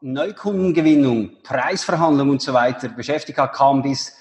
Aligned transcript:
Neukundengewinnung, 0.00 1.42
Preisverhandlung 1.42 2.30
und 2.30 2.42
so 2.42 2.52
weiter 2.52 2.88
beschäftigt 2.88 3.38
hat, 3.38 3.52
kam 3.52 3.82
bis 3.82 4.14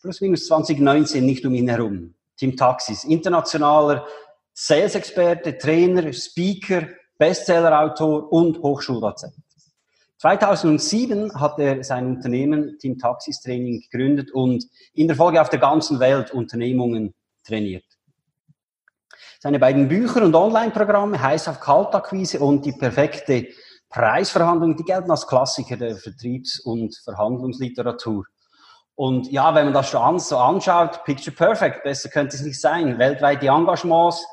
plus 0.00 0.20
minus 0.20 0.46
2019 0.46 1.24
nicht 1.24 1.44
um 1.44 1.54
ihn 1.54 1.68
herum. 1.68 2.14
Tim 2.36 2.56
Taxis, 2.56 3.04
internationaler 3.04 4.06
Sales-Experte, 4.52 5.58
Trainer, 5.58 6.12
Speaker, 6.12 6.88
Bestseller-Autor 7.18 8.32
und 8.32 8.58
Hochschuldozent. 8.58 9.34
2007 10.18 11.38
hat 11.38 11.58
er 11.58 11.84
sein 11.84 12.06
Unternehmen 12.06 12.78
Team 12.78 12.98
Taxis 12.98 13.40
Training 13.40 13.82
gegründet 13.82 14.30
und 14.32 14.64
in 14.94 15.08
der 15.08 15.16
Folge 15.16 15.40
auf 15.40 15.50
der 15.50 15.58
ganzen 15.58 16.00
Welt 16.00 16.30
Unternehmungen 16.30 17.14
trainiert. 17.44 17.84
Seine 19.40 19.58
beiden 19.58 19.88
Bücher 19.88 20.22
und 20.22 20.34
Online-Programme, 20.34 21.20
Heiß 21.20 21.48
auf 21.48 21.60
Kaltakquise 21.60 22.40
und 22.40 22.64
die 22.64 22.72
perfekte 22.72 23.48
Preisverhandlungen, 23.90 24.76
die 24.76 24.84
gelten 24.84 25.10
als 25.10 25.26
Klassiker 25.26 25.76
der 25.76 25.96
Vertriebs- 25.96 26.60
und 26.60 26.96
Verhandlungsliteratur. 27.04 28.24
Und 28.94 29.30
ja, 29.30 29.54
wenn 29.54 29.66
man 29.66 29.74
das 29.74 29.90
schon 29.90 30.18
so 30.18 30.38
anschaut, 30.38 31.04
Picture 31.04 31.34
Perfect, 31.34 31.82
besser 31.82 32.08
könnte 32.08 32.36
es 32.36 32.42
nicht 32.42 32.60
sein. 32.60 32.98
Weltweite 32.98 33.46
Engagements, 33.46 34.26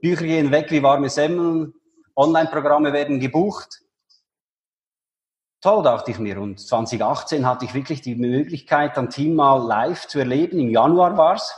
Bücher 0.00 0.24
gehen 0.24 0.50
weg 0.50 0.70
wie 0.70 0.82
warme 0.82 1.10
Semmeln, 1.10 1.74
Online-Programme 2.14 2.92
werden 2.92 3.18
gebucht. 3.20 3.80
Toll, 5.60 5.82
dachte 5.82 6.10
ich 6.10 6.18
mir. 6.18 6.40
Und 6.40 6.58
2018 6.60 7.46
hatte 7.46 7.66
ich 7.66 7.74
wirklich 7.74 8.00
die 8.00 8.14
Möglichkeit, 8.14 8.96
am 8.96 9.10
Team 9.10 9.34
mal 9.34 9.56
live 9.56 10.06
zu 10.06 10.18
erleben. 10.18 10.58
Im 10.58 10.70
Januar 10.70 11.18
war 11.18 11.34
es, 11.34 11.54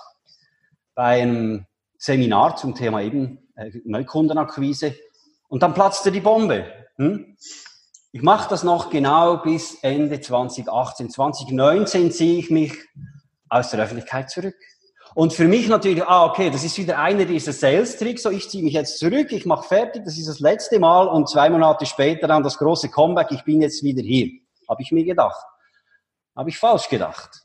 bei 0.95 1.23
einem 1.23 1.67
Seminar 1.99 2.57
zum 2.57 2.75
Thema 2.75 3.01
eben 3.01 3.39
äh, 3.55 3.71
Neukundenakquise. 3.85 4.95
Und 5.49 5.63
dann 5.63 5.75
platzte 5.75 6.11
die 6.11 6.21
Bombe. 6.21 6.82
Hm? 7.03 7.37
Ich 8.13 8.23
mache 8.23 8.49
das 8.49 8.63
noch 8.63 8.91
genau 8.91 9.39
bis 9.39 9.83
Ende 9.83 10.21
2018. 10.21 11.11
2019 11.11 12.13
ziehe 12.13 12.39
ich 12.39 12.51
mich 12.51 12.75
aus 13.49 13.71
der 13.71 13.81
Öffentlichkeit 13.81 14.31
zurück. 14.31 14.55
Und 15.15 15.33
für 15.33 15.49
mich 15.49 15.69
natürlich, 15.69 16.05
ah, 16.05 16.27
okay, 16.27 16.49
das 16.49 16.63
ist 16.63 16.79
wieder 16.79 16.99
einer 16.99 17.25
dieser 17.25 17.53
Sales-Tricks, 17.53 18.23
so 18.23 18.31
ich 18.31 18.49
ziehe 18.49 18.63
mich 18.63 18.75
jetzt 18.75 18.99
zurück, 18.99 19.33
ich 19.33 19.45
mache 19.45 19.67
fertig, 19.67 20.05
das 20.05 20.17
ist 20.17 20.29
das 20.29 20.41
letzte 20.41 20.79
Mal 20.79 21.07
und 21.09 21.29
zwei 21.29 21.51
Monate 21.51 21.85
später 21.85 22.29
dann 22.29 22.43
das 22.43 22.57
große 22.57 22.89
Comeback, 22.89 23.31
ich 23.31 23.45
bin 23.45 23.61
jetzt 23.61 23.83
wieder 23.83 24.03
hier. 24.03 24.31
Habe 24.69 24.81
ich 24.81 24.93
mir 24.93 25.05
gedacht. 25.05 25.45
Habe 26.37 26.49
ich 26.49 26.59
falsch 26.59 26.89
gedacht. 26.89 27.43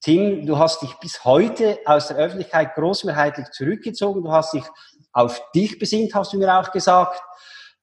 Tim, 0.00 0.46
du 0.46 0.58
hast 0.58 0.82
dich 0.82 0.94
bis 0.94 1.24
heute 1.24 1.78
aus 1.86 2.08
der 2.08 2.18
Öffentlichkeit 2.18 2.74
großmehrheitlich 2.74 3.50
zurückgezogen, 3.50 4.22
du 4.22 4.30
hast 4.30 4.52
dich 4.52 4.64
auf 5.12 5.42
dich 5.52 5.78
besinnt, 5.78 6.14
hast 6.14 6.32
du 6.34 6.38
mir 6.38 6.56
auch 6.56 6.70
gesagt. 6.70 7.20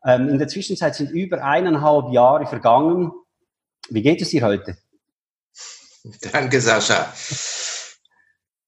Ähm, 0.06 0.30
in 0.30 0.38
der 0.38 0.48
Zwischenzeit 0.48 0.95
sind 0.95 1.11
über 1.11 1.44
eineinhalb 1.44 2.11
Jahre 2.11 2.45
vergangen. 2.45 3.11
Wie 3.89 4.02
geht 4.02 4.22
es 4.22 4.30
dir 4.30 4.44
heute? 4.44 4.78
Danke, 6.31 6.62
Sascha. 6.62 7.12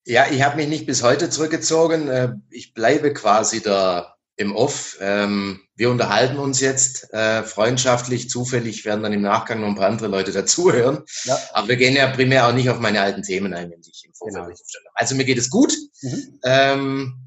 Ja, 0.06 0.26
ich 0.32 0.42
habe 0.42 0.56
mich 0.56 0.68
nicht 0.68 0.86
bis 0.86 1.04
heute 1.04 1.30
zurückgezogen. 1.30 2.08
Äh, 2.08 2.34
ich 2.50 2.74
bleibe 2.74 3.14
quasi 3.14 3.62
da 3.62 4.16
im 4.38 4.56
Off. 4.56 4.98
Ähm, 5.02 5.62
wir 5.76 5.90
unterhalten 5.90 6.38
uns 6.38 6.60
jetzt 6.62 7.12
äh, 7.14 7.44
freundschaftlich, 7.44 8.30
zufällig 8.30 8.86
werden 8.86 9.04
dann 9.04 9.14
im 9.14 9.22
Nachgang 9.22 9.62
noch 9.62 9.68
ein 9.68 9.76
paar 9.76 9.90
andere 9.90 10.08
Leute 10.08 10.32
dazuhören. 10.32 11.04
Ja. 11.26 11.38
Aber 11.54 11.68
wir 11.68 11.76
gehen 11.76 11.96
ja 11.96 12.08
primär 12.08 12.48
auch 12.48 12.54
nicht 12.54 12.70
auf 12.70 12.80
meine 12.80 13.02
alten 13.02 13.24
Themen 13.24 13.54
ein, 13.54 13.70
wenn 13.70 13.82
ich 13.82 14.06
im 14.06 14.14
Vorfeld 14.14 14.46
genau. 14.46 14.90
Also 14.94 15.16
mir 15.16 15.26
geht 15.26 15.38
es 15.38 15.50
gut. 15.50 15.74
Mhm. 16.02 16.40
Ähm, 16.44 17.27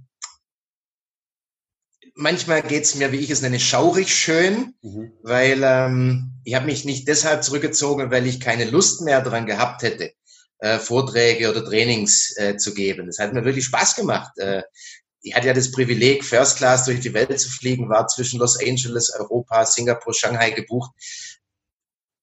manchmal 2.20 2.62
geht's 2.62 2.94
mir, 2.94 3.12
wie 3.12 3.18
ich 3.18 3.30
es 3.30 3.42
nenne, 3.42 3.58
schaurig 3.58 4.14
schön, 4.14 4.74
mhm. 4.82 5.12
weil 5.22 5.60
ähm, 5.64 6.32
ich 6.44 6.54
habe 6.54 6.66
mich 6.66 6.84
nicht 6.84 7.08
deshalb 7.08 7.42
zurückgezogen, 7.42 8.10
weil 8.10 8.26
ich 8.26 8.40
keine 8.40 8.64
Lust 8.64 9.00
mehr 9.00 9.20
daran 9.20 9.46
gehabt 9.46 9.82
hätte, 9.82 10.12
äh, 10.58 10.78
Vorträge 10.78 11.50
oder 11.50 11.64
Trainings 11.64 12.36
äh, 12.36 12.56
zu 12.56 12.74
geben. 12.74 13.06
Das 13.06 13.18
hat 13.18 13.32
mir 13.32 13.44
wirklich 13.44 13.64
Spaß 13.64 13.96
gemacht. 13.96 14.38
Äh, 14.38 14.62
ich 15.22 15.34
hatte 15.34 15.48
ja 15.48 15.54
das 15.54 15.70
Privileg, 15.72 16.24
First 16.24 16.58
Class 16.58 16.84
durch 16.84 17.00
die 17.00 17.12
Welt 17.12 17.38
zu 17.38 17.50
fliegen, 17.50 17.88
war 17.88 18.06
zwischen 18.06 18.38
Los 18.38 18.58
Angeles, 18.58 19.12
Europa, 19.18 19.66
Singapur, 19.66 20.14
Shanghai 20.14 20.50
gebucht. 20.50 20.92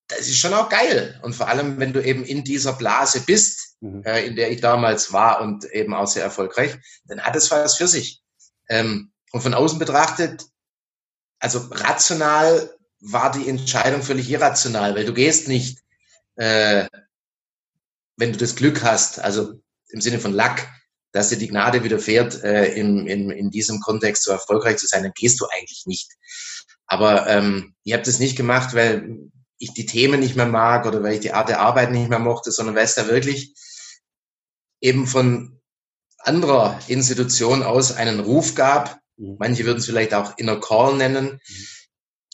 Das 0.08 0.22
ist 0.22 0.38
schon 0.38 0.54
auch 0.54 0.70
geil. 0.70 1.20
Und 1.22 1.36
vor 1.36 1.50
allem, 1.50 1.80
wenn 1.80 1.94
du 1.94 2.02
eben 2.02 2.24
in 2.24 2.44
dieser 2.44 2.74
Blase 2.74 3.22
bist, 3.22 3.76
mhm. 3.82 4.04
äh, 4.04 4.26
in 4.26 4.36
der 4.36 4.52
ich 4.52 4.62
damals 4.62 5.12
war 5.12 5.42
und 5.42 5.66
eben 5.66 5.94
auch 5.94 6.08
sehr 6.08 6.24
erfolgreich, 6.24 6.78
dann 7.06 7.22
hat 7.22 7.36
es 7.36 7.52
was 7.52 7.76
für 7.76 7.88
sich. 7.88 8.22
Ähm, 8.70 9.12
und 9.32 9.42
von 9.42 9.54
außen 9.54 9.80
betrachtet, 9.80 10.46
also 11.40 11.60
rational 11.70 12.74
war 13.00 13.32
die 13.32 13.48
Entscheidung 13.48 14.02
völlig 14.02 14.30
irrational, 14.30 14.96
weil 14.96 15.06
du 15.06 15.14
gehst 15.14 15.48
nicht, 15.48 15.80
äh, 16.36 16.88
wenn 18.18 18.32
du 18.32 18.38
das 18.38 18.56
Glück 18.56 18.84
hast, 18.84 19.20
also 19.20 19.62
im 19.90 20.02
Sinne 20.02 20.20
von 20.20 20.34
Lack, 20.34 20.68
dass 21.12 21.30
dir 21.30 21.38
die 21.38 21.48
Gnade 21.48 21.84
widerfährt, 21.84 22.44
äh, 22.44 22.74
in, 22.74 23.08
in, 23.08 23.30
in 23.30 23.50
diesem 23.50 23.80
Kontext 23.80 24.24
so 24.24 24.32
erfolgreich 24.32 24.78
zu 24.78 24.88
sein, 24.88 25.04
dann 25.04 25.14
gehst 25.16 25.40
du 25.40 25.46
eigentlich 25.48 25.84
nicht. 25.86 26.12
Aber 26.86 27.28
ähm, 27.28 27.76
ich 27.84 27.94
habe 27.94 28.04
das 28.04 28.20
nicht 28.20 28.36
gemacht, 28.36 28.74
weil 28.74 29.30
ich 29.60 29.74
die 29.74 29.86
Themen 29.86 30.20
nicht 30.20 30.36
mehr 30.36 30.46
mag 30.46 30.86
oder 30.86 31.04
weil 31.04 31.14
ich 31.14 31.20
die 31.20 31.34
Art 31.34 31.50
der 31.50 31.60
Arbeit 31.60 31.92
nicht 31.92 32.10
mehr 32.10 32.20
mochte, 32.20 32.52
sondern 32.52 32.76
weil 32.76 32.86
es 32.86 32.96
da 32.96 33.08
wirklich 33.08 33.54
eben 34.82 35.08
von 35.08 35.60
anderer 36.20 36.80
Institution 36.88 37.64
aus 37.64 37.92
einen 37.92 38.20
Ruf 38.20 38.56
gab. 38.56 39.00
Manche 39.18 39.66
würden 39.66 39.80
es 39.80 39.86
vielleicht 39.86 40.14
auch 40.14 40.38
Inner 40.38 40.60
Call 40.60 40.96
nennen. 40.96 41.42
Mhm. 41.48 41.68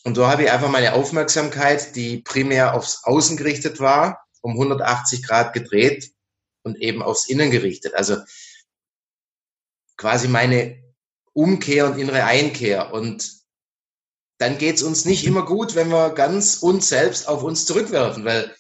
Und 0.03 0.16
so 0.16 0.27
habe 0.27 0.44
ich 0.44 0.51
einfach 0.51 0.69
meine 0.69 0.94
Aufmerksamkeit, 0.94 1.95
die 1.95 2.17
primär 2.17 2.73
aufs 2.73 3.03
Außen 3.03 3.38
gerichtet 3.38 3.79
war, 3.79 4.25
um 4.41 4.51
180 4.51 5.23
Grad 5.23 5.53
gedreht 5.53 6.11
und 6.63 6.77
eben 6.77 7.01
aufs 7.01 7.27
Innen 7.27 7.51
gerichtet. 7.51 7.94
Also 7.95 8.17
quasi 9.95 10.27
meine 10.27 10.83
Umkehr 11.31 11.85
und 11.85 11.97
innere 11.97 12.25
Einkehr. 12.25 12.94
Und 12.94 13.31
dann 14.39 14.57
geht 14.57 14.75
es 14.75 14.83
uns 14.83 15.05
nicht 15.05 15.25
immer 15.25 15.45
gut, 15.45 15.75
wenn 15.75 15.89
wir 15.89 16.09
ganz 16.09 16.57
uns 16.57 16.89
selbst 16.89 17.29
auf 17.29 17.44
uns 17.44 17.65
zurückwerfen, 17.65 18.25
weil 18.25 18.53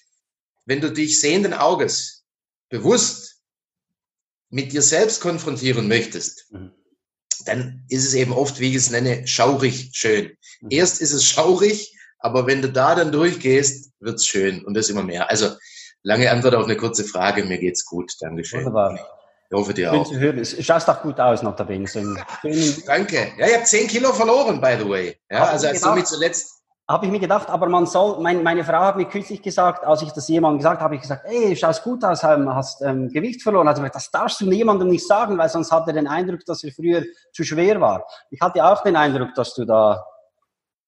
wenn 0.63 0.79
du 0.79 0.93
dich 0.93 1.19
sehenden 1.19 1.53
Auges 1.53 2.23
bewusst 2.69 3.41
mit 4.49 4.71
dir 4.71 4.81
selbst 4.81 5.19
konfrontieren 5.19 5.89
möchtest, 5.89 6.49
mhm 6.53 6.73
dann 7.45 7.85
ist 7.89 8.05
es 8.05 8.13
eben 8.13 8.33
oft, 8.33 8.59
wie 8.59 8.69
ich 8.69 8.75
es 8.75 8.89
nenne, 8.89 9.27
schaurig 9.27 9.91
schön. 9.93 10.31
Mhm. 10.61 10.69
Erst 10.69 11.01
ist 11.01 11.13
es 11.13 11.25
schaurig, 11.25 11.95
aber 12.19 12.47
wenn 12.47 12.61
du 12.61 12.69
da 12.69 12.95
dann 12.95 13.11
durchgehst, 13.11 13.91
wird's 13.99 14.25
schön 14.25 14.63
und 14.65 14.75
das 14.75 14.89
immer 14.89 15.03
mehr. 15.03 15.29
Also 15.29 15.49
lange 16.03 16.31
Antwort 16.31 16.55
auf 16.55 16.65
eine 16.65 16.77
kurze 16.77 17.03
Frage. 17.03 17.43
Mir 17.43 17.57
geht's 17.57 17.85
gut. 17.85 18.11
Dankeschön. 18.19 18.59
Wunderbar. 18.59 18.99
Ich 19.49 19.55
hoffe 19.55 19.73
dir 19.73 19.93
auch. 19.93 20.11
Schaust 20.61 20.89
auch 20.89 21.01
gut 21.01 21.19
aus, 21.19 21.43
noch 21.43 21.55
dabei. 21.55 21.77
Danke. 22.85 23.33
Ja, 23.37 23.47
ich 23.47 23.53
habe 23.53 23.63
10 23.65 23.87
Kilo 23.87 24.11
verloren, 24.13 24.59
by 24.59 24.77
the 24.79 24.89
way. 24.89 25.17
Ja, 25.29 25.45
also 25.45 25.67
als 25.67 25.81
du 25.81 25.93
mich 25.93 26.05
zuletzt 26.05 26.62
habe 26.87 27.05
ich 27.05 27.11
mir 27.11 27.19
gedacht, 27.19 27.49
aber 27.49 27.69
man 27.69 27.85
soll, 27.85 28.19
mein, 28.21 28.43
meine 28.43 28.63
Frau 28.63 28.79
hat 28.79 28.97
mir 28.97 29.05
kürzlich 29.05 29.41
gesagt, 29.41 29.85
als 29.85 30.01
ich 30.01 30.11
das 30.11 30.27
jemandem 30.27 30.57
gesagt 30.57 30.75
habe, 30.75 30.85
habe 30.85 30.95
ich 30.95 31.01
gesagt, 31.01 31.25
ey, 31.25 31.49
du 31.49 31.55
schaust 31.55 31.83
gut 31.83 32.03
aus, 32.03 32.23
ähm, 32.23 32.53
hast 32.53 32.81
ähm, 32.81 33.09
Gewicht 33.09 33.41
verloren. 33.41 33.67
Also 33.67 33.81
das 33.87 34.11
darfst 34.11 34.41
du 34.41 34.45
niemandem 34.45 34.89
nicht 34.89 35.07
sagen, 35.07 35.37
weil 35.37 35.47
sonst 35.47 35.71
hat 35.71 35.87
er 35.87 35.93
den 35.93 36.07
Eindruck, 36.07 36.43
dass 36.45 36.63
er 36.63 36.73
früher 36.73 37.03
zu 37.31 37.43
schwer 37.45 37.79
war. 37.79 38.05
Ich 38.31 38.41
hatte 38.41 38.65
auch 38.65 38.83
den 38.83 38.97
Eindruck, 38.97 39.33
dass 39.33 39.53
du 39.53 39.63
da 39.63 40.03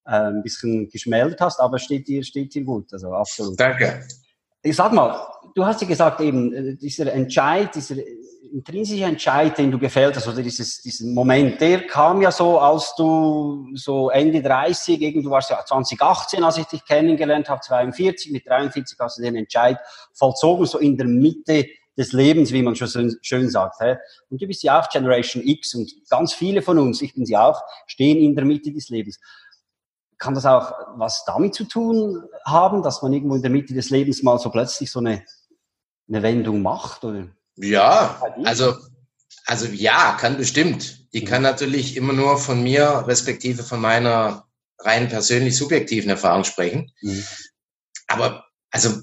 äh, 0.06 0.12
ein 0.12 0.44
bisschen 0.44 0.90
geschmelzt 0.90 1.40
hast, 1.40 1.62
aber 1.62 1.80
steht 1.80 2.08
dir, 2.10 2.24
steht 2.24 2.54
dir 2.54 2.66
gut, 2.66 2.92
also 2.92 3.14
absolut. 3.14 3.58
Danke. 3.58 4.06
Ich 4.64 4.76
sag 4.76 4.92
mal, 4.92 5.18
du 5.56 5.66
hast 5.66 5.82
ja 5.82 5.88
gesagt 5.88 6.22
eben, 6.22 6.54
äh, 6.54 6.76
dieser 6.76 7.12
Entscheid, 7.12 7.74
dieser 7.74 7.96
intrinsische 8.52 9.04
Entscheid, 9.06 9.58
den 9.58 9.72
du 9.72 9.80
gefällt 9.80 10.16
hast, 10.16 10.28
oder 10.28 10.42
dieses, 10.42 10.82
diesen 10.82 11.14
Moment, 11.14 11.60
der 11.60 11.88
kam 11.88 12.22
ja 12.22 12.32
so, 12.32 12.60
als 12.60 12.94
du 12.96 13.68
so 13.74 14.10
Ende 14.10 14.42
30, 14.42 15.02
irgendwo 15.02 15.32
warst 15.32 15.50
ja 15.50 15.66
2018, 15.66 16.44
als 16.44 16.58
ich 16.58 16.66
dich 16.66 16.86
kennengelernt 16.86 17.50
habe, 17.50 17.62
42, 17.62 18.32
mit 18.32 18.48
43 18.48 18.98
hast 19.00 19.18
du 19.18 19.24
den 19.24 19.36
Entscheid 19.36 19.78
vollzogen, 20.14 20.66
so 20.66 20.78
in 20.78 20.96
der 20.96 21.08
Mitte 21.08 21.66
des 21.98 22.12
Lebens, 22.12 22.52
wie 22.52 22.62
man 22.62 22.76
schon 22.76 23.18
schön 23.22 23.50
sagt. 23.50 23.80
Hä? 23.80 23.98
Und 24.30 24.42
du 24.42 24.48
bist 24.48 24.64
ja 24.64 24.80
auch 24.80 24.90
Generation 24.90 25.44
X 25.46 25.76
und 25.76 25.92
ganz 26.10 26.34
viele 26.34 26.62
von 26.62 26.78
uns, 26.78 27.02
ich 27.02 27.14
bin 27.14 27.26
sie 27.26 27.38
auch, 27.38 27.62
stehen 27.88 28.18
in 28.18 28.36
der 28.36 28.46
Mitte 28.46 28.72
des 28.72 28.90
Lebens. 28.90 29.20
kann 30.18 30.34
das 30.34 30.46
auch 30.46 30.74
was 30.96 31.24
damit 31.26 31.56
zu 31.56 31.66
tun 31.66 32.24
haben, 32.46 32.84
dass 32.84 33.02
man 33.02 33.12
irgendwo 33.12 33.36
in 33.36 33.42
der 33.42 33.52
Mitte 33.52 33.74
des 33.74 33.90
Lebens 33.90 34.24
mal 34.24 34.40
so 34.40 34.50
plötzlich 34.50 34.92
so 34.92 35.00
eine, 35.00 35.24
eine 36.08 36.24
Wendung 36.24 36.62
macht? 36.62 37.04
Oder? 37.04 37.28
Ja, 37.56 38.22
also, 38.44 38.76
also 39.46 39.66
ja, 39.68 40.18
kann 40.20 40.38
bestimmt. 40.38 41.08
Ich 41.12 41.26
kann 41.26 41.42
natürlich 41.42 41.96
immer 41.96 42.14
nur 42.14 42.38
von 42.38 42.62
mir, 42.62 43.06
respektive 43.08 43.64
von 43.64 43.80
meiner 43.80 44.46
rein 44.80 45.08
persönlich 45.08 45.58
subjektiven 45.58 46.10
Erfahrung 46.10 46.44
sprechen. 46.44 46.92
Mhm. 47.02 47.24
Aber 48.08 48.46
also 48.72 49.02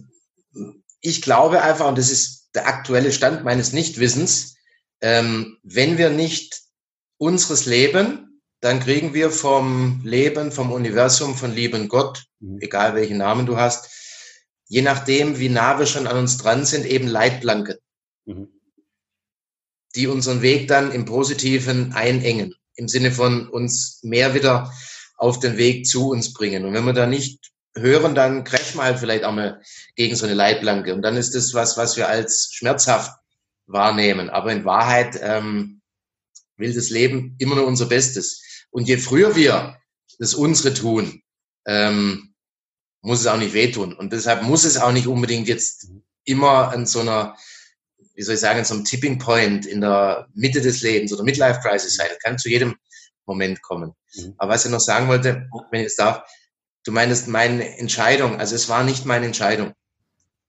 ich 1.01 1.23
glaube 1.23 1.63
einfach, 1.63 1.89
und 1.89 1.99
das 1.99 2.11
ist 2.11 2.51
der 2.55 2.67
aktuelle 2.67 3.13
Stand 3.13 3.45
meines 3.45 3.73
Nichtwissens, 3.73 4.57
ähm, 5.01 5.59
wenn 5.63 5.99
wir 5.99 6.11
nicht 6.11 6.61
unseres 7.19 7.67
leben, 7.67 8.41
dann 8.61 8.79
kriegen 8.79 9.13
wir 9.15 9.31
vom 9.31 10.01
Leben, 10.05 10.53
vom 10.53 10.71
Universum, 10.71 11.35
von 11.35 11.53
lieben 11.53 11.89
Gott, 11.89 12.25
mhm. 12.39 12.59
egal 12.61 12.95
welchen 12.95 13.19
Namen 13.19 13.47
du 13.47 13.57
hast, 13.57 13.91
je 14.73 14.81
nachdem, 14.81 15.39
wie 15.39 15.51
nah 15.51 15.79
wir 15.79 15.85
schon 15.85 16.07
an 16.07 16.17
uns 16.17 16.39
dran 16.39 16.65
sind, 16.65 16.87
eben 16.87 17.07
Leitplanken, 17.07 17.77
mhm. 18.25 18.49
die 19.95 20.07
unseren 20.07 20.41
Weg 20.41 20.67
dann 20.67 20.93
im 20.93 21.05
Positiven 21.05 21.93
einengen, 21.93 22.55
im 22.77 22.89
Sinne 22.89 23.13
von 23.13 23.51
uns 23.51 24.01
mehr 24.03 24.33
wieder 24.33 24.73
auf 25.19 25.39
den 25.41 25.59
Weg 25.59 25.85
zu 25.85 26.09
uns 26.09 26.33
bringen. 26.33 26.65
Und 26.65 26.73
wenn 26.73 26.87
wir 26.87 26.95
da 26.95 27.07
nicht 27.07 27.53
hören, 27.75 28.15
dann 28.15 28.45
crashen 28.45 28.81
wir 28.81 28.85
halt 28.85 28.99
vielleicht 28.99 29.25
auch 29.25 29.35
mal 29.35 29.61
gegen 29.95 30.17
so 30.17 30.25
eine 30.25 30.35
Leitplanke. 30.35 30.95
Und 30.95 31.03
dann 31.03 31.19
ist 31.19 31.35
das 31.35 31.53
was, 31.53 31.77
was 31.77 31.99
wir 31.99 32.09
als 32.09 32.49
schmerzhaft 32.55 33.13
wahrnehmen. 33.67 34.31
Aber 34.31 34.53
in 34.53 34.65
Wahrheit 34.65 35.21
ähm, 35.21 35.83
will 36.57 36.73
das 36.73 36.89
Leben 36.89 37.37
immer 37.39 37.57
nur 37.57 37.67
unser 37.67 37.85
Bestes. 37.85 38.43
Und 38.71 38.89
je 38.89 38.97
früher 38.97 39.37
wir 39.37 39.77
das 40.19 40.33
unsere 40.33 40.73
tun, 40.73 41.21
ähm, 41.67 42.32
muss 43.03 43.21
es 43.21 43.27
auch 43.27 43.37
nicht 43.37 43.53
wehtun. 43.53 43.93
Und 43.93 44.13
deshalb 44.13 44.43
muss 44.43 44.65
es 44.65 44.79
auch 44.79 44.93
nicht 44.93 45.07
unbedingt 45.07 45.49
jetzt 45.49 45.89
immer 46.25 46.73
an 46.73 46.87
so 46.87 47.01
einer, 47.01 47.37
wie 48.15 48.23
soll 48.23 48.35
ich 48.35 48.41
sagen, 48.41 48.61
an 48.61 48.65
so 48.65 48.75
einem 48.75 48.85
Tipping 48.85 49.19
Point 49.19 49.67
in 49.67 49.81
der 49.81 50.29
Mitte 50.35 50.61
des 50.61 50.83
Lebens 50.83 51.13
oder 51.13 51.25
Midlife 51.25 51.61
Crisis 51.61 51.97
sein. 51.97 52.07
Das 52.09 52.19
kann 52.21 52.39
zu 52.39 52.49
jedem 52.49 52.77
Moment 53.27 53.61
kommen. 53.63 53.95
Mhm. 54.15 54.35
Aber 54.39 54.53
was 54.53 54.65
ich 54.65 54.71
noch 54.71 54.81
sagen 54.81 55.09
wollte, 55.09 55.49
wenn 55.71 55.81
ich 55.81 55.89
es 55.89 55.97
darf, 55.97 56.23
du 56.85 56.93
meinst 56.93 57.29
meine 57.29 57.77
Entscheidung, 57.79 58.39
also 58.39 58.55
es 58.55 58.69
war 58.69 58.85
nicht 58.85 59.05
meine 59.05 59.27
Entscheidung. 59.27 59.73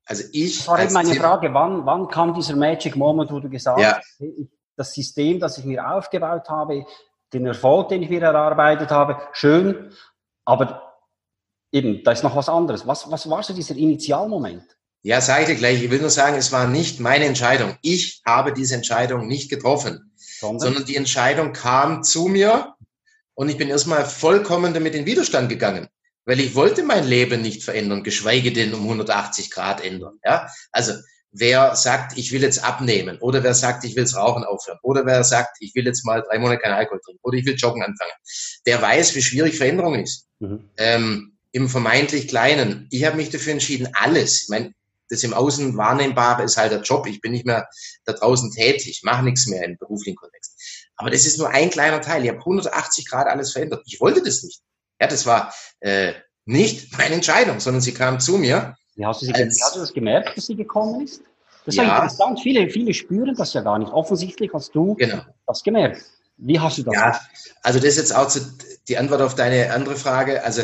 Also 0.05 0.23
ich. 0.31 0.59
Das 0.59 0.67
war 0.67 0.83
eben 0.83 0.93
meine 0.93 1.15
Frage, 1.15 1.53
wann, 1.53 1.85
wann 1.85 2.07
kam 2.07 2.33
dieser 2.33 2.55
Magic 2.55 2.95
Moment, 2.95 3.31
wo 3.31 3.39
du 3.39 3.49
gesagt 3.49 3.79
ja. 3.79 3.97
hast, 3.97 4.21
das 4.75 4.93
System, 4.93 5.39
das 5.39 5.57
ich 5.57 5.65
mir 5.65 5.87
aufgebaut 5.87 6.49
habe, 6.49 6.85
den 7.31 7.45
Erfolg, 7.45 7.89
den 7.89 8.03
ich 8.03 8.09
mir 8.09 8.21
erarbeitet 8.21 8.91
habe, 8.91 9.21
schön, 9.31 9.91
aber 10.45 10.92
eben, 11.73 12.03
da 12.03 12.11
ist 12.11 12.23
noch 12.23 12.35
was 12.35 12.47
anderes. 12.47 12.87
Was, 12.87 13.11
was 13.11 13.29
war 13.29 13.43
so 13.43 13.53
dieser 13.53 13.75
Initialmoment? 13.75 14.63
Ja, 15.01 15.19
sage 15.19 15.41
ich 15.41 15.47
dir 15.49 15.55
gleich. 15.55 15.83
Ich 15.83 15.91
will 15.91 15.99
nur 15.99 16.09
sagen, 16.09 16.37
es 16.37 16.53
war 16.53 16.67
nicht 16.67 17.01
meine 17.01 17.25
Entscheidung. 17.25 17.75
Ich 17.81 18.21
habe 18.25 18.53
diese 18.53 18.75
Entscheidung 18.75 19.27
nicht 19.27 19.49
getroffen, 19.49 20.13
sondern, 20.15 20.59
sondern 20.59 20.85
die 20.85 20.95
Entscheidung 20.95 21.51
kam 21.51 22.03
zu 22.03 22.27
mir 22.27 22.75
und 23.33 23.49
ich 23.49 23.57
bin 23.57 23.67
erstmal 23.67 24.05
vollkommen 24.05 24.73
damit 24.73 24.95
in 24.95 25.05
Widerstand 25.05 25.49
gegangen, 25.49 25.89
weil 26.25 26.39
ich 26.39 26.55
wollte 26.55 26.83
mein 26.83 27.05
Leben 27.05 27.41
nicht 27.41 27.63
verändern, 27.63 28.03
geschweige 28.03 28.53
denn 28.53 28.73
um 28.73 28.83
180 28.83 29.51
Grad 29.51 29.83
ändern. 29.83 30.19
Ja, 30.23 30.47
also 30.71 30.93
wer 31.33 31.75
sagt, 31.75 32.17
ich 32.17 32.31
will 32.31 32.41
jetzt 32.41 32.63
abnehmen 32.63 33.17
oder 33.19 33.43
wer 33.43 33.55
sagt, 33.55 33.83
ich 33.83 33.97
will 33.97 34.03
das 34.03 34.15
Rauchen 34.15 34.45
aufhören 34.45 34.79
oder 34.83 35.05
wer 35.05 35.25
sagt, 35.25 35.57
ich 35.59 35.75
will 35.75 35.85
jetzt 35.85 36.05
mal 36.05 36.21
drei 36.21 36.39
Monate 36.39 36.61
keinen 36.61 36.75
Alkohol 36.75 37.01
trinken 37.03 37.19
oder 37.23 37.37
ich 37.37 37.45
will 37.45 37.55
joggen 37.55 37.83
anfangen, 37.83 38.13
der 38.65 38.81
weiß, 38.81 39.15
wie 39.15 39.21
schwierig 39.21 39.57
Veränderung 39.57 39.95
ist. 39.95 40.27
Mhm. 40.39 40.69
Ähm, 40.77 41.32
Im 41.53 41.69
vermeintlich 41.69 42.27
Kleinen. 42.27 42.87
Ich 42.91 43.05
habe 43.05 43.15
mich 43.15 43.29
dafür 43.29 43.53
entschieden, 43.53 43.87
alles. 43.93 44.43
Ich 44.43 44.49
meine, 44.49 44.73
das 45.09 45.23
im 45.23 45.33
Außen 45.33 45.77
wahrnehmbare 45.77 46.43
ist 46.43 46.57
halt 46.57 46.71
der 46.71 46.81
Job. 46.81 47.07
Ich 47.07 47.21
bin 47.21 47.31
nicht 47.31 47.45
mehr 47.45 47.67
da 48.05 48.13
draußen 48.13 48.51
tätig, 48.51 49.01
mache 49.03 49.23
nichts 49.23 49.47
mehr 49.47 49.63
im 49.63 49.77
beruflichen 49.77 50.15
Kontext. 50.17 50.59
Aber 50.97 51.09
das 51.09 51.25
ist 51.25 51.37
nur 51.37 51.49
ein 51.49 51.69
kleiner 51.69 52.01
Teil. 52.01 52.23
Ich 52.23 52.29
habe 52.29 52.39
180 52.39 53.07
Grad 53.09 53.27
alles 53.27 53.53
verändert. 53.53 53.83
Ich 53.85 54.01
wollte 54.01 54.21
das 54.21 54.43
nicht. 54.43 54.61
Ja, 54.99 55.07
das 55.07 55.25
war 55.25 55.53
äh, 55.79 56.13
nicht 56.45 56.97
meine 56.97 57.15
Entscheidung, 57.15 57.59
sondern 57.59 57.81
sie 57.81 57.93
kam 57.93 58.19
zu 58.19 58.37
mir. 58.37 58.75
Wie 58.95 59.05
hast, 59.05 59.21
du 59.21 59.25
sie, 59.27 59.33
als, 59.33 59.57
wie 59.57 59.63
hast 59.63 59.75
du 59.75 59.79
das 59.79 59.93
gemerkt, 59.93 60.37
dass 60.37 60.45
sie 60.47 60.55
gekommen 60.55 61.03
ist? 61.03 61.21
Das 61.65 61.75
ist 61.75 61.81
ja, 61.81 61.95
interessant. 61.95 62.39
Viele, 62.41 62.69
viele 62.69 62.93
spüren 62.93 63.35
das 63.35 63.53
ja 63.53 63.61
gar 63.61 63.79
nicht. 63.79 63.91
Offensichtlich 63.91 64.51
hast 64.53 64.75
du 64.75 64.95
genau. 64.95 65.21
das 65.47 65.63
gemerkt. 65.63 66.03
Wie 66.37 66.59
hast 66.59 66.77
du 66.77 66.83
das? 66.83 66.93
Ja, 66.93 67.19
also 67.61 67.79
das 67.79 67.89
ist 67.89 67.97
jetzt 67.97 68.15
auch 68.15 68.31
die 68.87 68.97
Antwort 68.97 69.21
auf 69.21 69.35
deine 69.35 69.71
andere 69.71 69.95
Frage. 69.95 70.43
Also 70.43 70.63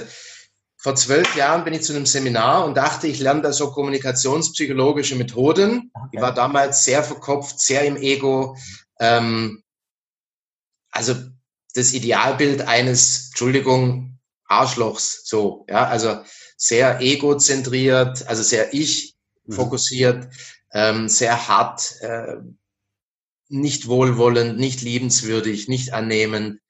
vor 0.81 0.96
zwölf 0.96 1.36
Jahren 1.36 1.66
bin 1.66 1.74
ich 1.74 1.81
zu 1.81 1.94
einem 1.94 2.06
Seminar 2.06 2.64
und 2.64 2.78
dachte, 2.78 3.08
ich 3.08 3.20
lerne 3.20 3.42
da 3.42 3.52
so 3.52 3.70
kommunikationspsychologische 3.72 5.18
Methoden. 5.18 5.92
Okay. 5.94 6.08
Ich 6.14 6.22
war 6.22 6.34
damals 6.34 6.86
sehr 6.86 7.04
verkopft, 7.04 7.60
sehr 7.60 7.84
im 7.84 7.98
Ego. 7.98 8.56
Ähm, 8.98 9.62
also 10.90 11.16
das 11.76 11.92
Idealbild 11.92 12.62
eines, 12.62 13.28
Entschuldigung, 13.28 14.20
Arschlochs, 14.46 15.24
so, 15.26 15.66
ja, 15.70 15.86
also 15.86 16.22
sehr 16.56 17.02
egozentriert, 17.02 18.26
also 18.28 18.42
sehr 18.42 18.74
ich 18.74 19.16
mhm. 19.46 19.54
fokussiert, 19.54 20.26
mhm. 20.26 20.31
ähm, 20.72 21.10
sehr 21.10 21.50
hart, 21.50 21.94
äh, 22.00 22.38
nicht 23.50 23.88
wohlwollend, 23.88 24.58
nicht 24.58 24.81
liebenswürdig, 24.81 25.68
nicht 25.68 25.92
annehmend. 25.92 26.62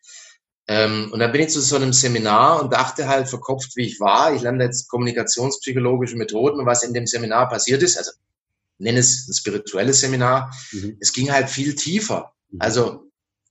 Ähm, 0.71 1.09
und 1.11 1.19
dann 1.19 1.31
bin 1.31 1.41
ich 1.41 1.49
zu 1.49 1.61
so 1.61 1.77
einem 1.77 1.93
Seminar 1.93 2.61
und 2.61 2.71
dachte 2.71 3.07
halt 3.07 3.27
verkopft, 3.27 3.75
wie 3.75 3.87
ich 3.87 3.99
war. 3.99 4.35
Ich 4.35 4.43
lerne 4.43 4.63
jetzt 4.63 4.87
kommunikationspsychologische 4.87 6.15
Methoden 6.15 6.59
und 6.59 6.67
was 6.67 6.83
in 6.83 6.93
dem 6.93 7.07
Seminar 7.07 7.49
passiert 7.49 7.81
ist. 7.81 7.97
Also 7.97 8.11
nenne 8.77 8.99
es 8.99 9.27
ein 9.27 9.33
spirituelles 9.33 9.99
Seminar. 9.99 10.55
Mhm. 10.71 10.97
Es 10.99 11.11
ging 11.11 11.31
halt 11.31 11.49
viel 11.49 11.73
tiefer. 11.73 12.33
Mhm. 12.51 12.61
Also 12.61 13.03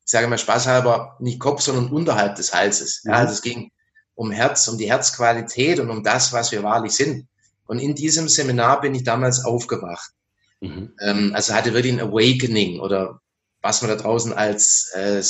ich 0.04 0.12
sage 0.12 0.28
mal 0.28 0.38
spaßhalber, 0.38 1.16
nicht 1.18 1.40
Kopf, 1.40 1.60
sondern 1.60 1.90
unterhalb 1.90 2.36
des 2.36 2.54
Halses. 2.54 3.02
Ja, 3.02 3.10
mhm. 3.10 3.16
also 3.16 3.32
es 3.32 3.42
ging 3.42 3.72
um 4.14 4.30
Herz, 4.30 4.68
um 4.68 4.78
die 4.78 4.88
Herzqualität 4.88 5.80
und 5.80 5.90
um 5.90 6.04
das, 6.04 6.32
was 6.32 6.52
wir 6.52 6.62
wahrlich 6.62 6.92
sind. 6.92 7.26
Und 7.66 7.80
in 7.80 7.96
diesem 7.96 8.28
Seminar 8.28 8.80
bin 8.80 8.94
ich 8.94 9.02
damals 9.02 9.44
aufgewacht. 9.44 10.12
Mhm. 10.60 10.92
Ähm, 11.00 11.32
also 11.34 11.52
hatte 11.52 11.74
wirklich 11.74 11.94
ein 11.94 12.00
Awakening 12.00 12.78
oder 12.78 13.20
was 13.60 13.82
man 13.82 13.90
da 13.90 13.96
draußen 13.96 14.32
als 14.32 14.92
äh, 14.94 15.20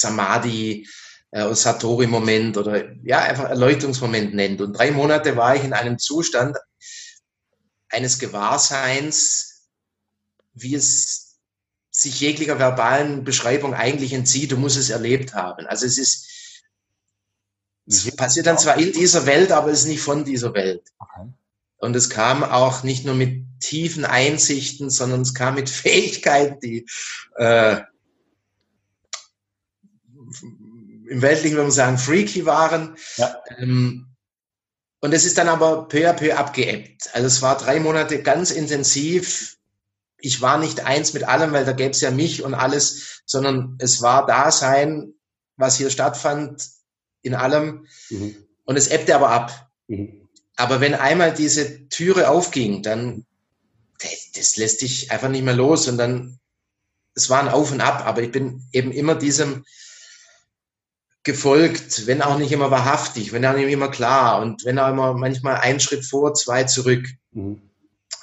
Samadhi 0.00 0.86
äh, 1.34 1.54
Satori-Moment 1.54 2.56
oder 2.56 2.94
ja, 3.02 3.18
einfach 3.20 3.50
Erleuchtungsmoment 3.50 4.34
nennt. 4.34 4.60
Und 4.60 4.74
drei 4.74 4.90
Monate 4.90 5.36
war 5.36 5.56
ich 5.56 5.64
in 5.64 5.72
einem 5.72 5.98
Zustand 5.98 6.56
eines 7.88 8.18
Gewahrseins, 8.18 9.68
wie 10.52 10.74
es 10.74 11.36
sich 11.90 12.20
jeglicher 12.20 12.58
verbalen 12.58 13.24
Beschreibung 13.24 13.74
eigentlich 13.74 14.12
entzieht. 14.12 14.52
Du 14.52 14.56
musst 14.56 14.76
es 14.76 14.90
erlebt 14.90 15.34
haben. 15.34 15.66
Also 15.66 15.86
es 15.86 15.98
ist, 15.98 16.28
es 17.86 18.04
mhm. 18.04 18.16
passiert 18.16 18.46
dann 18.46 18.58
zwar 18.58 18.78
in 18.78 18.92
dieser 18.92 19.26
Welt, 19.26 19.52
aber 19.52 19.70
es 19.70 19.80
ist 19.80 19.88
nicht 19.88 20.02
von 20.02 20.24
dieser 20.24 20.54
Welt. 20.54 20.82
Okay. 20.98 21.28
Und 21.78 21.94
es 21.96 22.10
kam 22.10 22.42
auch 22.42 22.82
nicht 22.82 23.04
nur 23.04 23.14
mit 23.14 23.44
tiefen 23.60 24.04
Einsichten, 24.04 24.90
sondern 24.90 25.22
es 25.22 25.34
kam 25.34 25.54
mit 25.56 25.68
Fähigkeiten, 25.70 26.60
die 26.60 26.86
äh, 27.36 27.80
im 31.14 31.22
Weltlichen 31.22 31.56
würde 31.56 31.68
man 31.68 31.72
sagen, 31.72 31.96
freaky 31.96 32.44
waren. 32.44 32.96
Ja. 33.16 33.40
Ähm, 33.58 34.08
und 35.00 35.12
es 35.12 35.24
ist 35.24 35.38
dann 35.38 35.48
aber 35.48 35.86
peu 35.86 36.10
à 36.10 36.12
peu 36.12 36.34
abgeebbt. 36.34 37.10
Also 37.12 37.28
es 37.28 37.40
war 37.40 37.56
drei 37.56 37.78
Monate 37.78 38.20
ganz 38.22 38.50
intensiv. 38.50 39.56
Ich 40.18 40.40
war 40.40 40.58
nicht 40.58 40.84
eins 40.84 41.12
mit 41.12 41.22
allem, 41.22 41.52
weil 41.52 41.64
da 41.64 41.72
gäbe 41.72 41.90
es 41.90 42.00
ja 42.00 42.10
mich 42.10 42.42
und 42.42 42.54
alles, 42.54 43.22
sondern 43.26 43.76
es 43.78 44.02
war 44.02 44.26
Dasein, 44.26 45.14
was 45.56 45.76
hier 45.76 45.90
stattfand, 45.90 46.68
in 47.22 47.34
allem. 47.34 47.86
Mhm. 48.10 48.34
Und 48.64 48.76
es 48.76 48.88
ebbte 48.88 49.14
aber 49.14 49.30
ab. 49.30 49.70
Mhm. 49.86 50.28
Aber 50.56 50.80
wenn 50.80 50.94
einmal 50.94 51.32
diese 51.32 51.88
Türe 51.88 52.28
aufging, 52.28 52.82
dann, 52.82 53.24
das 54.34 54.56
lässt 54.56 54.82
dich 54.82 55.12
einfach 55.12 55.28
nicht 55.28 55.44
mehr 55.44 55.54
los. 55.54 55.86
Und 55.86 55.98
dann, 55.98 56.40
es 57.14 57.30
war 57.30 57.40
ein 57.40 57.48
Auf 57.48 57.70
und 57.70 57.80
Ab, 57.80 58.04
aber 58.04 58.22
ich 58.22 58.32
bin 58.32 58.66
eben 58.72 58.90
immer 58.90 59.14
diesem, 59.14 59.64
gefolgt, 61.24 62.06
wenn 62.06 62.22
auch 62.22 62.38
nicht 62.38 62.52
immer 62.52 62.70
wahrhaftig, 62.70 63.32
wenn 63.32 63.44
auch 63.46 63.56
nicht 63.56 63.70
immer 63.70 63.90
klar 63.90 64.42
und 64.42 64.64
wenn 64.64 64.78
auch 64.78 64.90
immer 64.90 65.14
manchmal 65.14 65.56
einen 65.56 65.80
Schritt 65.80 66.04
vor, 66.04 66.34
zwei 66.34 66.64
zurück. 66.64 67.08
Mhm. 67.32 67.62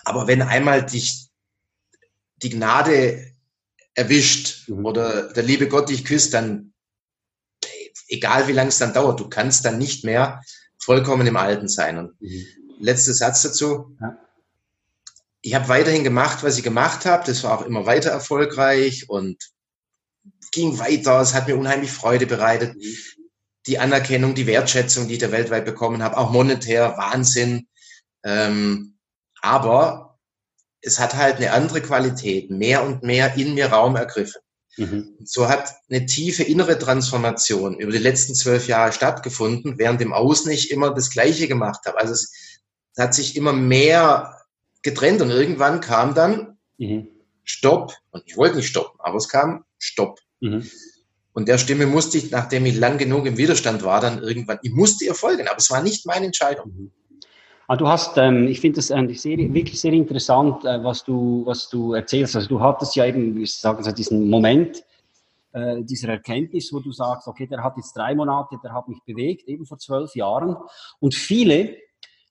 Aber 0.05 0.27
wenn 0.27 0.41
einmal 0.41 0.85
dich 0.85 1.27
die 2.37 2.51
Gnade 2.51 3.27
erwischt 3.95 4.69
mhm. 4.69 4.85
oder 4.85 5.33
der 5.33 5.43
liebe 5.43 5.67
Gott 5.67 5.89
dich 5.89 6.05
küsst, 6.05 6.33
dann 6.33 6.73
egal 8.07 8.47
wie 8.47 8.53
lange 8.53 8.69
es 8.69 8.77
dann 8.77 8.93
dauert, 8.93 9.19
du 9.19 9.29
kannst 9.29 9.65
dann 9.65 9.77
nicht 9.77 10.03
mehr 10.03 10.41
vollkommen 10.77 11.25
im 11.25 11.37
Alten 11.37 11.67
sein. 11.67 11.97
Und 11.97 12.21
mhm. 12.21 12.45
letzter 12.79 13.13
Satz 13.13 13.41
dazu. 13.41 13.97
Ja. 13.99 14.17
Ich 15.41 15.55
habe 15.55 15.69
weiterhin 15.69 16.03
gemacht, 16.03 16.43
was 16.43 16.57
ich 16.57 16.63
gemacht 16.63 17.05
habe. 17.05 17.23
Das 17.25 17.43
war 17.43 17.57
auch 17.57 17.65
immer 17.65 17.87
weiter 17.87 18.11
erfolgreich 18.11 19.09
und 19.09 19.51
ging 20.51 20.77
weiter, 20.79 21.19
es 21.21 21.33
hat 21.33 21.47
mir 21.47 21.57
unheimlich 21.57 21.91
Freude 21.91 22.25
bereitet. 22.25 22.75
die 23.67 23.77
Anerkennung, 23.77 24.33
die 24.33 24.47
Wertschätzung, 24.47 25.07
die 25.07 25.13
ich 25.13 25.19
da 25.19 25.31
weltweit 25.31 25.65
bekommen 25.65 26.01
habe, 26.01 26.17
auch 26.17 26.31
monetär, 26.31 26.97
Wahnsinn. 26.97 27.67
Ähm, 28.23 28.97
aber 29.41 30.17
es 30.81 30.99
hat 30.99 31.15
halt 31.15 31.37
eine 31.37 31.51
andere 31.51 31.81
Qualität, 31.81 32.49
mehr 32.49 32.83
und 32.83 33.03
mehr 33.03 33.35
in 33.35 33.53
mir 33.53 33.67
Raum 33.67 33.95
ergriffen. 33.95 34.41
Mhm. 34.77 35.15
So 35.23 35.47
hat 35.47 35.75
eine 35.89 36.05
tiefe 36.05 36.43
innere 36.43 36.79
Transformation 36.79 37.77
über 37.77 37.91
die 37.91 37.97
letzten 37.97 38.33
zwölf 38.35 38.67
Jahre 38.67 38.93
stattgefunden, 38.93 39.77
während 39.77 40.01
im 40.01 40.13
Außen 40.13 40.51
ich 40.51 40.71
immer 40.71 40.93
das 40.93 41.09
Gleiche 41.11 41.47
gemacht 41.47 41.81
habe. 41.85 41.99
Also 41.99 42.13
es, 42.13 42.33
es 42.95 43.03
hat 43.03 43.13
sich 43.13 43.35
immer 43.35 43.53
mehr 43.53 44.37
getrennt 44.81 45.21
und 45.21 45.29
irgendwann 45.29 45.81
kam 45.81 46.15
dann 46.15 46.57
mhm. 46.77 47.07
Stopp. 47.43 47.93
Und 48.11 48.23
ich 48.25 48.37
wollte 48.37 48.55
nicht 48.55 48.67
stoppen, 48.67 48.99
aber 48.99 49.17
es 49.17 49.29
kam 49.29 49.65
Stopp. 49.77 50.19
Mhm. 50.41 50.67
Und 51.33 51.47
der 51.47 51.57
Stimme 51.57 51.85
musste 51.85 52.17
ich, 52.17 52.29
nachdem 52.31 52.65
ich 52.65 52.75
lang 52.75 52.97
genug 52.97 53.25
im 53.25 53.37
Widerstand 53.37 53.83
war, 53.83 54.01
dann 54.01 54.21
irgendwann, 54.21 54.59
ich 54.63 54.71
musste 54.71 55.05
ihr 55.05 55.15
folgen, 55.15 55.47
aber 55.47 55.57
es 55.57 55.71
war 55.71 55.81
nicht 55.81 56.05
meine 56.05 56.25
Entscheidung. 56.25 56.73
Mhm. 56.75 56.91
Ah, 57.67 57.77
du 57.77 57.87
hast, 57.87 58.17
ähm, 58.17 58.49
ich 58.49 58.59
finde 58.59 58.77
das 58.77 58.91
eigentlich 58.91 59.21
sehr, 59.21 59.37
wirklich 59.37 59.79
sehr 59.79 59.93
interessant, 59.93 60.65
äh, 60.65 60.83
was, 60.83 61.05
du, 61.05 61.43
was 61.45 61.69
du 61.69 61.93
erzählst. 61.93 62.35
Also 62.35 62.49
du 62.49 62.59
hattest 62.59 62.97
ja 62.97 63.05
eben, 63.05 63.33
wie 63.37 63.45
sagen 63.45 63.81
Sie, 63.81 63.93
diesen 63.93 64.29
Moment 64.29 64.83
äh, 65.53 65.81
dieser 65.81 66.09
Erkenntnis, 66.09 66.73
wo 66.73 66.79
du 66.79 66.91
sagst, 66.91 67.27
okay, 67.27 67.47
der 67.47 67.63
hat 67.63 67.77
jetzt 67.77 67.95
drei 67.95 68.13
Monate, 68.13 68.57
der 68.61 68.73
hat 68.73 68.89
mich 68.89 68.99
bewegt, 69.05 69.47
eben 69.47 69.65
vor 69.65 69.77
zwölf 69.77 70.13
Jahren. 70.15 70.57
Und 70.99 71.15
viele 71.15 71.77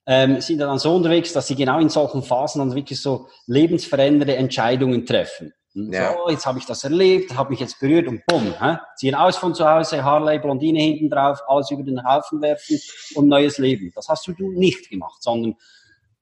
ähm, 0.04 0.40
sind 0.40 0.58
dann 0.58 0.78
so 0.78 0.94
unterwegs, 0.94 1.32
dass 1.32 1.46
sie 1.46 1.54
genau 1.54 1.78
in 1.78 1.88
solchen 1.88 2.22
Phasen 2.22 2.58
dann 2.58 2.74
wirklich 2.74 3.00
so 3.00 3.28
lebensverändernde 3.46 4.36
Entscheidungen 4.36 5.06
treffen. 5.06 5.52
Ja. 5.74 6.14
So, 6.14 6.30
jetzt 6.30 6.46
habe 6.46 6.58
ich 6.58 6.66
das 6.66 6.82
erlebt, 6.82 7.36
habe 7.36 7.50
mich 7.50 7.60
jetzt 7.60 7.78
berührt 7.78 8.08
und 8.08 8.22
bumm, 8.26 8.54
hä? 8.60 8.78
ziehen 8.96 9.14
aus 9.14 9.36
von 9.36 9.54
zu 9.54 9.68
Hause, 9.68 10.02
Harley, 10.02 10.40
Blondine 10.40 10.80
hinten 10.80 11.08
drauf, 11.08 11.40
alles 11.46 11.70
über 11.70 11.84
den 11.84 12.02
Haufen 12.04 12.42
werfen 12.42 12.78
und 13.14 13.28
neues 13.28 13.58
Leben. 13.58 13.92
Das 13.94 14.08
hast 14.08 14.26
du 14.26 14.32
nicht 14.38 14.90
gemacht, 14.90 15.22
sondern 15.22 15.54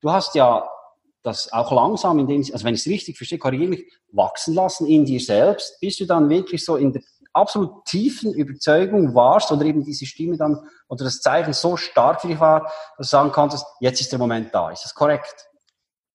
du 0.00 0.12
hast 0.12 0.34
ja 0.34 0.68
das 1.22 1.52
auch 1.52 1.72
langsam, 1.72 2.18
in 2.18 2.26
dem, 2.26 2.44
also 2.52 2.64
wenn 2.64 2.74
ich 2.74 2.80
es 2.80 2.86
richtig 2.86 3.16
verstehe, 3.16 3.38
korrigiere 3.38 3.70
mich, 3.70 3.84
wachsen 4.12 4.54
lassen 4.54 4.86
in 4.86 5.04
dir 5.04 5.20
selbst, 5.20 5.80
bis 5.80 5.96
du 5.96 6.04
dann 6.04 6.28
wirklich 6.28 6.64
so 6.64 6.76
in 6.76 6.92
der 6.92 7.02
absolut 7.32 7.84
tiefen 7.84 8.32
Überzeugung 8.34 9.14
warst 9.14 9.52
oder 9.52 9.64
eben 9.64 9.84
diese 9.84 10.06
Stimme 10.06 10.36
dann 10.36 10.58
oder 10.88 11.04
das 11.04 11.20
Zeichen 11.20 11.52
so 11.52 11.76
stark 11.76 12.20
für 12.20 12.28
dich 12.28 12.40
war, 12.40 12.62
dass 12.96 13.08
du 13.08 13.16
sagen 13.16 13.32
konntest, 13.32 13.64
jetzt 13.80 14.00
ist 14.00 14.12
der 14.12 14.18
Moment 14.18 14.54
da. 14.54 14.70
Ist 14.70 14.84
das 14.84 14.94
korrekt? 14.94 15.47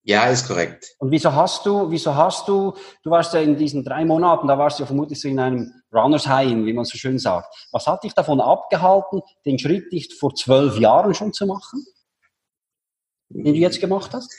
Ja, 0.05 0.25
ist 0.25 0.47
korrekt. 0.47 0.95
Und 0.99 1.11
wieso 1.11 1.33
hast 1.33 1.65
du, 1.65 1.89
wieso 1.89 2.13
hast 2.13 2.47
du, 2.49 2.73
du 3.03 3.09
warst 3.09 3.33
ja 3.33 3.39
in 3.39 3.57
diesen 3.57 3.85
drei 3.85 4.03
Monaten, 4.03 4.47
da 4.47 4.57
warst 4.57 4.77
du 4.77 4.83
ja 4.83 4.87
vermutlich 4.87 5.21
so 5.21 5.29
in 5.29 5.39
einem 5.39 5.71
Runners 5.93 6.27
High, 6.27 6.65
wie 6.65 6.73
man 6.73 6.83
so 6.83 6.97
schön 6.97 7.19
sagt. 7.19 7.55
Was 7.71 7.87
hat 7.87 8.03
dich 8.03 8.13
davon 8.13 8.41
abgehalten, 8.41 9.21
den 9.45 9.57
Schritt 9.59 9.93
nicht 9.93 10.13
vor 10.13 10.35
zwölf 10.35 10.77
Jahren 10.77 11.13
schon 11.13 11.31
zu 11.31 11.45
machen, 11.45 11.85
den 13.29 13.53
du 13.53 13.59
jetzt 13.59 13.79
gemacht 13.79 14.13
hast? 14.13 14.33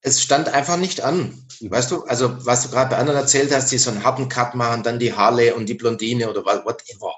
Es 0.00 0.22
stand 0.22 0.48
einfach 0.48 0.78
nicht 0.78 1.02
an. 1.02 1.46
Weißt 1.60 1.90
du, 1.90 2.04
also 2.04 2.46
was 2.46 2.62
du 2.62 2.70
gerade 2.70 2.88
bei 2.88 2.96
anderen 2.96 3.20
erzählt 3.20 3.54
hast, 3.54 3.70
die 3.70 3.76
so 3.76 3.90
einen 3.90 4.04
harten 4.04 4.30
Cut 4.30 4.54
machen, 4.54 4.82
dann 4.82 4.98
die 4.98 5.12
Harley 5.12 5.52
und 5.52 5.68
die 5.68 5.74
Blondine 5.74 6.30
oder 6.30 6.42
whatever. 6.46 7.14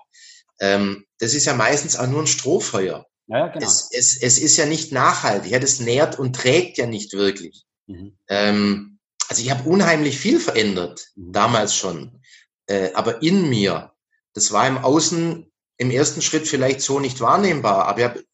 Ähm, 0.59 1.05
das 1.21 1.35
ist 1.35 1.45
ja 1.45 1.55
meistens 1.55 1.97
auch 1.97 2.09
nur 2.09 2.23
ein 2.23 2.26
Strohfeuer. 2.26 3.07
Ja, 3.33 3.49
genau. 3.49 3.67
es, 3.67 3.89
es, 3.93 4.23
es 4.23 4.39
ist 4.39 4.59
ja 4.59 4.67
nicht 4.67 4.93
nachhaltig. 4.93 5.51
Ja, 5.51 5.59
das 5.59 5.81
nährt 5.81 6.19
und 6.19 6.37
trägt 6.37 6.77
ja 6.77 6.85
nicht 6.85 7.15
wirklich. 7.15 7.65
Mhm. 7.87 8.12
Ähm, 8.29 8.99
also 9.29 9.41
ich 9.41 9.51
habe 9.51 9.69
unheimlich 9.69 10.19
viel 10.19 10.39
verändert, 10.39 11.09
mhm. 11.17 11.33
damals 11.33 11.75
schon. 11.75 12.21
Äh, 12.67 12.93
aber 12.93 13.23
in 13.23 13.49
mir, 13.49 13.93
das 14.35 14.53
war 14.53 14.69
im 14.69 14.77
Außen 14.77 15.51
im 15.79 15.91
ersten 15.91 16.21
Schritt 16.21 16.47
vielleicht 16.47 16.83
so 16.83 17.01
nicht 17.01 17.21
wahrnehmbar. 17.21 17.87
Aber 17.87 17.99
ich 18.01 18.05
habe 18.05 18.25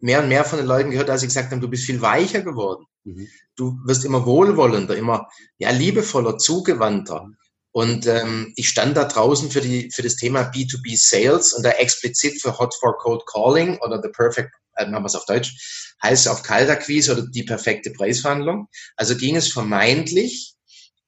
mehr 0.00 0.22
und 0.24 0.28
mehr 0.28 0.44
von 0.44 0.58
den 0.58 0.66
Leuten 0.66 0.90
gehört, 0.90 1.08
als 1.08 1.20
sie 1.20 1.28
gesagt 1.28 1.52
haben, 1.52 1.60
du 1.60 1.68
bist 1.68 1.84
viel 1.84 2.02
weicher 2.02 2.42
geworden. 2.42 2.84
Mhm. 3.04 3.28
Du 3.54 3.78
wirst 3.84 4.04
immer 4.04 4.26
wohlwollender, 4.26 4.96
immer 4.96 5.28
ja, 5.58 5.70
liebevoller, 5.70 6.36
zugewandter. 6.36 7.30
Und 7.78 8.08
ähm, 8.08 8.52
ich 8.56 8.68
stand 8.68 8.96
da 8.96 9.04
draußen 9.04 9.52
für, 9.52 9.60
die, 9.60 9.88
für 9.94 10.02
das 10.02 10.16
Thema 10.16 10.50
B2B 10.50 10.98
Sales 10.98 11.52
und 11.52 11.62
da 11.62 11.70
explizit 11.70 12.42
für 12.42 12.58
Hot 12.58 12.74
for 12.74 12.98
Cold 12.98 13.22
Calling 13.26 13.78
oder 13.78 14.02
The 14.02 14.08
Perfect, 14.08 14.50
äh, 14.74 14.86
machen 14.86 15.04
wir 15.04 15.06
es 15.06 15.14
auf 15.14 15.26
Deutsch, 15.26 15.94
heißt 16.02 16.26
auf 16.26 16.42
Kaltakquise 16.42 17.12
oder 17.12 17.24
die 17.28 17.44
perfekte 17.44 17.92
Preisverhandlung. 17.92 18.66
Also 18.96 19.16
ging 19.16 19.36
es 19.36 19.52
vermeintlich 19.52 20.54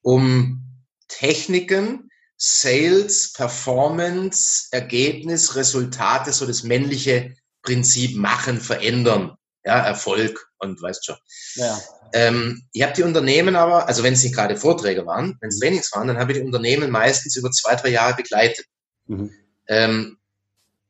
um 0.01 0.63
Techniken, 1.09 2.09
Sales, 2.37 3.33
Performance, 3.33 4.69
Ergebnis, 4.71 5.57
Resultate, 5.57 6.31
so 6.31 6.45
das 6.45 6.63
männliche 6.63 7.35
Prinzip 7.63 8.15
machen, 8.15 8.61
verändern, 8.61 9.35
ja, 9.63 9.79
Erfolg 9.79 10.49
und 10.59 10.81
weißt 10.81 11.05
schon. 11.05 11.17
Ja. 11.55 11.79
Ähm, 12.13 12.67
ich 12.73 12.81
habe 12.81 12.93
die 12.93 13.03
Unternehmen 13.03 13.55
aber, 13.55 13.87
also 13.87 14.03
wenn 14.03 14.13
es 14.13 14.23
nicht 14.23 14.35
gerade 14.35 14.57
Vorträge 14.57 15.05
waren, 15.05 15.37
wenn 15.39 15.49
es 15.49 15.57
mhm. 15.57 15.61
Trainings 15.61 15.91
waren, 15.93 16.07
dann 16.07 16.17
habe 16.17 16.31
ich 16.31 16.39
die 16.39 16.45
Unternehmen 16.45 16.91
meistens 16.91 17.35
über 17.35 17.51
zwei, 17.51 17.75
drei 17.75 17.89
Jahre 17.89 18.15
begleitet. 18.15 18.65
Mhm. 19.07 19.31
Ähm, 19.67 20.17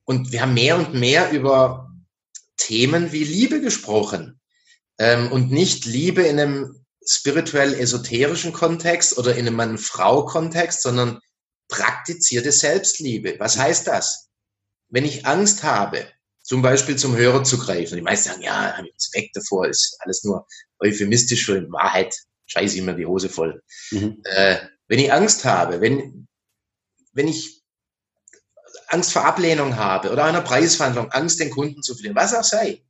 und 0.06 0.32
wir 0.32 0.42
haben 0.42 0.54
mehr 0.54 0.78
und 0.78 0.94
mehr 0.94 1.32
über 1.32 1.90
Themen 2.58 3.12
wie 3.12 3.24
Liebe 3.24 3.62
gesprochen. 3.62 4.40
Ähm, 4.98 5.32
und 5.32 5.52
nicht 5.52 5.86
Liebe 5.86 6.24
in 6.24 6.40
einem 6.40 6.86
spirituell-esoterischen 7.06 8.54
Kontext 8.54 9.18
oder 9.18 9.36
in 9.36 9.48
einem 9.48 9.56
Mann-Frau-Kontext, 9.56 10.82
sondern 10.82 11.20
praktizierte 11.68 12.52
Selbstliebe. 12.52 13.36
Was 13.40 13.56
mhm. 13.56 13.62
heißt 13.62 13.88
das? 13.88 14.30
Wenn 14.90 15.06
ich 15.06 15.26
Angst 15.26 15.64
habe, 15.64 16.06
zum 16.44 16.62
Beispiel 16.62 16.96
zum 16.96 17.16
Hörer 17.16 17.44
zu 17.44 17.58
greifen. 17.58 17.96
Die 17.96 18.02
meisten 18.02 18.30
sagen, 18.30 18.42
ja, 18.42 18.78
habe 18.78 18.88
ich 18.88 18.96
Respekt 18.96 19.36
davor, 19.36 19.68
ist 19.68 19.98
alles 20.00 20.24
nur 20.24 20.46
euphemistisch 20.80 21.46
für 21.46 21.72
Wahrheit 21.72 22.16
scheiße 22.52 22.78
ich 22.78 22.84
mir 22.84 22.96
die 22.96 23.06
Hose 23.06 23.30
voll. 23.30 23.64
Mhm. 23.92 24.22
Äh, 24.24 24.58
wenn 24.88 25.00
ich 25.00 25.12
Angst 25.14 25.46
habe, 25.46 25.82
wenn, 25.82 26.28
wenn 27.14 27.28
ich 27.28 27.64
Angst 28.88 29.14
vor 29.14 29.26
Ablehnung 29.26 29.78
habe 29.78 30.12
oder 30.12 30.26
einer 30.26 30.42
Preisverhandlung, 30.42 31.12
Angst, 31.12 31.40
den 31.40 31.50
Kunden 31.50 31.82
zu 31.82 31.96
verlieren, 31.96 32.16
was 32.16 32.34
auch 32.34 32.44
sei, 32.44 32.84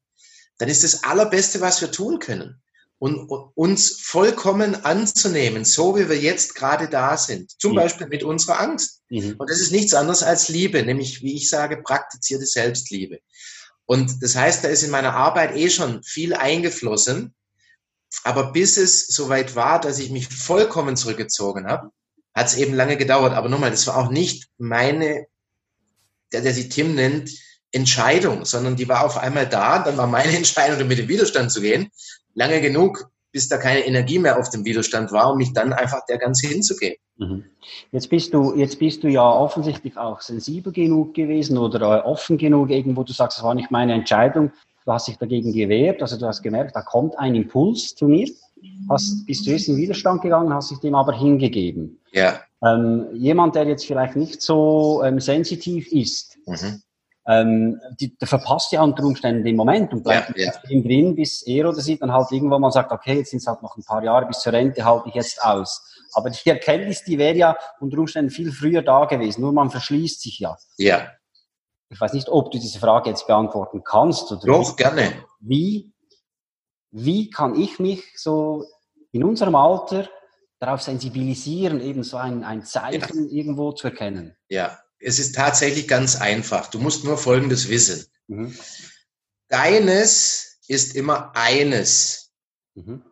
dann 0.58 0.70
ist 0.70 0.84
das 0.84 1.04
Allerbeste, 1.04 1.62
was 1.62 1.82
wir 1.82 1.92
tun 1.92 2.20
können. 2.20 2.61
Und, 3.02 3.32
uns 3.56 4.00
vollkommen 4.00 4.86
anzunehmen, 4.86 5.66
so 5.66 5.98
wie 5.98 6.08
wir 6.08 6.20
jetzt 6.20 6.54
gerade 6.54 6.88
da 6.88 7.18
sind. 7.18 7.50
Zum 7.60 7.72
mhm. 7.72 7.78
Beispiel 7.78 8.06
mit 8.06 8.22
unserer 8.22 8.60
Angst. 8.60 9.02
Mhm. 9.10 9.38
Und 9.40 9.50
das 9.50 9.60
ist 9.60 9.72
nichts 9.72 9.96
anderes 9.96 10.22
als 10.22 10.50
Liebe, 10.50 10.84
nämlich, 10.84 11.24
wie 11.24 11.36
ich 11.36 11.50
sage, 11.50 11.82
praktizierte 11.82 12.46
Selbstliebe. 12.46 13.18
Und 13.88 14.22
das 14.22 14.36
heißt, 14.36 14.64
da 14.64 14.68
ist 14.68 14.84
in 14.84 14.92
meiner 14.92 15.16
Arbeit 15.16 15.58
eh 15.58 15.72
schon 15.72 16.04
viel 16.04 16.36
eingeflossen. 16.36 17.34
Aber 18.24 18.52
bis 18.52 18.78
es 18.78 19.08
soweit 19.08 19.56
war, 19.56 19.82
dass 19.82 19.98
ich 19.98 20.12
mich 20.12 20.28
vollkommen 20.28 20.96
zurückgezogen 20.96 21.66
habe, 21.66 21.90
hat 22.36 22.48
es 22.48 22.56
eben 22.56 22.76
lange 22.76 22.98
gedauert. 22.98 23.34
Aber 23.34 23.50
nochmal, 23.50 23.72
das 23.72 23.88
war 23.88 23.98
auch 23.98 24.12
nicht 24.12 24.48
meine, 24.60 25.26
der, 26.34 26.42
der 26.42 26.54
sich 26.54 26.70
Tim 26.70 26.94
nennt, 26.94 27.32
Entscheidung, 27.72 28.46
sondern 28.46 28.76
die 28.76 28.88
war 28.88 29.04
auf 29.04 29.18
einmal 29.18 29.50
da. 29.50 29.80
Dann 29.80 29.98
war 29.98 30.06
meine 30.06 30.32
Entscheidung, 30.38 30.88
mit 30.88 31.00
dem 31.00 31.08
Widerstand 31.08 31.52
zu 31.52 31.62
gehen. 31.62 31.90
Lange 32.42 32.60
genug, 32.60 33.12
bis 33.32 33.48
da 33.48 33.58
keine 33.58 33.86
Energie 33.86 34.18
mehr 34.18 34.40
auf 34.40 34.50
dem 34.50 34.66
Widerstand 34.66 35.12
war, 35.12 35.32
um 35.32 35.38
mich 35.38 35.54
dann 35.54 35.74
einfach 35.74 36.06
der 36.08 36.18
Ganze 36.18 36.48
hinzugehen. 36.48 36.96
Mhm. 37.18 37.46
Jetzt 37.92 38.10
bist 38.10 38.34
du, 38.34 38.56
jetzt 38.56 38.80
bist 38.80 39.04
du 39.04 39.10
ja 39.10 39.24
offensichtlich 39.24 39.96
auch 39.96 40.22
sensibel 40.22 40.74
genug 40.74 41.14
gewesen 41.14 41.58
oder 41.60 42.06
offen 42.06 42.40
genug 42.40 42.72
irgendwo. 42.72 43.04
Du 43.04 43.14
sagst, 43.14 43.38
es 43.38 43.44
war 43.44 43.54
nicht 43.54 43.70
meine 43.70 43.94
Entscheidung. 43.94 44.52
Du 44.86 44.92
hast 44.92 45.08
dich 45.08 45.18
dagegen 45.18 45.54
gewehrt. 45.54 46.02
Also 46.02 46.18
du 46.18 46.26
hast 46.26 46.42
gemerkt, 46.42 46.76
da 46.76 46.82
kommt 46.82 47.18
ein 47.20 47.36
Impuls 47.36 47.94
zu 47.94 48.08
mir. 48.08 48.28
Hast, 48.90 49.26
bist 49.28 49.46
du 49.46 49.52
erst 49.52 49.70
in 49.70 49.78
Widerstand 49.78 50.24
gegangen, 50.24 50.52
hast 50.54 50.72
dich 50.72 50.80
dem 50.80 50.96
aber 50.96 51.14
hingegeben. 51.14 52.00
Ja. 52.12 52.42
Ähm, 52.64 53.08
jemand, 53.14 53.56
der 53.56 53.68
jetzt 53.68 53.86
vielleicht 53.86 54.16
nicht 54.16 54.42
so 54.42 55.04
ähm, 55.04 55.20
sensitiv 55.20 55.92
ist, 55.92 56.38
mhm 56.48 56.82
ähm, 57.28 57.80
die, 58.00 58.18
der 58.18 58.28
verpasst 58.28 58.72
ja 58.72 58.82
unter 58.82 59.04
Umständen 59.04 59.44
den 59.44 59.56
Moment 59.56 59.94
und 59.94 60.04
bleibt 60.04 60.38
ja, 60.38 60.46
ja. 60.46 60.82
drin, 60.82 61.16
bis 61.16 61.44
er 61.44 61.70
oder 61.70 61.80
sie 61.80 61.98
dann 61.98 62.12
halt 62.12 62.32
irgendwann 62.32 62.62
mal 62.62 62.72
sagt, 62.72 62.92
okay, 62.92 63.18
jetzt 63.18 63.30
sind 63.30 63.40
es 63.40 63.48
halt 63.48 63.62
noch 63.62 63.78
ein 63.78 63.84
paar 63.84 64.04
Jahre 64.04 64.26
bis 64.26 64.40
zur 64.40 64.54
Rente, 64.54 64.84
halte 64.84 65.10
ich 65.10 65.16
jetzt 65.16 65.44
aus. 65.44 65.82
Aber 66.14 66.30
die 66.30 66.50
Erkenntnis, 66.50 67.04
die 67.04 67.18
wäre 67.18 67.36
ja 67.36 67.56
unter 67.80 68.00
Umständen 68.00 68.32
viel 68.32 68.52
früher 68.52 68.82
da 68.82 69.06
gewesen, 69.06 69.42
nur 69.42 69.54
man 69.54 69.70
verschließt 69.70 70.22
sich 70.22 70.40
ja. 70.40 70.58
Ja. 70.78 71.12
Ich 71.90 72.00
weiß 72.00 72.14
nicht, 72.14 72.30
ob 72.30 72.52
du 72.52 72.58
diese 72.58 72.80
Frage 72.80 73.10
jetzt 73.10 73.28
beantworten 73.28 73.84
kannst. 73.84 74.32
Oder 74.32 74.42
Doch, 74.46 74.72
wie, 74.72 74.76
gerne. 74.78 75.14
Wie, 75.42 75.94
wie 76.90 77.30
kann 77.30 77.60
ich 77.60 77.80
mich 77.80 78.04
so 78.16 78.66
in 79.12 79.24
unserem 79.24 79.56
Alter 79.56 80.08
darauf 80.60 80.82
sensibilisieren, 80.82 81.82
eben 81.82 82.04
so 82.04 82.18
ein, 82.18 82.44
ein 82.44 82.64
Zeichen 82.64 83.30
ja. 83.30 83.38
irgendwo 83.38 83.74
zu 83.74 83.88
erkennen? 83.88 84.36
Ja, 84.48 84.80
es 85.02 85.20
ist 85.20 85.36
tatsächlich 85.36 85.88
ganz 85.88 86.16
einfach. 86.16 86.70
Du 86.70 86.80
musst 86.80 87.04
nur 87.04 87.18
Folgendes 87.18 87.70
wissen. 87.70 88.06
Mhm. 88.28 88.56
Deines 89.50 90.60
ist 90.68 90.96
immer 90.96 91.36
eines. 91.36 92.32
Mhm. 92.76 93.04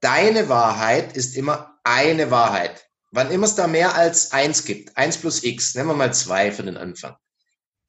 Deine 0.00 0.48
Wahrheit 0.48 1.16
ist 1.16 1.36
immer 1.36 1.78
eine 1.84 2.30
Wahrheit. 2.30 2.86
Wann 3.10 3.30
immer 3.30 3.46
es 3.46 3.54
da 3.54 3.66
mehr 3.66 3.94
als 3.94 4.32
eins 4.32 4.64
gibt, 4.64 4.96
eins 4.96 5.18
plus 5.18 5.42
x, 5.42 5.74
nehmen 5.74 5.90
wir 5.90 5.94
mal 5.94 6.14
zwei 6.14 6.50
für 6.50 6.62
den 6.62 6.76
Anfang, 6.76 7.14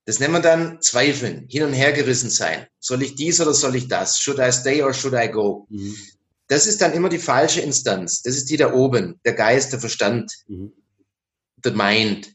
Das 0.05 0.19
nennen 0.19 0.33
wir 0.33 0.41
dann 0.41 0.81
Zweifeln, 0.81 1.47
hin 1.49 1.63
und 1.63 1.73
her 1.73 1.93
gerissen 1.93 2.29
sein. 2.29 2.67
Soll 2.79 3.03
ich 3.03 3.15
dies 3.15 3.39
oder 3.39 3.53
soll 3.53 3.75
ich 3.75 3.87
das? 3.87 4.19
Should 4.19 4.39
I 4.39 4.51
stay 4.51 4.83
or 4.83 4.93
should 4.93 5.13
I 5.13 5.29
go? 5.29 5.65
Mhm. 5.69 5.95
Das 6.47 6.67
ist 6.67 6.81
dann 6.81 6.91
immer 6.93 7.09
die 7.09 7.19
falsche 7.19 7.61
Instanz. 7.61 8.21
Das 8.21 8.35
ist 8.35 8.49
die 8.49 8.57
da 8.57 8.73
oben, 8.73 9.19
der 9.23 9.33
Geist, 9.33 9.71
der 9.71 9.79
Verstand, 9.79 10.31
mhm. 10.47 10.73
the 11.63 11.71
mind. 11.71 12.32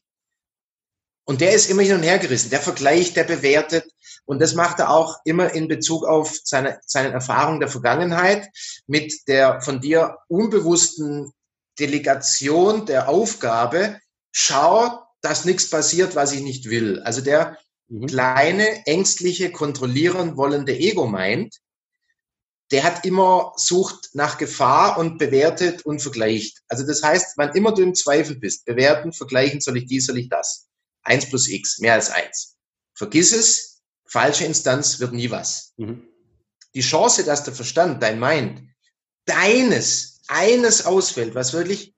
Und 1.28 1.42
der 1.42 1.52
ist 1.52 1.68
immer 1.68 1.82
hin 1.82 1.96
und 1.96 2.04
her 2.04 2.18
gerissen. 2.18 2.48
Der 2.48 2.58
vergleicht, 2.58 3.14
der 3.16 3.24
bewertet. 3.24 3.84
Und 4.24 4.40
das 4.40 4.54
macht 4.54 4.78
er 4.78 4.88
auch 4.88 5.18
immer 5.26 5.52
in 5.52 5.68
Bezug 5.68 6.06
auf 6.06 6.34
seine, 6.42 6.80
seine 6.86 7.10
Erfahrung 7.10 7.60
der 7.60 7.68
Vergangenheit 7.68 8.48
mit 8.86 9.12
der 9.28 9.60
von 9.60 9.82
dir 9.82 10.16
unbewussten 10.28 11.30
Delegation 11.78 12.86
der 12.86 13.10
Aufgabe. 13.10 14.00
Schau, 14.32 15.02
dass 15.20 15.44
nichts 15.44 15.68
passiert, 15.68 16.16
was 16.16 16.32
ich 16.32 16.40
nicht 16.40 16.70
will. 16.70 17.00
Also 17.00 17.20
der 17.20 17.58
mhm. 17.88 18.06
kleine, 18.06 18.86
ängstliche, 18.86 19.52
kontrollieren 19.52 20.38
wollende 20.38 20.78
Ego 20.78 21.06
meint, 21.06 21.58
der 22.70 22.84
hat 22.84 23.04
immer 23.04 23.52
sucht 23.56 24.14
nach 24.14 24.38
Gefahr 24.38 24.96
und 24.96 25.18
bewertet 25.18 25.84
und 25.84 26.00
vergleicht. 26.00 26.62
Also 26.68 26.86
das 26.86 27.02
heißt, 27.02 27.36
wann 27.36 27.54
immer 27.54 27.74
du 27.74 27.82
im 27.82 27.94
Zweifel 27.94 28.36
bist, 28.36 28.64
bewerten, 28.64 29.12
vergleichen, 29.12 29.60
soll 29.60 29.76
ich 29.76 29.84
dies, 29.84 30.06
soll 30.06 30.16
ich 30.16 30.30
das 30.30 30.67
1 31.08 31.28
plus 31.30 31.48
x, 31.48 31.78
mehr 31.78 31.94
als 31.94 32.10
1. 32.10 32.56
Vergiss 32.94 33.32
es, 33.32 33.80
falsche 34.06 34.44
Instanz 34.44 35.00
wird 35.00 35.12
nie 35.12 35.30
was. 35.30 35.72
Mhm. 35.76 36.06
Die 36.74 36.80
Chance, 36.80 37.24
dass 37.24 37.44
der 37.44 37.54
Verstand, 37.54 38.02
dein 38.02 38.20
Mind, 38.20 38.62
deines, 39.24 40.20
eines 40.28 40.84
ausfällt, 40.84 41.34
was 41.34 41.52
wirklich 41.52 41.94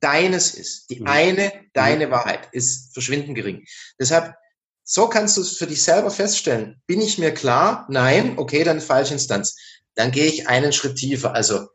deines 0.00 0.54
ist, 0.54 0.90
die 0.90 1.00
mhm. 1.00 1.06
eine, 1.06 1.52
deine 1.72 2.06
mhm. 2.08 2.10
Wahrheit, 2.10 2.48
ist 2.52 2.92
verschwindend 2.92 3.36
gering. 3.36 3.64
Deshalb, 3.98 4.34
so 4.84 5.08
kannst 5.08 5.36
du 5.36 5.42
es 5.42 5.56
für 5.56 5.66
dich 5.66 5.82
selber 5.82 6.10
feststellen. 6.10 6.82
Bin 6.86 7.00
ich 7.00 7.18
mir 7.18 7.32
klar? 7.32 7.86
Nein, 7.88 8.36
okay, 8.36 8.64
dann 8.64 8.80
falsche 8.80 9.14
Instanz. 9.14 9.56
Dann 9.94 10.10
gehe 10.10 10.26
ich 10.26 10.48
einen 10.48 10.72
Schritt 10.72 10.96
tiefer, 10.96 11.34
also 11.34 11.68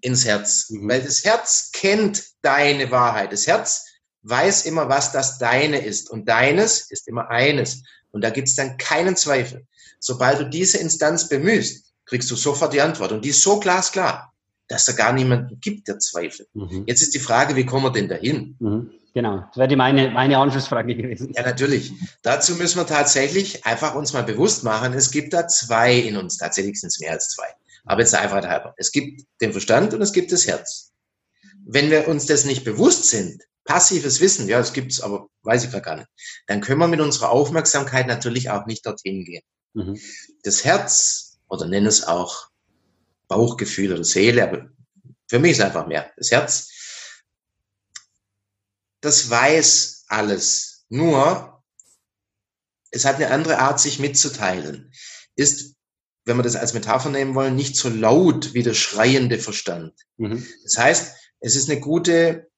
ins 0.00 0.24
Herz. 0.24 0.70
Mhm. 0.70 0.88
Weil 0.88 1.02
das 1.02 1.24
Herz 1.24 1.70
kennt 1.72 2.24
deine 2.42 2.90
Wahrheit. 2.90 3.32
Das 3.32 3.46
Herz 3.46 3.86
weiß 4.22 4.66
immer, 4.66 4.88
was 4.88 5.12
das 5.12 5.38
deine 5.38 5.78
ist. 5.84 6.10
Und 6.10 6.28
deines 6.28 6.90
ist 6.90 7.08
immer 7.08 7.30
eines. 7.30 7.82
Und 8.10 8.22
da 8.22 8.30
gibt 8.30 8.48
es 8.48 8.54
dann 8.54 8.76
keinen 8.76 9.16
Zweifel. 9.16 9.66
Sobald 9.98 10.40
du 10.40 10.48
diese 10.48 10.78
Instanz 10.78 11.28
bemühst, 11.28 11.92
kriegst 12.04 12.30
du 12.30 12.36
sofort 12.36 12.72
die 12.72 12.80
Antwort. 12.80 13.12
Und 13.12 13.24
die 13.24 13.30
ist 13.30 13.42
so 13.42 13.60
glasklar, 13.60 14.32
dass 14.68 14.84
da 14.84 14.92
gar 14.92 15.12
niemanden 15.12 15.58
gibt, 15.60 15.88
der 15.88 15.98
Zweifel. 15.98 16.46
Mhm. 16.54 16.84
Jetzt 16.86 17.02
ist 17.02 17.14
die 17.14 17.20
Frage, 17.20 17.56
wie 17.56 17.66
kommen 17.66 17.84
wir 17.86 17.92
denn 17.92 18.08
dahin? 18.08 18.56
Mhm. 18.58 18.90
Genau, 19.14 19.44
das 19.48 19.58
wäre 19.58 19.76
meine, 19.76 20.10
meine 20.10 20.38
Anschlussfrage 20.38 20.96
gewesen. 20.96 21.32
Ja, 21.36 21.42
natürlich. 21.42 21.92
Dazu 22.22 22.54
müssen 22.54 22.78
wir 22.78 22.86
tatsächlich 22.86 23.66
einfach 23.66 23.94
uns 23.94 24.14
mal 24.14 24.22
bewusst 24.22 24.64
machen, 24.64 24.94
es 24.94 25.10
gibt 25.10 25.34
da 25.34 25.46
zwei 25.48 25.98
in 25.98 26.16
uns. 26.16 26.38
Tatsächlich 26.38 26.80
sind 26.80 26.88
es 26.88 26.98
mehr 26.98 27.12
als 27.12 27.28
zwei. 27.28 27.46
Aber 27.84 28.00
jetzt 28.00 28.14
einfach 28.14 28.42
halber. 28.46 28.74
Es 28.78 28.90
gibt 28.90 29.22
den 29.40 29.52
Verstand 29.52 29.92
und 29.92 30.00
es 30.00 30.12
gibt 30.12 30.32
das 30.32 30.46
Herz. 30.46 30.92
Wenn 31.64 31.90
wir 31.90 32.08
uns 32.08 32.26
das 32.26 32.44
nicht 32.46 32.64
bewusst 32.64 33.08
sind, 33.10 33.42
passives 33.64 34.20
Wissen, 34.20 34.48
ja, 34.48 34.58
das 34.58 34.72
gibt's, 34.72 35.00
aber 35.00 35.28
weiß 35.42 35.64
ich 35.64 35.82
gar 35.82 35.96
nicht. 35.96 36.08
Dann 36.46 36.60
können 36.60 36.80
wir 36.80 36.88
mit 36.88 37.00
unserer 37.00 37.30
Aufmerksamkeit 37.30 38.06
natürlich 38.06 38.50
auch 38.50 38.66
nicht 38.66 38.84
dorthin 38.86 39.24
gehen. 39.24 39.42
Mhm. 39.74 39.98
Das 40.42 40.64
Herz, 40.64 41.38
oder 41.48 41.66
nenn 41.66 41.86
es 41.86 42.04
auch 42.04 42.48
Bauchgefühl 43.28 43.92
oder 43.92 44.04
Seele, 44.04 44.42
aber 44.42 44.68
für 45.28 45.38
mich 45.38 45.52
ist 45.52 45.60
einfach 45.60 45.86
mehr. 45.86 46.10
Das 46.16 46.30
Herz, 46.30 46.68
das 49.00 49.30
weiß 49.30 50.04
alles. 50.08 50.84
Nur, 50.88 51.62
es 52.90 53.04
hat 53.04 53.16
eine 53.16 53.30
andere 53.30 53.58
Art, 53.58 53.80
sich 53.80 53.98
mitzuteilen. 53.98 54.92
Ist, 55.34 55.76
wenn 56.24 56.36
wir 56.36 56.42
das 56.42 56.56
als 56.56 56.74
Metapher 56.74 57.08
nehmen 57.08 57.34
wollen, 57.34 57.56
nicht 57.56 57.76
so 57.76 57.88
laut 57.88 58.52
wie 58.52 58.62
der 58.62 58.74
schreiende 58.74 59.38
Verstand. 59.38 59.94
Mhm. 60.18 60.46
Das 60.64 60.76
heißt, 60.76 61.16
es 61.40 61.56
ist 61.56 61.70
eine 61.70 61.80
gute 61.80 62.51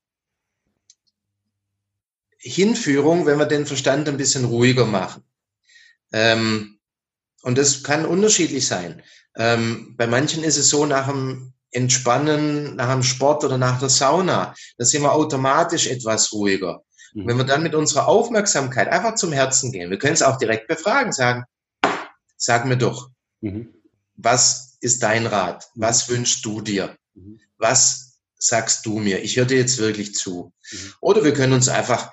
Hinführung, 2.44 3.24
wenn 3.24 3.38
wir 3.38 3.46
den 3.46 3.64
Verstand 3.64 4.06
ein 4.08 4.18
bisschen 4.18 4.44
ruhiger 4.44 4.84
machen. 4.84 5.22
Ähm, 6.12 6.78
und 7.42 7.56
das 7.56 7.82
kann 7.82 8.04
unterschiedlich 8.04 8.66
sein. 8.66 9.02
Ähm, 9.34 9.94
bei 9.96 10.06
manchen 10.06 10.44
ist 10.44 10.58
es 10.58 10.68
so, 10.68 10.84
nach 10.84 11.08
dem 11.08 11.54
Entspannen, 11.70 12.76
nach 12.76 12.92
dem 12.92 13.02
Sport 13.02 13.44
oder 13.44 13.56
nach 13.56 13.80
der 13.80 13.88
Sauna, 13.88 14.54
da 14.76 14.84
sind 14.84 15.02
wir 15.02 15.12
automatisch 15.12 15.86
etwas 15.86 16.32
ruhiger. 16.32 16.84
Mhm. 17.14 17.26
Wenn 17.26 17.36
wir 17.38 17.44
dann 17.44 17.62
mit 17.62 17.74
unserer 17.74 18.08
Aufmerksamkeit 18.08 18.88
einfach 18.88 19.14
zum 19.14 19.32
Herzen 19.32 19.72
gehen, 19.72 19.90
wir 19.90 19.98
können 19.98 20.12
es 20.12 20.22
auch 20.22 20.36
direkt 20.36 20.68
befragen, 20.68 21.12
sagen, 21.12 21.44
sag 22.36 22.66
mir 22.66 22.76
doch, 22.76 23.08
mhm. 23.40 23.74
was 24.16 24.76
ist 24.80 25.02
dein 25.02 25.26
Rat? 25.26 25.66
Was 25.74 26.10
wünschst 26.10 26.44
du 26.44 26.60
dir? 26.60 26.94
Mhm. 27.14 27.40
Was 27.56 28.20
sagst 28.36 28.84
du 28.84 28.98
mir? 28.98 29.22
Ich 29.22 29.36
höre 29.38 29.46
dir 29.46 29.56
jetzt 29.56 29.78
wirklich 29.78 30.14
zu. 30.14 30.52
Mhm. 30.70 30.92
Oder 31.00 31.24
wir 31.24 31.32
können 31.32 31.54
uns 31.54 31.68
einfach 31.68 32.12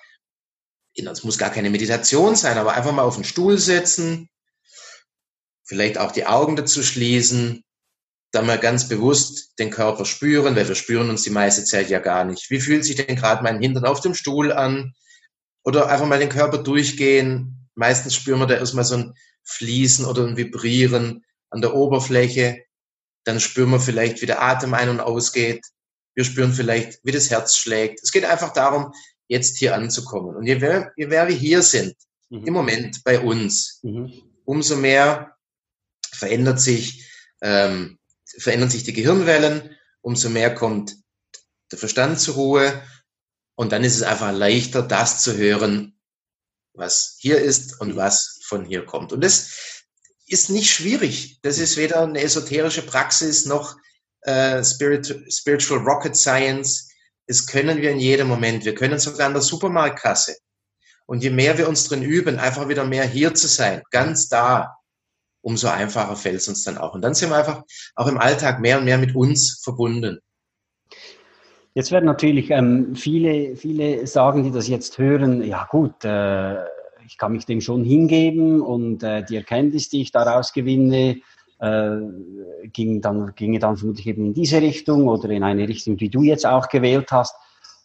es 0.96 1.24
muss 1.24 1.38
gar 1.38 1.50
keine 1.50 1.70
Meditation 1.70 2.36
sein, 2.36 2.58
aber 2.58 2.74
einfach 2.74 2.92
mal 2.92 3.04
auf 3.04 3.16
den 3.16 3.24
Stuhl 3.24 3.58
setzen, 3.58 4.30
vielleicht 5.66 5.98
auch 5.98 6.12
die 6.12 6.26
Augen 6.26 6.56
dazu 6.56 6.84
schließen, 6.84 7.64
dann 8.32 8.46
mal 8.46 8.60
ganz 8.60 8.88
bewusst 8.88 9.58
den 9.60 9.70
Körper 9.70 10.06
spüren, 10.06 10.56
weil 10.56 10.68
wir 10.68 10.76
spüren 10.76 11.10
uns 11.10 11.24
die 11.24 11.30
meiste 11.30 11.66
Zeit 11.66 11.90
ja 11.90 12.00
gar 12.00 12.24
nicht. 12.24 12.50
Wie 12.50 12.62
fühlt 12.62 12.86
sich 12.86 12.96
denn 12.96 13.16
gerade 13.16 13.44
mein 13.44 13.62
Hintern 13.62 13.86
auf 13.86 14.02
dem 14.02 14.14
Stuhl 14.14 14.52
an? 14.52 14.94
Oder 15.64 15.90
einfach 15.90 16.08
mal 16.08 16.20
den 16.20 16.30
Körper 16.30 16.58
durchgehen. 16.58 17.70
Meistens 17.76 18.16
spüren 18.16 18.40
wir 18.40 18.48
da 18.48 18.56
erstmal 18.56 18.86
so 18.86 18.96
ein 18.96 19.14
Fließen 19.44 20.06
oder 20.06 20.26
ein 20.26 20.38
Vibrieren 20.38 21.26
an 21.50 21.62
der 21.62 21.74
Oberfläche. 21.74 22.64
Dann 23.26 23.40
spüren 23.40 23.70
wir 23.70 23.80
vielleicht, 23.80 24.22
wie 24.22 24.26
der 24.26 24.42
Atem 24.42 24.74
ein- 24.74 24.90
und 24.90 25.02
ausgeht. 25.02 25.66
Wir 26.16 26.24
spüren 26.24 26.54
vielleicht, 26.54 27.00
wie 27.04 27.12
das 27.12 27.30
Herz 27.30 27.56
schlägt. 27.56 28.02
Es 28.02 28.12
geht 28.12 28.26
einfach 28.26 28.54
darum, 28.54 28.94
jetzt 29.32 29.58
hier 29.60 29.76
anzukommen. 29.76 30.36
Und 30.36 30.46
je 30.46 30.60
mehr, 30.60 30.91
je 30.98 31.08
mehr 31.08 31.26
wir 31.26 31.36
hier 31.36 31.62
sind, 31.62 31.96
mhm. 32.30 32.48
im 32.48 32.54
Moment 32.54 33.02
bei 33.06 33.17
uns, 33.22 33.80
mhm. 33.82 34.12
umso 34.44 34.76
mehr 34.76 35.38
verändert 36.12 36.60
sich, 36.60 37.10
ähm, 37.41 37.98
verändern 38.26 38.70
sich 38.70 38.84
die 38.84 38.91
Gehirnwellen, 38.91 39.74
umso 40.02 40.30
mehr 40.30 40.54
kommt 40.54 40.98
der 41.72 41.80
Verstand 41.80 42.20
zur 42.20 42.36
Ruhe 42.36 42.84
und 43.56 43.72
dann 43.72 43.86
ist 43.86 43.96
es 43.96 44.04
einfach 44.04 44.34
leichter, 44.34 44.82
das 44.82 45.24
zu 45.24 45.38
hören, 45.38 45.98
was 46.74 47.15
hier 47.17 47.39
ist 47.39 47.80
und 47.80 47.96
was 47.96 48.41
von 48.44 48.65
hier 48.65 48.86
kommt. 48.86 49.13
Und 49.13 49.24
das 49.24 49.86
ist 50.28 50.50
nicht 50.50 50.70
schwierig. 50.70 51.39
Das 51.41 51.58
ist 51.58 51.78
weder 51.78 52.02
eine 52.02 52.22
esoterische 52.22 52.82
Praxis 52.82 53.46
noch 53.46 53.78
äh, 54.24 54.62
Spirit, 54.63 55.24
Spiritual 55.30 55.80
Rocket 55.80 56.17
Science. 56.17 56.91
Das 57.32 57.48
können 57.48 57.82
wir 57.82 57.91
in 57.91 58.00
jedem 58.02 58.28
Moment. 58.28 58.65
Wir 58.65 58.76
können 58.76 59.00
sogar 59.00 59.26
an 59.26 59.32
der 59.32 59.41
Supermarktkasse. 59.41 60.36
Und 61.06 61.24
je 61.24 61.30
mehr 61.30 61.58
wir 61.58 61.70
uns 61.70 61.88
drin 61.88 62.04
üben, 62.04 62.39
einfach 62.39 62.67
wieder 62.67 62.84
mehr 62.84 63.06
hier 63.06 63.34
zu 63.34 63.48
sein, 63.48 63.84
ganz 63.89 64.28
da, 64.28 64.76
umso 65.39 65.70
einfacher 65.70 66.17
fällt 66.17 66.41
es 66.41 66.50
uns 66.50 66.65
dann 66.65 66.78
auch. 66.78 66.94
Und 66.94 67.02
dann 67.04 67.13
sind 67.13 67.30
wir 67.30 67.38
einfach 67.38 67.63
auch 67.96 68.08
im 68.08 68.17
Alltag 68.17 68.60
mehr 68.60 68.80
und 68.80 68.84
mehr 68.84 68.98
mit 68.98 69.15
uns 69.15 69.62
verbunden. 69.63 70.20
Jetzt 71.74 71.94
werden 71.94 72.04
natürlich 72.04 72.50
ähm, 72.50 72.98
viele, 72.98 73.56
viele 73.56 74.06
sagen, 74.08 74.44
die 74.44 74.52
das 74.52 74.67
jetzt 74.67 74.98
hören, 74.98 75.41
ja 75.41 75.65
gut, 75.72 76.04
äh, 76.04 76.65
ich 77.08 77.17
kann 77.17 77.32
mich 77.32 77.46
dem 77.46 77.62
schon 77.62 77.86
hingeben 77.86 78.60
und 78.60 79.04
äh, 79.04 79.24
die 79.24 79.38
Erkenntnis, 79.38 79.88
die 79.88 80.02
ich 80.02 80.12
daraus 80.12 80.52
gewinne, 80.52 81.22
äh, 81.62 82.67
ging 82.67 83.02
dann, 83.02 83.34
ginge 83.36 83.60
dann 83.60 83.78
vermutlich 83.78 84.08
eben 84.08 84.26
in 84.26 84.34
diese 84.34 84.62
Richtung 84.62 85.08
oder 85.08 85.30
in 85.30 85.43
eine 85.43 85.67
Richtung, 85.67 85.95
die 85.95 86.10
du 86.10 86.24
jetzt 86.24 86.45
auch 86.45 86.67
gewählt 86.69 87.12
hast. 87.12 87.36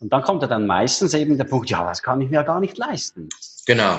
Und 0.01 0.13
dann 0.13 0.23
kommt 0.23 0.43
ja 0.43 0.49
dann 0.49 0.67
meistens 0.67 1.15
eben 1.15 1.37
der 1.37 1.45
Punkt, 1.45 1.71
ja, 1.71 1.85
das 1.85 2.03
kann 2.03 2.21
ich 2.21 2.31
mir 2.31 2.43
gar 2.43 2.61
nicht 2.61 2.79
leisten. 2.79 3.29
Genau. 3.67 3.99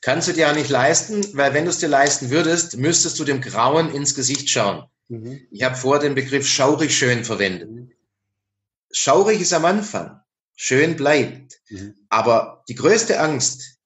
Kannst 0.00 0.28
du 0.28 0.32
dir 0.32 0.42
ja 0.42 0.52
nicht 0.52 0.68
leisten, 0.68 1.24
weil 1.36 1.54
wenn 1.54 1.64
du 1.64 1.70
es 1.70 1.78
dir 1.78 1.88
leisten 1.88 2.30
würdest, 2.30 2.76
müsstest 2.76 3.18
du 3.20 3.24
dem 3.24 3.40
Grauen 3.40 3.90
ins 3.90 4.14
Gesicht 4.14 4.50
schauen. 4.50 4.84
Mhm. 5.08 5.40
Ich 5.50 5.62
habe 5.62 5.76
vor 5.76 6.00
den 6.00 6.16
Begriff 6.16 6.48
schaurig 6.48 6.96
schön 6.96 7.24
verwendet. 7.24 7.70
Mhm. 7.70 7.92
Schaurig 8.90 9.40
ist 9.40 9.52
am 9.52 9.64
Anfang, 9.64 10.20
schön 10.56 10.96
bleibt. 10.96 11.60
Mhm. 11.70 11.94
Aber 12.08 12.64
die 12.68 12.74
größte 12.74 13.20
Angst, 13.20 13.78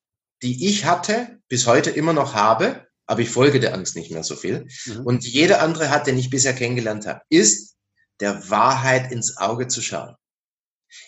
die 0.42 0.66
ich 0.66 0.87
hatte, 0.87 1.38
bis 1.49 1.66
heute 1.66 1.90
immer 1.90 2.14
noch 2.14 2.35
habe, 2.35 2.86
aber 3.07 3.21
ich 3.21 3.31
folge 3.31 3.61
der 3.61 3.75
Angst 3.75 3.97
nicht 3.97 4.11
mehr 4.11 4.25
so 4.25 4.37
viel. 4.37 4.66
Mhm. 4.87 5.07
Und 5.07 5.25
jeder 5.25 5.62
andere 5.62 5.90
hat, 5.90 6.07
den 6.07 6.19
ich 6.19 6.31
bisher 6.31 6.55
kennengelernt 6.55 7.07
habe, 7.07 7.23
ist 7.29 7.77
der 8.21 8.51
Wahrheit 8.51 9.12
ins 9.12 9.37
Auge 9.37 9.69
zu 9.69 9.81
schauen. 9.81 10.16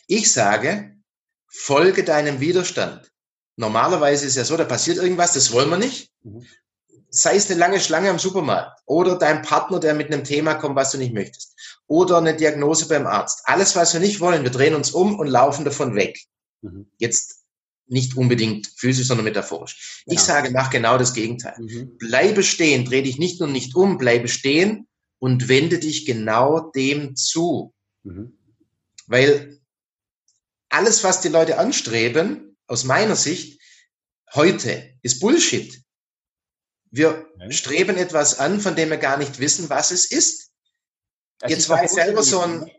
Ich 0.06 0.32
sage, 0.32 0.96
folge 1.48 2.04
deinem 2.04 2.40
Widerstand. 2.40 3.11
Normalerweise 3.56 4.26
ist 4.26 4.37
ja 4.37 4.44
so, 4.44 4.56
da 4.56 4.64
passiert 4.64 4.98
irgendwas, 4.98 5.32
das 5.32 5.52
wollen 5.52 5.70
wir 5.70 5.78
nicht. 5.78 6.12
Mhm. 6.22 6.46
Sei 7.11 7.37
es 7.37 7.50
eine 7.50 7.58
lange 7.58 7.80
Schlange 7.80 8.11
am 8.11 8.18
Supermarkt 8.18 8.82
oder 8.84 9.16
dein 9.16 9.40
Partner, 9.42 9.80
der 9.80 9.94
mit 9.94 10.12
einem 10.12 10.24
Thema 10.24 10.54
kommt, 10.54 10.76
was 10.76 10.92
du 10.92 10.98
nicht 10.98 11.14
möchtest. 11.14 11.54
Oder 11.87 12.18
eine 12.18 12.37
Diagnose 12.37 12.87
beim 12.87 13.06
Arzt. 13.06 13.40
Alles, 13.44 13.74
was 13.76 13.94
wir 13.94 14.00
nicht 14.00 14.20
wollen, 14.20 14.42
wir 14.42 14.50
drehen 14.50 14.74
uns 14.74 14.90
um 14.90 15.18
und 15.18 15.26
laufen 15.26 15.64
davon 15.64 15.94
weg. 15.96 16.20
Mhm. 16.61 16.90
Jetzt 16.98 17.38
nicht 17.88 18.16
unbedingt 18.16 18.66
physisch, 18.77 19.07
sondern 19.07 19.24
metaphorisch. 19.24 20.03
Ja. 20.07 20.14
Ich 20.14 20.20
sage, 20.20 20.51
mach 20.51 20.70
genau 20.70 20.98
das 20.98 21.14
Gegenteil. 21.14 21.55
Mhm. 21.59 21.96
Bleibe 21.98 22.42
stehen, 22.42 22.85
dreh 22.85 23.03
dich 23.03 23.18
nicht 23.18 23.40
nur 23.40 23.48
nicht 23.48 23.74
um, 23.74 23.98
bleibe 23.98 24.29
stehen 24.29 24.87
und 25.18 25.48
wende 25.48 25.79
dich 25.79 26.07
genau 26.07 26.70
dem 26.70 27.16
zu. 27.16 27.74
Mhm. 28.03 28.38
Weil 29.07 29.61
alles, 30.68 31.03
was 31.03 31.20
die 31.20 31.29
Leute 31.29 31.59
anstreben, 31.59 32.57
aus 32.66 32.85
meiner 32.85 33.16
Sicht, 33.16 33.61
heute 34.35 34.94
ist 35.03 35.20
Bullshit. 35.20 35.83
Wir 36.90 37.27
okay. 37.35 37.53
streben 37.53 37.96
etwas 37.96 38.38
an, 38.38 38.61
von 38.61 38.77
dem 38.77 38.90
wir 38.90 38.98
gar 38.98 39.16
nicht 39.16 39.38
wissen, 39.38 39.70
was 39.70 39.90
es 39.90 40.11
ist. 40.11 40.51
Das 41.38 41.51
Jetzt 41.51 41.68
war 41.68 41.83
ich 41.85 41.90
selber 41.90 42.22
so 42.22 42.40
ein, 42.40 42.70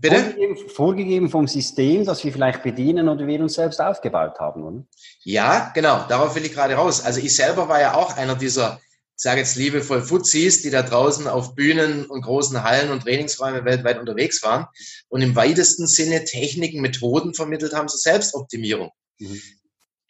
Bitte? 0.00 0.20
Vorgegeben, 0.20 0.56
vorgegeben, 0.68 1.28
vom 1.28 1.48
System, 1.48 2.04
das 2.04 2.22
wir 2.22 2.32
vielleicht 2.32 2.62
bedienen 2.62 3.08
oder 3.08 3.26
wir 3.26 3.40
uns 3.40 3.54
selbst 3.54 3.80
aufgebaut 3.80 4.38
haben, 4.38 4.62
oder? 4.62 4.84
Ja, 5.24 5.72
genau. 5.74 6.06
Darauf 6.08 6.36
will 6.36 6.44
ich 6.44 6.52
gerade 6.52 6.74
raus. 6.74 7.04
Also 7.04 7.20
ich 7.20 7.34
selber 7.34 7.68
war 7.68 7.80
ja 7.80 7.94
auch 7.94 8.16
einer 8.16 8.36
dieser, 8.36 8.80
ich 9.16 9.22
sage 9.22 9.40
jetzt 9.40 9.56
liebevoll 9.56 10.02
Fuzis, 10.02 10.62
die 10.62 10.70
da 10.70 10.82
draußen 10.82 11.26
auf 11.26 11.56
Bühnen 11.56 12.06
und 12.06 12.22
großen 12.22 12.62
Hallen 12.62 12.90
und 12.90 13.02
Trainingsräumen 13.02 13.64
weltweit 13.64 13.98
unterwegs 13.98 14.40
waren 14.44 14.66
und 15.08 15.20
im 15.20 15.34
weitesten 15.34 15.88
Sinne 15.88 16.24
Techniken, 16.24 16.80
Methoden 16.80 17.34
vermittelt 17.34 17.72
haben 17.72 17.88
zur 17.88 17.98
Selbstoptimierung. 17.98 18.90
Mhm. 19.18 19.42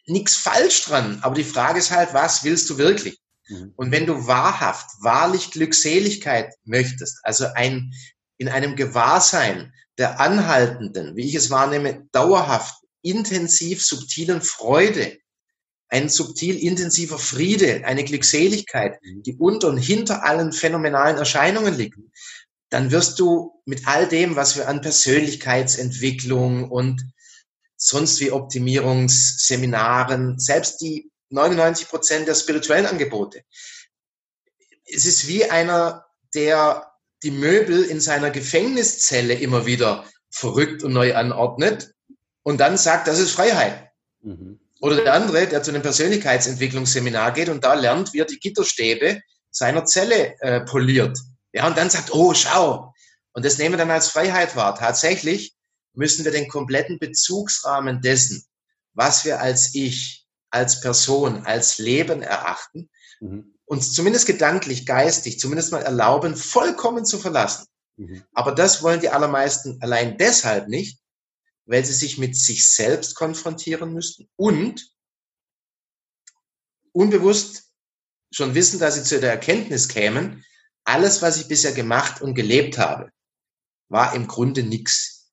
Nichts 0.05 0.35
falsch 0.35 0.85
dran, 0.85 1.17
aber 1.23 1.33
die 1.33 1.43
Frage 1.43 1.79
ist 1.79 1.89
halt, 1.89 2.13
was 2.13 2.43
willst 2.43 2.69
du 2.69 2.77
wirklich? 2.77 3.17
Mhm. 3.47 3.73
Und 3.75 3.91
wenn 3.91 4.05
du 4.05 4.27
wahrhaft, 4.27 4.85
wahrlich 5.01 5.49
Glückseligkeit 5.49 6.53
möchtest, 6.63 7.19
also 7.23 7.47
ein 7.55 7.91
in 8.39 8.49
einem 8.49 8.75
Gewahrsein 8.75 9.71
der 9.99 10.19
anhaltenden, 10.19 11.15
wie 11.15 11.27
ich 11.27 11.35
es 11.35 11.51
wahrnehme, 11.51 12.07
dauerhaft, 12.11 12.73
intensiv 13.01 13.85
subtilen 13.85 14.41
Freude, 14.41 15.19
ein 15.89 16.09
subtil 16.09 16.57
intensiver 16.57 17.19
Friede, 17.19 17.83
eine 17.85 18.03
Glückseligkeit, 18.03 18.99
mhm. 19.03 19.21
die 19.23 19.35
unter 19.35 19.67
und 19.67 19.77
hinter 19.77 20.23
allen 20.23 20.53
phänomenalen 20.53 21.17
Erscheinungen 21.17 21.75
liegt, 21.75 21.99
dann 22.69 22.91
wirst 22.91 23.19
du 23.19 23.61
mit 23.65 23.87
all 23.87 24.07
dem, 24.07 24.35
was 24.35 24.55
wir 24.55 24.69
an 24.69 24.81
Persönlichkeitsentwicklung 24.81 26.69
und 26.69 27.01
sonst 27.75 28.19
wie 28.19 28.31
Optimierungsseminaren, 28.31 30.37
selbst 30.39 30.81
die 30.81 31.11
99 31.29 31.89
Prozent 31.89 32.27
der 32.27 32.35
spirituellen 32.35 32.85
Angebote, 32.85 33.41
es 34.85 35.05
ist 35.05 35.27
wie 35.27 35.45
einer, 35.45 36.05
der 36.33 36.88
die 37.23 37.31
Möbel 37.31 37.83
in 37.83 37.99
seiner 37.99 38.31
Gefängniszelle 38.31 39.33
immer 39.33 39.65
wieder 39.65 40.05
verrückt 40.29 40.83
und 40.83 40.93
neu 40.93 41.15
anordnet 41.15 41.93
und 42.43 42.59
dann 42.59 42.77
sagt, 42.77 43.07
das 43.07 43.19
ist 43.19 43.31
Freiheit. 43.31 43.89
Mhm. 44.21 44.59
Oder 44.81 45.03
der 45.03 45.13
andere, 45.13 45.47
der 45.47 45.61
zu 45.61 45.71
einem 45.71 45.81
Persönlichkeitsentwicklungsseminar 45.81 47.33
geht 47.33 47.49
und 47.49 47.63
da 47.63 47.73
lernt, 47.73 48.13
wie 48.13 48.19
er 48.19 48.25
die 48.25 48.39
Gitterstäbe 48.39 49.21
seiner 49.51 49.83
Zelle 49.85 50.39
äh, 50.39 50.61
poliert. 50.61 51.17
Ja, 51.51 51.67
und 51.67 51.77
dann 51.77 51.89
sagt, 51.89 52.13
oh, 52.13 52.33
schau. 52.33 52.93
Und 53.33 53.43
das 53.43 53.57
nehmen 53.57 53.73
wir 53.73 53.77
dann 53.77 53.91
als 53.91 54.09
Freiheit 54.09 54.55
wahr. 54.55 54.75
Tatsächlich 54.75 55.53
müssen 55.93 56.23
wir 56.23 56.31
den 56.31 56.47
kompletten 56.47 56.99
Bezugsrahmen 56.99 58.01
dessen, 58.01 58.45
was 58.93 59.25
wir 59.25 59.41
als 59.41 59.75
Ich, 59.75 60.25
als 60.49 60.79
Person, 60.79 61.45
als 61.45 61.77
Leben 61.77 62.21
erachten, 62.21 62.89
mhm 63.19 63.58
uns 63.69 63.93
zumindest 63.93 64.25
gedanklich, 64.25 64.87
geistig, 64.87 65.39
zumindest 65.39 65.71
mal 65.71 65.83
erlauben, 65.83 66.35
vollkommen 66.35 67.05
zu 67.05 67.19
verlassen. 67.19 67.67
Mhm. 67.97 68.23
Aber 68.33 68.51
das 68.51 68.81
wollen 68.81 68.99
die 68.99 69.09
allermeisten 69.09 69.79
allein 69.81 70.17
deshalb 70.17 70.67
nicht, 70.69 70.99
weil 71.65 71.85
sie 71.85 71.93
sich 71.93 72.17
mit 72.17 72.35
sich 72.35 72.67
selbst 72.67 73.13
konfrontieren 73.13 73.93
müssten 73.93 74.27
und 74.37 74.91
unbewusst 76.93 77.71
schon 78.31 78.55
wissen, 78.55 78.79
dass 78.79 78.95
sie 78.95 79.03
zu 79.03 79.19
der 79.19 79.31
Erkenntnis 79.31 79.87
kämen, 79.87 80.43
alles, 80.83 81.21
was 81.21 81.37
ich 81.37 81.47
bisher 81.47 81.71
gemacht 81.71 82.21
und 82.21 82.33
gelebt 82.33 82.79
habe, 82.79 83.11
war 83.87 84.15
im 84.15 84.27
Grunde 84.27 84.63
nichts. 84.63 85.31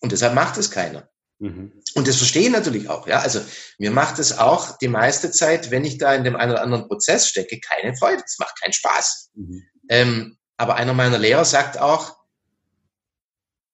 Und 0.00 0.10
deshalb 0.10 0.34
macht 0.34 0.56
es 0.56 0.70
keiner. 0.70 1.08
Mhm. 1.40 1.72
Und 1.94 2.06
das 2.06 2.16
verstehe 2.16 2.42
ich 2.42 2.50
natürlich 2.50 2.88
auch. 2.88 3.06
Ja, 3.06 3.20
also 3.20 3.40
mir 3.78 3.90
macht 3.90 4.18
es 4.18 4.38
auch 4.38 4.76
die 4.78 4.88
meiste 4.88 5.30
Zeit, 5.30 5.70
wenn 5.70 5.84
ich 5.84 5.96
da 5.98 6.14
in 6.14 6.22
dem 6.22 6.36
einen 6.36 6.52
oder 6.52 6.62
anderen 6.62 6.86
Prozess 6.86 7.28
stecke, 7.28 7.58
keine 7.60 7.96
Freude. 7.96 8.22
Es 8.24 8.38
macht 8.38 8.60
keinen 8.60 8.74
Spaß. 8.74 9.30
Mhm. 9.34 9.62
Ähm, 9.88 10.36
aber 10.58 10.76
einer 10.76 10.92
meiner 10.92 11.18
Lehrer 11.18 11.46
sagt 11.46 11.78
auch, 11.78 12.14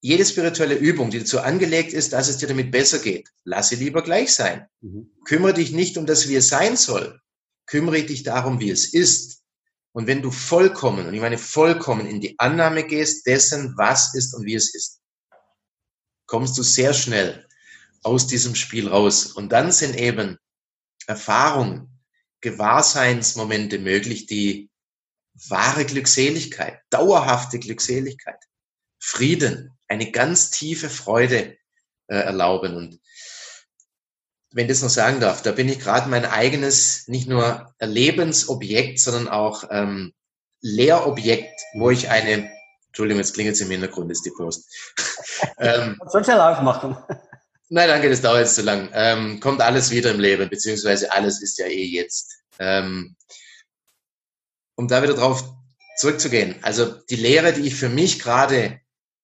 jede 0.01 0.25
spirituelle 0.25 0.77
Übung, 0.77 1.11
die 1.11 1.19
dazu 1.19 1.41
angelegt 1.41 1.93
ist, 1.93 2.13
dass 2.13 2.29
es 2.29 2.39
dir 2.39 2.47
damit 2.47 2.71
besser 2.71 3.01
geht, 3.01 3.29
lass 3.43 3.71
sie 3.71 3.77
lieber 3.77 4.03
gleich 4.03 4.33
sein. 4.33 4.69
Mhm. 4.81 5.11
Kümmere 5.25 5.55
dich 5.55 5.73
nicht 5.73 5.99
um 5.99 6.07
das, 6.07 6.29
wie 6.29 6.37
es 6.37 6.49
sein 6.49 6.77
soll. 6.77 7.21
Kümmere 7.67 8.05
dich 8.05 8.23
darum, 8.23 8.61
wie 8.61 8.71
es 8.71 8.95
ist. 8.95 9.43
Und 9.91 10.07
wenn 10.07 10.23
du 10.23 10.31
vollkommen, 10.31 11.09
und 11.09 11.15
ich 11.15 11.21
meine 11.21 11.39
vollkommen 11.39 12.07
in 12.07 12.21
die 12.21 12.39
Annahme 12.39 12.85
gehst 12.85 13.27
dessen, 13.27 13.75
was 13.77 14.15
ist 14.15 14.35
und 14.35 14.45
wie 14.45 14.55
es 14.55 14.73
ist, 14.73 15.01
kommst 16.27 16.57
du 16.57 16.63
sehr 16.63 16.95
schnell 16.95 17.47
aus 18.03 18.27
diesem 18.27 18.55
Spiel 18.55 18.89
raus. 18.89 19.27
Und 19.27 19.51
dann 19.51 19.73
sind 19.73 19.97
eben 19.97 20.39
Erfahrungen, 21.07 22.01
Gewahrseinsmomente 22.41 23.79
möglich, 23.79 24.27
die 24.27 24.71
wahre 25.49 25.85
Glückseligkeit, 25.85 26.81
dauerhafte 26.91 27.59
Glückseligkeit, 27.59 28.39
Frieden, 28.99 29.77
eine 29.89 30.11
ganz 30.11 30.51
tiefe 30.51 30.89
Freude 30.89 31.57
äh, 32.09 32.17
erlauben. 32.17 32.77
Und 32.77 33.01
wenn 34.53 34.67
ich 34.67 34.73
das 34.73 34.83
noch 34.83 34.91
sagen 34.91 35.21
darf, 35.21 35.43
da 35.43 35.53
bin 35.53 35.69
ich 35.69 35.81
gerade 35.81 36.09
mein 36.09 36.25
eigenes, 36.25 37.09
nicht 37.09 37.29
nur 37.29 37.75
Lebensobjekt, 37.79 38.99
sondern 38.99 39.29
auch 39.29 39.65
ähm, 39.71 40.15
Lehrobjekt, 40.61 41.61
wo 41.75 41.91
ich 41.91 42.09
eine, 42.09 42.51
Entschuldigung, 42.87 43.21
jetzt 43.21 43.35
klingelt 43.35 43.57
es 43.57 43.61
im 43.61 43.71
Hintergrund, 43.71 44.11
ist 44.11 44.25
die 44.25 44.31
Post. 44.31 44.67
ähm, 45.59 46.01
Sollst 46.07 46.29
du 46.31 46.43
aufmachen? 46.43 46.97
Nein, 47.69 47.89
danke, 47.89 48.09
das 48.09 48.21
dauert 48.21 48.41
jetzt 48.41 48.55
zu 48.55 48.63
lang. 48.63 48.91
Ähm, 48.93 49.41
kommt 49.41 49.61
alles 49.61 49.91
wieder 49.91 50.13
im 50.13 50.21
Leben, 50.21 50.49
beziehungsweise 50.49 51.11
alles 51.11 51.43
ist 51.43 51.59
ja 51.59 51.67
eh 51.67 51.85
jetzt. 51.85 52.45
Ähm, 52.59 53.17
um 54.77 54.87
da 54.87 55.03
wieder 55.03 55.15
drauf 55.15 55.45
zurückzugehen. 55.99 56.63
Also 56.63 56.87
die 56.87 57.17
Lehre, 57.17 57.53
die 57.53 57.67
ich 57.67 57.75
für 57.75 57.89
mich 57.89 58.21
gerade 58.21 58.81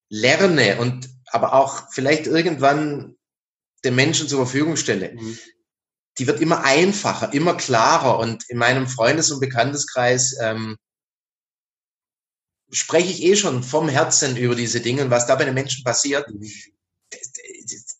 lerne 0.08 0.78
und 0.80 1.08
aber 1.26 1.52
auch 1.52 1.90
vielleicht 1.92 2.26
irgendwann 2.26 3.16
den 3.84 3.94
Menschen 3.94 4.28
zur 4.28 4.44
Verfügung 4.44 4.76
stelle, 4.76 5.12
mhm. 5.14 5.38
die 6.18 6.26
wird 6.26 6.40
immer 6.40 6.64
einfacher, 6.64 7.32
immer 7.32 7.56
klarer. 7.56 8.18
Und 8.18 8.48
in 8.48 8.58
meinem 8.58 8.88
Freundes- 8.88 9.30
und 9.30 9.40
Bekannteskreis 9.40 10.36
ähm, 10.40 10.76
spreche 12.70 13.12
ich 13.12 13.22
eh 13.22 13.36
schon 13.36 13.62
vom 13.62 13.88
Herzen 13.88 14.36
über 14.36 14.56
diese 14.56 14.80
Dinge 14.80 15.02
und 15.02 15.10
was 15.10 15.26
da 15.26 15.36
bei 15.36 15.44
den 15.44 15.54
Menschen 15.54 15.84
passiert. 15.84 16.28
Mhm 16.28 16.50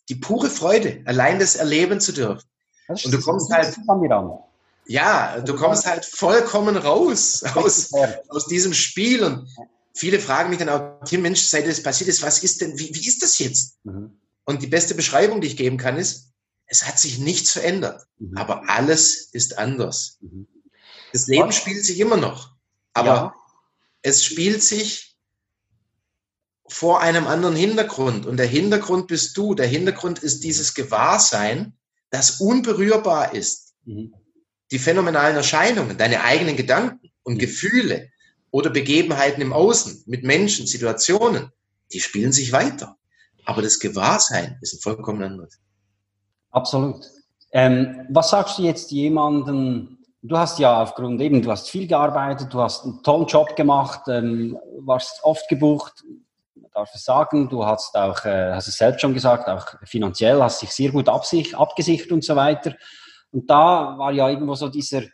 die 0.09 0.15
pure 0.15 0.49
Freude, 0.49 1.01
allein 1.05 1.39
das 1.39 1.55
erleben 1.55 1.99
zu 1.99 2.11
dürfen. 2.11 2.47
Und 2.87 3.11
du 3.11 3.21
kommst 3.21 3.51
halt, 3.51 3.75
ja, 4.85 5.39
du 5.39 5.55
kommst 5.55 5.85
halt 5.85 6.05
vollkommen 6.05 6.75
raus 6.75 7.43
aus, 7.55 7.91
aus 8.27 8.47
diesem 8.47 8.73
Spiel 8.73 9.23
und 9.23 9.47
viele 9.93 10.19
fragen 10.19 10.49
mich 10.49 10.59
dann 10.59 10.69
auch, 10.69 11.03
Tim, 11.05 11.21
Mensch, 11.21 11.41
seit 11.41 11.67
das 11.67 11.81
passiert 11.81 12.09
ist, 12.09 12.21
was 12.21 12.43
ist 12.43 12.61
denn, 12.61 12.77
wie, 12.77 12.93
wie 12.93 13.07
ist 13.07 13.21
das 13.23 13.39
jetzt? 13.39 13.77
Mhm. 13.83 14.17
Und 14.45 14.61
die 14.61 14.67
beste 14.67 14.95
Beschreibung, 14.95 15.39
die 15.39 15.47
ich 15.47 15.57
geben 15.57 15.77
kann, 15.77 15.97
ist, 15.97 16.31
es 16.65 16.85
hat 16.85 16.99
sich 16.99 17.19
nichts 17.19 17.51
verändert, 17.51 18.05
mhm. 18.19 18.37
aber 18.37 18.69
alles 18.69 19.29
ist 19.31 19.57
anders. 19.57 20.17
Mhm. 20.21 20.47
Das 21.13 21.27
Leben 21.27 21.51
spielt 21.51 21.85
sich 21.85 21.99
immer 21.99 22.17
noch, 22.17 22.51
aber 22.93 23.07
ja. 23.07 23.35
es 24.01 24.25
spielt 24.25 24.63
sich 24.63 25.12
vor 26.67 27.01
einem 27.01 27.27
anderen 27.27 27.55
Hintergrund. 27.55 28.25
Und 28.25 28.37
der 28.37 28.47
Hintergrund 28.47 29.07
bist 29.07 29.35
du. 29.37 29.53
Der 29.53 29.67
Hintergrund 29.67 30.19
ist 30.19 30.43
dieses 30.43 30.73
Gewahrsein, 30.73 31.73
das 32.09 32.39
unberührbar 32.39 33.33
ist. 33.33 33.73
Mhm. 33.85 34.13
Die 34.71 34.79
phänomenalen 34.79 35.35
Erscheinungen, 35.35 35.97
deine 35.97 36.23
eigenen 36.23 36.55
Gedanken 36.55 37.11
und 37.23 37.35
mhm. 37.35 37.39
Gefühle 37.39 38.09
oder 38.51 38.69
Begebenheiten 38.69 39.41
im 39.41 39.53
Außen 39.53 40.03
mit 40.05 40.23
Menschen, 40.23 40.67
Situationen, 40.67 41.51
die 41.91 41.99
spielen 41.99 42.31
sich 42.31 42.51
weiter. 42.51 42.97
Aber 43.45 43.61
das 43.61 43.79
Gewahrsein 43.79 44.57
ist 44.61 44.73
ein 44.75 44.79
vollkommen 44.79 45.23
anderes. 45.23 45.59
Absolut. 46.51 47.03
Ähm, 47.51 48.07
was 48.09 48.29
sagst 48.29 48.57
du 48.57 48.63
jetzt 48.63 48.91
jemandem, 48.91 49.97
du 50.21 50.37
hast 50.37 50.59
ja 50.59 50.81
aufgrund 50.81 51.19
eben, 51.21 51.41
du 51.41 51.51
hast 51.51 51.69
viel 51.69 51.87
gearbeitet, 51.87 52.53
du 52.53 52.59
hast 52.59 52.83
einen 52.83 53.03
tollen 53.03 53.27
Job 53.27 53.55
gemacht, 53.55 54.01
ähm, 54.07 54.57
warst 54.79 55.23
oft 55.23 55.47
gebucht, 55.49 56.03
darf 56.73 56.91
es 56.93 57.03
sagen, 57.03 57.49
du 57.49 57.65
hast 57.65 57.95
auch, 57.95 58.25
äh, 58.25 58.53
hast 58.53 58.67
es 58.67 58.77
selbst 58.77 59.01
schon 59.01 59.13
gesagt, 59.13 59.47
auch 59.47 59.75
finanziell 59.83 60.41
hast 60.41 60.61
dich 60.61 60.71
sehr 60.71 60.91
gut 60.91 61.09
absicht, 61.09 61.55
abgesichert 61.55 62.11
und 62.11 62.23
so 62.23 62.35
weiter. 62.35 62.75
Und 63.31 63.49
da 63.49 63.97
war 63.97 64.11
ja 64.11 64.29
irgendwo 64.29 64.55
so 64.55 64.69
dieser, 64.69 65.01
äh, 65.01 65.09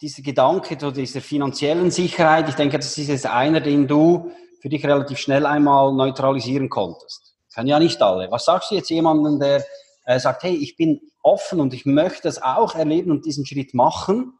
dieser 0.00 0.22
Gedanke 0.22 0.78
zu 0.78 0.90
dieser 0.90 1.20
finanziellen 1.20 1.90
Sicherheit. 1.90 2.48
Ich 2.48 2.54
denke, 2.54 2.78
das 2.78 2.96
ist 2.96 3.08
jetzt 3.08 3.26
einer, 3.26 3.60
den 3.60 3.86
du 3.86 4.32
für 4.60 4.68
dich 4.68 4.84
relativ 4.86 5.18
schnell 5.18 5.44
einmal 5.44 5.92
neutralisieren 5.92 6.68
konntest. 6.68 7.34
Kann 7.54 7.66
ja 7.66 7.78
nicht 7.78 8.00
alle. 8.00 8.30
Was 8.30 8.44
sagst 8.44 8.70
du 8.70 8.76
jetzt 8.76 8.88
jemandem, 8.88 9.38
der 9.38 9.64
äh, 10.04 10.18
sagt, 10.18 10.42
hey, 10.42 10.54
ich 10.54 10.76
bin 10.76 11.00
offen 11.22 11.60
und 11.60 11.74
ich 11.74 11.86
möchte 11.86 12.22
das 12.22 12.42
auch 12.42 12.74
erleben 12.74 13.10
und 13.10 13.24
diesen 13.24 13.46
Schritt 13.46 13.74
machen. 13.74 14.38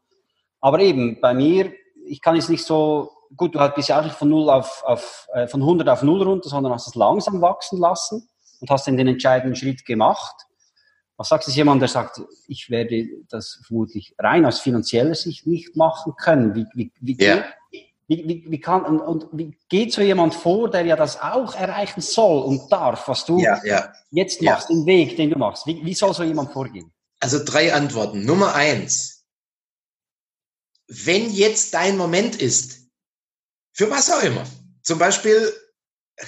Aber 0.59 0.79
eben, 0.79 1.19
bei 1.21 1.33
mir, 1.33 1.71
ich 2.05 2.21
kann 2.21 2.35
jetzt 2.35 2.49
nicht 2.49 2.65
so, 2.65 3.11
gut, 3.35 3.55
du 3.55 3.71
bist 3.75 3.89
ja 3.89 3.99
auch 3.99 4.03
nicht 4.03 4.15
von, 4.15 4.29
0 4.29 4.49
auf, 4.49 4.83
auf, 4.85 5.27
äh, 5.33 5.47
von 5.47 5.61
100 5.61 5.87
auf 5.89 6.03
0 6.03 6.23
runter, 6.23 6.49
sondern 6.49 6.73
hast 6.73 6.87
es 6.87 6.95
langsam 6.95 7.41
wachsen 7.41 7.79
lassen 7.79 8.27
und 8.59 8.69
hast 8.69 8.87
dann 8.87 8.97
den 8.97 9.07
entscheidenden 9.07 9.55
Schritt 9.55 9.85
gemacht. 9.85 10.35
Was 11.17 11.29
sagt 11.29 11.47
es 11.47 11.55
jemand, 11.55 11.81
der 11.81 11.89
sagt, 11.89 12.21
ich 12.47 12.69
werde 12.69 13.07
das 13.29 13.61
vermutlich 13.67 14.15
rein 14.17 14.45
aus 14.45 14.59
finanzieller 14.59 15.15
Sicht 15.15 15.45
nicht 15.45 15.75
machen 15.75 16.13
können? 16.17 16.55
Wie, 16.55 16.65
wie, 16.73 16.91
wie, 16.99 17.23
ja. 17.23 17.45
wie, 17.71 18.27
wie, 18.27 18.45
wie, 18.47 18.59
kann, 18.59 18.83
und, 18.83 18.99
und, 18.99 19.27
wie 19.31 19.55
geht 19.69 19.93
so 19.93 20.01
jemand 20.01 20.33
vor, 20.33 20.71
der 20.71 20.85
ja 20.85 20.95
das 20.95 21.21
auch 21.21 21.55
erreichen 21.55 22.01
soll 22.01 22.43
und 22.43 22.71
darf, 22.71 23.07
was 23.07 23.25
du 23.25 23.37
ja, 23.37 23.63
ja. 23.63 23.93
jetzt 24.09 24.41
machst, 24.41 24.69
den 24.69 24.85
Weg, 24.85 25.15
den 25.15 25.29
du 25.29 25.37
machst? 25.37 25.67
Wie, 25.67 25.85
wie 25.85 25.93
soll 25.93 26.13
so 26.13 26.23
jemand 26.23 26.51
vorgehen? 26.51 26.91
Also 27.19 27.39
drei 27.45 27.73
Antworten. 27.73 28.25
Nummer 28.25 28.55
eins. 28.55 29.23
Wenn 30.87 31.31
jetzt 31.31 31.73
dein 31.73 31.95
Moment 31.95 32.35
ist, 32.41 32.82
für 33.73 33.89
was 33.89 34.11
auch 34.11 34.23
immer, 34.23 34.45
zum 34.81 34.99
Beispiel 34.99 35.51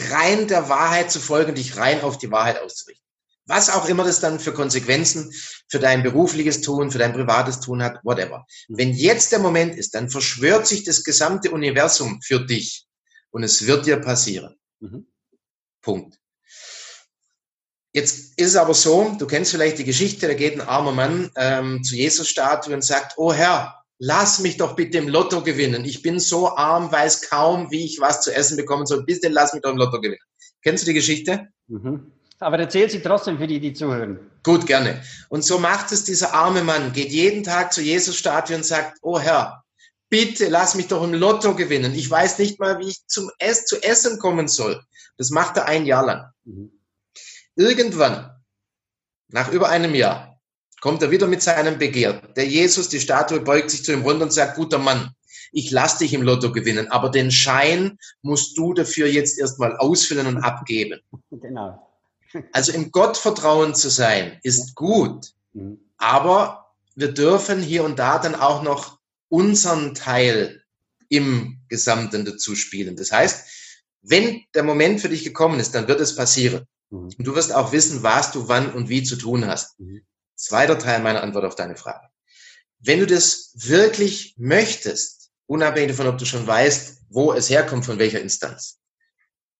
rein 0.09 0.47
der 0.47 0.67
Wahrheit 0.67 1.11
zu 1.11 1.19
folgen, 1.19 1.55
dich 1.55 1.77
rein 1.77 2.01
auf 2.01 2.17
die 2.17 2.31
Wahrheit 2.31 2.61
auszurichten 2.61 3.05
was 3.45 3.69
auch 3.69 3.87
immer 3.87 4.03
das 4.03 4.19
dann 4.19 4.39
für 4.39 4.53
Konsequenzen 4.53 5.31
für 5.67 5.79
dein 5.79 6.03
berufliches 6.03 6.61
Tun, 6.61 6.91
für 6.91 6.97
dein 6.97 7.13
privates 7.13 7.59
Tun 7.59 7.83
hat, 7.83 7.99
whatever. 8.03 8.45
Mhm. 8.67 8.77
Wenn 8.77 8.93
jetzt 8.93 9.31
der 9.31 9.39
Moment 9.39 9.77
ist, 9.77 9.93
dann 9.93 10.09
verschwört 10.09 10.67
sich 10.67 10.83
das 10.83 11.03
gesamte 11.03 11.51
Universum 11.51 12.21
für 12.21 12.39
dich 12.39 12.85
und 13.31 13.43
es 13.43 13.65
wird 13.67 13.85
dir 13.85 13.97
passieren. 13.97 14.55
Mhm. 14.79 15.07
Punkt. 15.81 16.19
Jetzt 17.93 18.37
ist 18.37 18.49
es 18.49 18.55
aber 18.57 18.73
so, 18.73 19.15
du 19.17 19.25
kennst 19.25 19.51
vielleicht 19.51 19.77
die 19.77 19.85
Geschichte, 19.85 20.27
da 20.27 20.33
geht 20.33 20.55
ein 20.55 20.67
armer 20.67 20.91
Mann 20.91 21.31
ähm, 21.37 21.81
zu 21.83 21.95
Jesus-Statue 21.95 22.73
und 22.73 22.83
sagt, 22.83 23.13
oh 23.17 23.31
Herr, 23.31 23.84
lass 23.99 24.39
mich 24.39 24.57
doch 24.57 24.75
bitte 24.75 24.97
im 24.97 25.07
Lotto 25.07 25.41
gewinnen. 25.41 25.85
Ich 25.85 26.01
bin 26.01 26.19
so 26.19 26.55
arm, 26.55 26.91
weiß 26.91 27.29
kaum, 27.29 27.71
wie 27.71 27.85
ich 27.85 27.99
was 27.99 28.21
zu 28.21 28.33
essen 28.33 28.57
bekommen 28.57 28.85
soll. 28.85 29.03
Bitte 29.05 29.29
lass 29.29 29.53
mich 29.53 29.61
doch 29.61 29.71
im 29.71 29.77
Lotto 29.77 30.01
gewinnen. 30.01 30.21
Kennst 30.61 30.83
du 30.83 30.87
die 30.87 30.93
Geschichte? 30.93 31.47
Mhm. 31.67 32.11
Aber 32.39 32.59
erzähl 32.59 32.89
sie 32.89 33.01
trotzdem 33.01 33.37
für 33.37 33.47
die, 33.47 33.59
die 33.59 33.73
zuhören. 33.73 34.19
Gut, 34.43 34.67
gerne. 34.67 35.01
Und 35.29 35.43
so 35.43 35.57
macht 35.57 35.91
es 35.91 36.03
dieser 36.03 36.33
arme 36.33 36.63
Mann, 36.63 36.91
geht 36.91 37.11
jeden 37.11 37.43
Tag 37.43 37.73
zu 37.73 37.81
Jesus-Statue 37.81 38.57
und 38.57 38.65
sagt, 38.65 38.97
oh 39.01 39.19
Herr, 39.19 39.63
bitte 40.09 40.49
lass 40.49 40.75
mich 40.75 40.87
doch 40.87 41.03
im 41.03 41.13
Lotto 41.13 41.55
gewinnen. 41.55 41.93
Ich 41.95 42.09
weiß 42.09 42.39
nicht 42.39 42.59
mal, 42.59 42.79
wie 42.79 42.89
ich 42.89 43.07
zum 43.07 43.31
Ess, 43.39 43.65
zu 43.65 43.81
essen 43.81 44.19
kommen 44.19 44.47
soll. 44.47 44.81
Das 45.17 45.29
macht 45.29 45.55
er 45.57 45.65
ein 45.65 45.85
Jahr 45.85 46.05
lang. 46.05 46.25
Mhm. 46.43 46.71
Irgendwann, 47.55 48.35
nach 49.29 49.51
über 49.51 49.69
einem 49.69 49.95
Jahr, 49.95 50.34
kommt 50.85 51.01
er 51.01 51.09
wieder 51.09 51.25
mit 51.25 51.41
seinem 51.41 51.79
Begehr. 51.79 52.21
Der 52.35 52.45
Jesus, 52.45 52.89
die 52.89 52.99
Statue, 52.99 53.39
beugt 53.39 53.71
sich 53.71 53.83
zu 53.83 53.91
ihm 53.91 54.03
runter 54.03 54.25
und 54.25 54.31
sagt, 54.31 54.55
guter 54.55 54.77
Mann, 54.77 55.15
ich 55.51 55.71
lass 55.71 55.97
dich 55.97 56.13
im 56.13 56.21
Lotto 56.21 56.51
gewinnen, 56.51 56.91
aber 56.91 57.09
den 57.09 57.31
Schein 57.31 57.97
musst 58.21 58.55
du 58.55 58.71
dafür 58.71 59.07
jetzt 59.07 59.39
erstmal 59.39 59.75
ausfüllen 59.77 60.27
und 60.27 60.37
abgeben. 60.43 60.99
Genau. 61.31 61.91
Also 62.51 62.71
im 62.71 62.91
Gottvertrauen 62.91 63.73
zu 63.73 63.89
sein, 63.89 64.39
ist 64.43 64.75
gut. 64.75 65.31
Mhm. 65.53 65.79
Aber 65.97 66.67
wir 66.93 67.11
dürfen 67.11 67.63
hier 67.63 67.83
und 67.83 67.97
da 67.97 68.19
dann 68.19 68.35
auch 68.35 68.61
noch 68.61 68.99
unseren 69.27 69.95
Teil 69.95 70.61
im 71.09 71.61
Gesamten 71.67 72.25
dazu 72.25 72.55
spielen. 72.55 72.95
Das 72.95 73.11
heißt, 73.11 73.47
wenn 74.03 74.43
der 74.53 74.61
Moment 74.61 75.01
für 75.01 75.09
dich 75.09 75.23
gekommen 75.23 75.59
ist, 75.59 75.73
dann 75.73 75.87
wird 75.87 75.99
es 75.99 76.15
passieren. 76.15 76.67
Mhm. 76.91 77.09
Und 77.17 77.23
du 77.25 77.33
wirst 77.33 77.55
auch 77.55 77.71
wissen, 77.71 78.03
was 78.03 78.31
du 78.31 78.47
wann 78.47 78.71
und 78.71 78.87
wie 78.87 79.01
zu 79.01 79.15
tun 79.15 79.47
hast. 79.47 79.79
Mhm. 79.79 80.05
Zweiter 80.35 80.77
Teil 80.77 81.01
meiner 81.01 81.23
Antwort 81.23 81.45
auf 81.45 81.55
deine 81.55 81.75
Frage. 81.75 82.07
Wenn 82.79 82.99
du 82.99 83.07
das 83.07 83.51
wirklich 83.55 84.35
möchtest, 84.37 85.31
unabhängig 85.47 85.91
davon, 85.91 86.07
ob 86.07 86.17
du 86.17 86.25
schon 86.25 86.45
weißt, 86.45 87.03
wo 87.09 87.33
es 87.33 87.49
herkommt, 87.49 87.85
von 87.85 87.99
welcher 87.99 88.21
Instanz, 88.21 88.79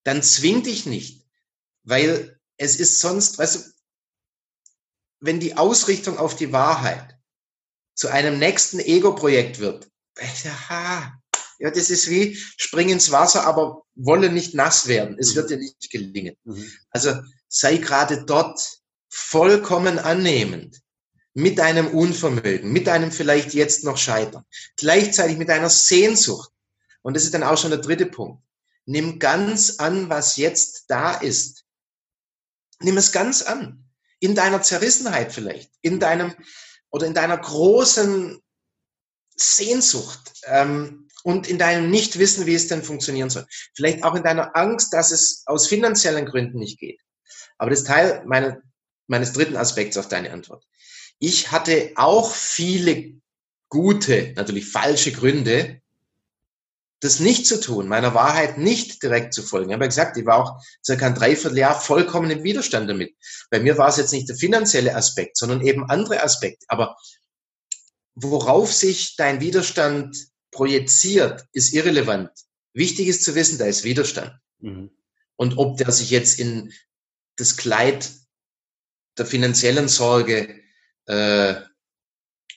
dann 0.04 0.22
zwing 0.22 0.64
dich 0.64 0.86
nicht, 0.86 1.26
weil 1.84 2.40
es 2.58 2.80
ist 2.80 3.00
sonst, 3.00 3.38
weißt 3.40 3.56
du, 3.56 3.60
wenn 5.20 5.40
die 5.40 5.58
Ausrichtung 5.58 6.18
auf 6.18 6.36
die 6.36 6.52
Wahrheit 6.52 7.18
zu 7.96 8.10
einem 8.10 8.38
nächsten 8.38 8.80
Ego-Projekt 8.80 9.60
wird, 9.60 9.90
ja, 10.44 11.20
ja, 11.60 11.72
das 11.72 11.90
ist 11.90 12.10
wie 12.10 12.36
spring 12.58 12.90
ins 12.90 13.12
Wasser, 13.12 13.46
aber 13.46 13.84
wolle 13.96 14.30
nicht 14.30 14.54
nass 14.54 14.88
werden. 14.88 15.18
Es 15.20 15.36
wird 15.36 15.50
dir 15.50 15.58
nicht 15.58 15.90
gelingen. 15.90 16.36
Mhm. 16.44 16.72
Also 16.90 17.22
sei 17.48 17.78
gerade 17.78 18.26
dort 18.26 18.60
vollkommen 19.18 19.98
annehmend 19.98 20.82
mit 21.34 21.58
deinem 21.58 21.88
Unvermögen, 21.88 22.74
mit 22.74 22.88
deinem 22.88 23.14
vielleicht 23.14 23.54
jetzt 23.54 23.86
noch 23.86 23.98
Scheitern, 23.98 24.44
gleichzeitig 24.76 25.38
mit 25.38 25.48
deiner 25.48 25.70
Sehnsucht. 25.70 26.52
Und 27.02 27.16
das 27.16 27.24
ist 27.24 27.34
dann 27.34 27.44
auch 27.44 27.58
schon 27.58 27.70
der 27.70 27.80
dritte 27.80 28.08
Punkt. 28.08 28.44
Nimm 28.86 29.18
ganz 29.18 29.78
an, 29.78 30.10
was 30.10 30.36
jetzt 30.36 30.86
da 30.90 31.14
ist. 31.14 31.64
Nimm 32.82 32.98
es 32.98 33.14
ganz 33.14 33.42
an. 33.42 33.86
In 34.20 34.36
deiner 34.36 34.62
Zerrissenheit 34.62 35.32
vielleicht, 35.32 35.72
in 35.82 36.02
deinem 36.02 36.36
oder 36.90 37.08
in 37.08 37.14
deiner 37.14 37.38
großen 37.38 38.42
Sehnsucht 39.38 40.34
ähm, 40.44 41.08
und 41.24 41.48
in 41.48 41.58
deinem 41.58 41.90
Nichtwissen, 41.90 42.46
wie 42.48 42.56
es 42.56 42.68
denn 42.68 42.84
funktionieren 42.84 43.30
soll. 43.30 43.46
Vielleicht 43.76 44.04
auch 44.04 44.16
in 44.16 44.24
deiner 44.24 44.58
Angst, 44.58 44.94
dass 44.94 45.12
es 45.12 45.44
aus 45.46 45.68
finanziellen 45.68 46.26
Gründen 46.26 46.60
nicht 46.60 46.80
geht. 46.80 47.00
Aber 47.58 47.70
das 47.70 47.86
Teil 47.86 48.22
meine, 48.26 48.62
meines 49.08 49.34
dritten 49.34 49.56
Aspekts 49.56 49.98
auf 49.98 50.08
deine 50.08 50.32
Antwort. 50.32 50.66
Ich 51.20 51.52
hatte 51.52 51.92
auch 51.96 52.34
viele 52.34 53.14
gute, 53.70 54.34
natürlich 54.36 54.70
falsche 54.70 55.12
Gründe, 55.12 55.82
das 57.02 57.20
nicht 57.20 57.46
zu 57.46 57.60
tun, 57.60 57.88
meiner 57.88 58.14
Wahrheit 58.14 58.58
nicht 58.58 59.04
direkt 59.04 59.34
zu 59.34 59.44
folgen. 59.44 59.70
Ich 59.70 59.74
habe 59.74 59.84
ja 59.84 59.90
gesagt, 59.90 60.18
ich 60.18 60.26
war 60.26 60.38
auch 60.38 60.62
circa 60.84 61.08
ein 61.08 61.16
Dreivierteljahr 61.16 61.80
vollkommen 61.80 62.32
im 62.32 62.44
Widerstand 62.44 62.90
damit. 62.90 63.16
Bei 63.50 63.60
mir 63.60 63.78
war 63.78 63.90
es 63.90 63.98
jetzt 63.98 64.14
nicht 64.14 64.30
der 64.30 64.38
finanzielle 64.38 64.96
Aspekt, 64.96 65.38
sondern 65.38 65.62
eben 65.62 65.90
andere 65.90 66.24
Aspekte. 66.24 66.66
Aber 66.70 66.96
worauf 68.16 68.74
sich 68.74 69.16
dein 69.18 69.42
Widerstand 69.42 70.18
projiziert, 70.52 71.46
ist 71.52 71.74
irrelevant. 71.74 72.32
Wichtig 72.74 73.08
ist 73.08 73.24
zu 73.24 73.36
wissen, 73.36 73.58
da 73.58 73.66
ist 73.66 73.84
Widerstand. 73.84 74.34
Mhm. 74.60 74.90
Und 75.36 75.58
ob 75.58 75.78
der 75.78 75.92
sich 75.92 76.10
jetzt 76.10 76.40
in 76.40 76.74
das 77.36 77.58
Kleid 77.58 78.10
der 79.18 79.26
finanziellen 79.26 79.88
Sorge, 79.88 80.62
äh, 81.06 81.56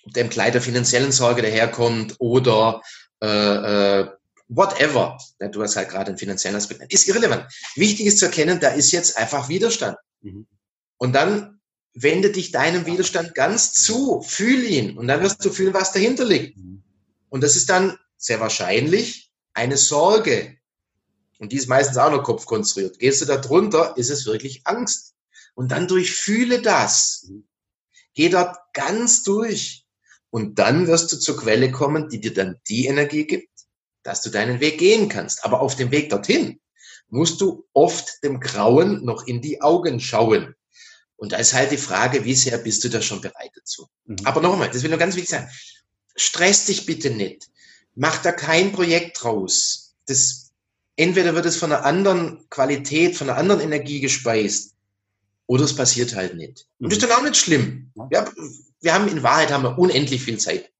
dem 0.04 0.30
Kleid 0.30 0.54
der 0.54 0.62
finanziellen 0.62 1.12
Sorge 1.12 1.42
daherkommt 1.42 2.16
oder 2.18 2.82
äh, 3.22 4.00
äh, 4.00 4.08
whatever. 4.48 5.18
Ja, 5.40 5.48
du 5.48 5.62
hast 5.62 5.76
halt 5.76 5.90
gerade 5.90 6.08
einen 6.08 6.18
finanziellen 6.18 6.56
Aspekt. 6.56 6.92
Ist 6.92 7.08
irrelevant. 7.08 7.46
Wichtig 7.76 8.06
ist 8.06 8.18
zu 8.18 8.26
erkennen, 8.26 8.60
da 8.60 8.68
ist 8.70 8.92
jetzt 8.92 9.16
einfach 9.16 9.48
Widerstand. 9.48 9.96
Mhm. 10.22 10.46
Und 10.96 11.12
dann 11.12 11.60
wende 11.94 12.30
dich 12.30 12.52
deinem 12.52 12.86
Widerstand 12.86 13.34
ganz 13.34 13.72
zu, 13.72 14.22
fühl 14.22 14.64
ihn 14.64 14.96
und 14.96 15.08
dann 15.08 15.22
wirst 15.22 15.44
du 15.44 15.50
fühlen, 15.50 15.74
was 15.74 15.92
dahinter 15.92 16.24
liegt. 16.24 16.56
Mhm. 16.56 16.82
Und 17.28 17.42
das 17.42 17.56
ist 17.56 17.68
dann 17.70 17.96
sehr 18.16 18.40
wahrscheinlich 18.40 19.30
eine 19.52 19.76
Sorge. 19.76 20.56
Und 21.38 21.52
die 21.52 21.56
ist 21.56 21.68
meistens 21.68 21.98
auch 21.98 22.10
noch 22.10 22.22
kopfkonstruiert. 22.22 22.98
Gehst 22.98 23.20
du 23.20 23.26
da 23.26 23.36
drunter, 23.36 23.96
ist 23.96 24.10
es 24.10 24.26
wirklich 24.26 24.62
Angst. 24.64 25.07
Und 25.58 25.72
dann 25.72 25.88
durchfühle 25.88 26.62
das. 26.62 27.28
Geh 28.14 28.28
dort 28.28 28.56
ganz 28.74 29.24
durch. 29.24 29.84
Und 30.30 30.60
dann 30.60 30.86
wirst 30.86 31.10
du 31.10 31.18
zur 31.18 31.36
Quelle 31.36 31.72
kommen, 31.72 32.08
die 32.08 32.20
dir 32.20 32.32
dann 32.32 32.60
die 32.68 32.86
Energie 32.86 33.26
gibt, 33.26 33.50
dass 34.04 34.22
du 34.22 34.30
deinen 34.30 34.60
Weg 34.60 34.78
gehen 34.78 35.08
kannst. 35.08 35.44
Aber 35.44 35.60
auf 35.60 35.74
dem 35.74 35.90
Weg 35.90 36.10
dorthin 36.10 36.60
musst 37.08 37.40
du 37.40 37.66
oft 37.72 38.22
dem 38.22 38.38
Grauen 38.38 39.04
noch 39.04 39.26
in 39.26 39.42
die 39.42 39.60
Augen 39.60 39.98
schauen. 39.98 40.54
Und 41.16 41.32
da 41.32 41.38
ist 41.38 41.54
halt 41.54 41.72
die 41.72 41.76
Frage, 41.76 42.24
wie 42.24 42.36
sehr 42.36 42.58
bist 42.58 42.84
du 42.84 42.88
da 42.88 43.02
schon 43.02 43.20
bereit 43.20 43.50
dazu? 43.56 43.88
Mhm. 44.04 44.18
Aber 44.22 44.40
nochmal, 44.40 44.70
das 44.70 44.84
will 44.84 44.90
nur 44.90 45.00
ganz 45.00 45.16
wichtig 45.16 45.30
sein. 45.30 45.50
Stress 46.14 46.66
dich 46.66 46.86
bitte 46.86 47.10
nicht. 47.10 47.48
Mach 47.96 48.22
da 48.22 48.30
kein 48.30 48.70
Projekt 48.70 49.24
draus. 49.24 49.96
Das, 50.06 50.52
entweder 50.94 51.34
wird 51.34 51.46
es 51.46 51.56
von 51.56 51.72
einer 51.72 51.84
anderen 51.84 52.48
Qualität, 52.48 53.16
von 53.16 53.28
einer 53.28 53.40
anderen 53.40 53.60
Energie 53.60 53.98
gespeist, 53.98 54.76
oder 55.48 55.64
es 55.64 55.74
passiert 55.74 56.14
halt 56.14 56.36
nicht. 56.36 56.66
Und 56.78 56.92
das 56.92 56.98
ist 56.98 57.04
mhm. 57.04 57.08
dann 57.08 57.18
auch 57.18 57.22
nicht 57.24 57.36
schlimm. 57.36 57.90
Ja, 58.12 58.30
wir 58.80 58.94
haben 58.94 59.08
in 59.08 59.22
Wahrheit 59.22 59.50
haben 59.50 59.64
wir 59.64 59.78
unendlich 59.78 60.22
viel 60.22 60.38
Zeit. 60.38 60.70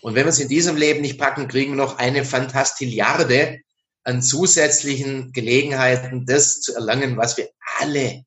Und 0.00 0.14
wenn 0.14 0.24
wir 0.24 0.30
es 0.30 0.40
in 0.40 0.48
diesem 0.48 0.76
Leben 0.76 1.02
nicht 1.02 1.18
packen, 1.18 1.48
kriegen 1.48 1.72
wir 1.72 1.76
noch 1.76 1.98
eine 1.98 2.24
Fantastilliarde 2.24 3.60
an 4.04 4.22
zusätzlichen 4.22 5.32
Gelegenheiten, 5.32 6.24
das 6.26 6.60
zu 6.60 6.74
erlangen, 6.74 7.16
was 7.16 7.36
wir 7.36 7.50
alle, 7.78 8.24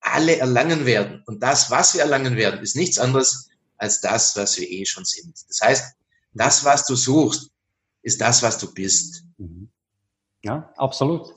alle 0.00 0.38
erlangen 0.38 0.86
werden. 0.86 1.22
Und 1.26 1.42
das, 1.42 1.70
was 1.70 1.94
wir 1.94 2.00
erlangen 2.00 2.36
werden, 2.36 2.60
ist 2.60 2.76
nichts 2.76 2.98
anderes 2.98 3.48
als 3.76 4.00
das, 4.00 4.36
was 4.36 4.58
wir 4.58 4.68
eh 4.68 4.86
schon 4.86 5.04
sind. 5.04 5.34
Das 5.48 5.60
heißt, 5.62 5.94
das, 6.32 6.64
was 6.64 6.84
du 6.84 6.96
suchst, 6.96 7.50
ist 8.02 8.20
das, 8.20 8.42
was 8.42 8.58
du 8.58 8.72
bist. 8.72 9.22
Mhm. 9.36 9.70
Ja, 10.42 10.72
absolut. 10.76 11.32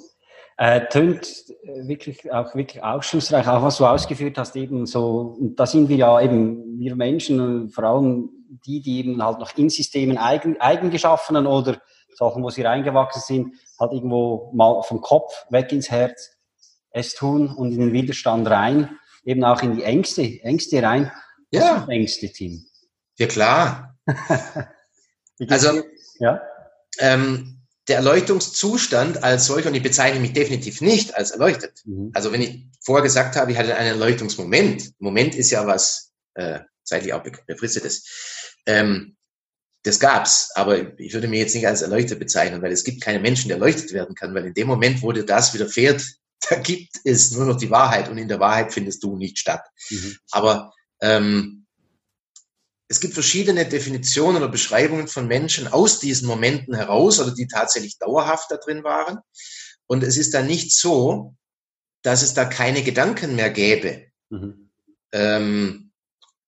Äh, 0.61 0.87
tönt 0.89 1.27
wirklich 1.63 2.31
auch 2.31 2.53
wirklich 2.53 2.83
aufschlussreich, 2.83 3.47
auch 3.47 3.63
was 3.63 3.77
du 3.77 3.85
ausgeführt 3.87 4.37
hast, 4.37 4.55
eben 4.55 4.85
so, 4.85 5.35
und 5.39 5.59
da 5.59 5.65
sind 5.65 5.89
wir 5.89 5.95
ja 5.95 6.21
eben, 6.21 6.77
wir 6.77 6.95
Menschen, 6.95 7.71
vor 7.71 7.83
allem 7.83 8.29
die, 8.63 8.79
die 8.79 8.99
eben 8.99 9.23
halt 9.23 9.39
noch 9.39 9.57
in 9.57 9.71
Systemen 9.71 10.19
eigen, 10.19 10.61
eigengeschaffenen 10.61 11.47
oder 11.47 11.81
Sachen, 12.13 12.43
wo 12.43 12.51
sie 12.51 12.61
reingewachsen 12.61 13.23
sind, 13.25 13.55
halt 13.79 13.91
irgendwo 13.93 14.51
mal 14.53 14.83
vom 14.83 15.01
Kopf 15.01 15.33
weg 15.49 15.71
ins 15.71 15.89
Herz 15.89 16.29
es 16.91 17.15
tun 17.15 17.51
und 17.55 17.71
in 17.71 17.79
den 17.79 17.93
Widerstand 17.93 18.47
rein, 18.47 18.99
eben 19.25 19.43
auch 19.43 19.63
in 19.63 19.75
die 19.75 19.83
Ängste, 19.83 20.21
Ängste 20.43 20.83
rein. 20.83 21.11
Ja. 21.49 21.87
Ängste, 21.89 22.31
Team. 22.31 22.67
Ja, 23.17 23.25
klar. 23.25 23.97
also, 25.49 25.81
ja. 26.19 26.39
Ähm, 26.99 27.60
der 27.91 27.97
Erleuchtungszustand 27.97 29.21
als 29.21 29.47
solcher, 29.47 29.67
und 29.67 29.75
ich 29.75 29.83
bezeichne 29.83 30.21
mich 30.21 30.31
definitiv 30.31 30.79
nicht 30.79 31.13
als 31.17 31.31
erleuchtet. 31.31 31.81
Mhm. 31.83 32.11
Also 32.13 32.31
wenn 32.31 32.41
ich 32.41 32.67
vorher 32.81 33.03
gesagt 33.03 33.35
habe, 33.35 33.51
ich 33.51 33.57
hatte 33.57 33.75
einen 33.75 33.99
Erleuchtungsmoment, 33.99 34.93
Moment 34.99 35.35
ist 35.35 35.51
ja 35.51 35.67
was 35.67 36.13
äh, 36.35 36.61
zeitlich 36.85 37.11
auch 37.11 37.21
befristetes. 37.47 38.55
Ähm, 38.65 39.17
das 39.83 39.99
gab's, 39.99 40.51
aber 40.55 40.97
ich 40.97 41.13
würde 41.13 41.27
mich 41.27 41.39
jetzt 41.39 41.53
nicht 41.53 41.67
als 41.67 41.81
erleuchtet 41.81 42.17
bezeichnen, 42.17 42.61
weil 42.61 42.71
es 42.71 42.85
gibt 42.85 43.01
keine 43.01 43.19
Menschen, 43.19 43.49
der 43.49 43.57
erleuchtet 43.57 43.91
werden 43.91 44.15
kann, 44.15 44.33
weil 44.33 44.45
in 44.45 44.53
dem 44.53 44.67
Moment, 44.67 45.01
wo 45.01 45.11
dir 45.11 45.25
das 45.25 45.53
widerfährt, 45.53 46.01
da 46.49 46.55
gibt 46.55 46.95
es 47.03 47.31
nur 47.31 47.45
noch 47.45 47.57
die 47.57 47.71
Wahrheit 47.71 48.07
und 48.07 48.17
in 48.17 48.29
der 48.29 48.39
Wahrheit 48.39 48.71
findest 48.71 49.03
du 49.03 49.17
nicht 49.17 49.37
statt. 49.37 49.65
Mhm. 49.89 50.15
Aber 50.31 50.73
ähm, 51.01 51.60
es 52.91 52.99
gibt 52.99 53.13
verschiedene 53.13 53.65
Definitionen 53.65 54.35
oder 54.43 54.51
Beschreibungen 54.51 55.07
von 55.07 55.25
Menschen 55.25 55.69
aus 55.69 56.01
diesen 56.01 56.27
Momenten 56.27 56.75
heraus 56.75 57.21
oder 57.21 57.31
die 57.31 57.47
tatsächlich 57.47 57.97
dauerhaft 57.97 58.51
da 58.51 58.57
drin 58.57 58.83
waren. 58.83 59.19
Und 59.87 60.03
es 60.03 60.17
ist 60.17 60.33
dann 60.33 60.45
nicht 60.45 60.73
so, 60.73 61.33
dass 62.01 62.21
es 62.21 62.33
da 62.33 62.43
keine 62.43 62.83
Gedanken 62.83 63.37
mehr 63.37 63.49
gäbe. 63.49 64.07
Mhm. 64.29 64.71
Ähm, 65.13 65.91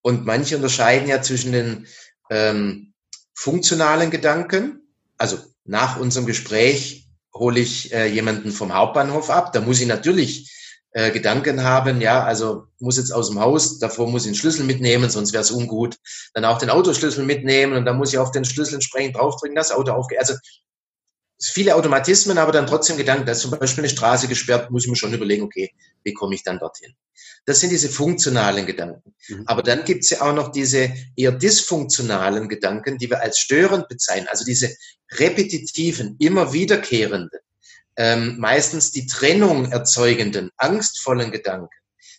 und 0.01 0.25
manche 0.25 0.58
unterscheiden 0.58 1.08
ja 1.08 1.21
zwischen 1.21 1.53
den 1.53 1.88
ähm, 2.29 2.93
funktionalen 3.34 4.12
Gedanken, 4.12 4.82
also 5.17 5.38
nach 5.63 5.97
unserem 5.97 6.25
Gespräch 6.25 7.08
hole 7.34 7.62
ich 7.62 7.93
äh, 7.93 8.08
jemanden 8.08 8.51
vom 8.51 8.73
Hauptbahnhof 8.73 9.29
ab, 9.29 9.53
da 9.53 9.62
muss 9.62 9.79
ich 9.79 9.88
natürlich 9.88 10.51
äh, 10.93 11.12
Gedanken 11.12 11.63
haben, 11.63 12.01
ja, 12.01 12.23
also 12.23 12.67
muss 12.79 12.97
jetzt 12.97 13.12
aus 13.12 13.29
dem 13.29 13.39
Haus, 13.39 13.79
davor 13.79 14.08
muss 14.08 14.25
ich 14.25 14.32
den 14.32 14.36
Schlüssel 14.36 14.63
mitnehmen, 14.63 15.10
sonst 15.10 15.34
wäre 15.34 15.41
es 15.41 15.51
ungut. 15.51 15.97
Dann 16.34 16.45
auch 16.45 16.60
den 16.60 16.69
Autoschlüssel 16.69 17.25
mitnehmen 17.25 17.73
und 17.73 17.86
dann 17.86 17.97
muss 17.97 18.13
ich 18.13 18.19
auf 18.19 18.32
den 18.32 18.45
Schlüssel 18.45 18.75
entsprechend 18.75 19.15
draufdrücken, 19.15 19.56
das 19.56 19.71
Auto 19.71 19.91
aufgeht. 19.91 20.19
Also 20.19 20.36
viele 21.41 21.75
Automatismen, 21.75 22.38
aber 22.38 22.51
dann 22.51 22.67
trotzdem 22.67 22.97
Gedanken, 22.97 23.25
dass 23.25 23.39
zum 23.39 23.51
Beispiel 23.51 23.84
eine 23.84 23.89
Straße 23.89 24.27
gesperrt, 24.27 24.69
muss 24.69 24.84
ich 24.84 24.89
mir 24.89 24.95
schon 24.95 25.13
überlegen, 25.13 25.43
okay, 25.43 25.71
wie 26.03 26.13
komme 26.13 26.36
ich 26.36 26.43
dann 26.43 26.60
dorthin? 26.60 26.93
Das 27.45 27.60
sind 27.60 27.71
diese 27.71 27.89
funktionalen 27.89 28.65
Gedanken. 28.65 29.13
Mhm. 29.27 29.43
Aber 29.47 29.63
dann 29.63 29.84
gibt 29.86 30.03
es 30.03 30.12
ja 30.12 30.21
auch 30.21 30.34
noch 30.34 30.51
diese 30.51 30.93
eher 31.15 31.32
dysfunktionalen 31.32 32.47
Gedanken, 32.49 32.99
die 32.99 33.10
wir 33.10 33.21
als 33.21 33.39
störend 33.39 33.88
bezeichnen, 33.89 34.27
also 34.29 34.45
diese 34.45 34.69
repetitiven, 35.12 36.15
immer 36.19 36.53
wiederkehrenden 36.53 37.39
ähm, 37.97 38.38
meistens 38.39 38.91
die 38.91 39.06
Trennung 39.06 39.71
erzeugenden, 39.71 40.49
angstvollen 40.58 41.32
Gedanken, 41.32 41.69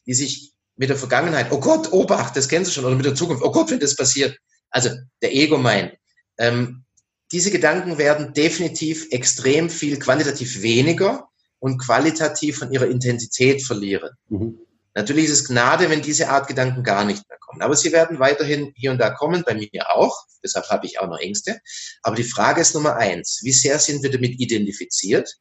die 0.07 0.15
sich 0.15 0.53
mit 0.77 0.89
der 0.89 0.97
Vergangenheit, 0.97 1.51
oh 1.51 1.61
Gott, 1.61 1.93
Obacht, 1.93 2.37
das 2.37 2.49
kennst 2.49 2.71
du 2.71 2.75
schon, 2.75 2.85
oder 2.85 2.97
mit 2.97 3.07
der 3.07 3.15
Zukunft, 3.15 3.43
oh 3.43 3.53
Gott, 3.53 3.71
wenn 3.71 3.81
das 3.81 3.97
passiert. 3.97 4.37
Also 4.71 4.91
der 5.23 5.35
Ego 5.35 5.57
meint, 5.59 5.95
ähm, 6.39 6.85
diese 7.33 7.51
Gedanken 7.51 7.99
werden 7.99 8.33
definitiv 8.33 9.07
extrem 9.11 9.71
viel 9.71 9.99
quantitativ 9.99 10.63
weniger 10.63 11.29
und 11.59 11.79
qualitativ 11.79 12.59
von 12.59 12.73
ihrer 12.73 12.87
Intensität 12.87 13.63
verlieren. 13.63 14.11
Mhm. 14.29 14.59
Natürlich 14.95 15.25
ist 15.25 15.33
es 15.33 15.49
Gnade, 15.49 15.91
wenn 15.91 16.03
diese 16.03 16.29
Art 16.29 16.47
Gedanken 16.47 16.85
gar 16.85 17.05
nicht 17.05 17.29
mehr 17.29 17.39
kommen. 17.39 17.63
Aber 17.63 17.75
sie 17.75 17.93
werden 17.93 18.21
weiterhin 18.21 18.73
hier 18.77 18.93
und 18.93 18.99
da 18.99 19.11
kommen, 19.11 19.43
bei 19.45 19.55
mir 19.55 19.91
auch. 19.91 20.17
Deshalb 20.45 20.69
habe 20.69 20.87
ich 20.87 21.01
auch 21.01 21.09
noch 21.09 21.19
Ängste. 21.19 21.61
Aber 22.03 22.15
die 22.15 22.23
Frage 22.23 22.61
ist 22.61 22.75
Nummer 22.75 22.97
eins. 22.97 23.41
Wie 23.43 23.53
sehr 23.53 23.79
sind 23.81 24.03
wir 24.05 24.11
damit 24.11 24.39
identifiziert? 24.39 25.37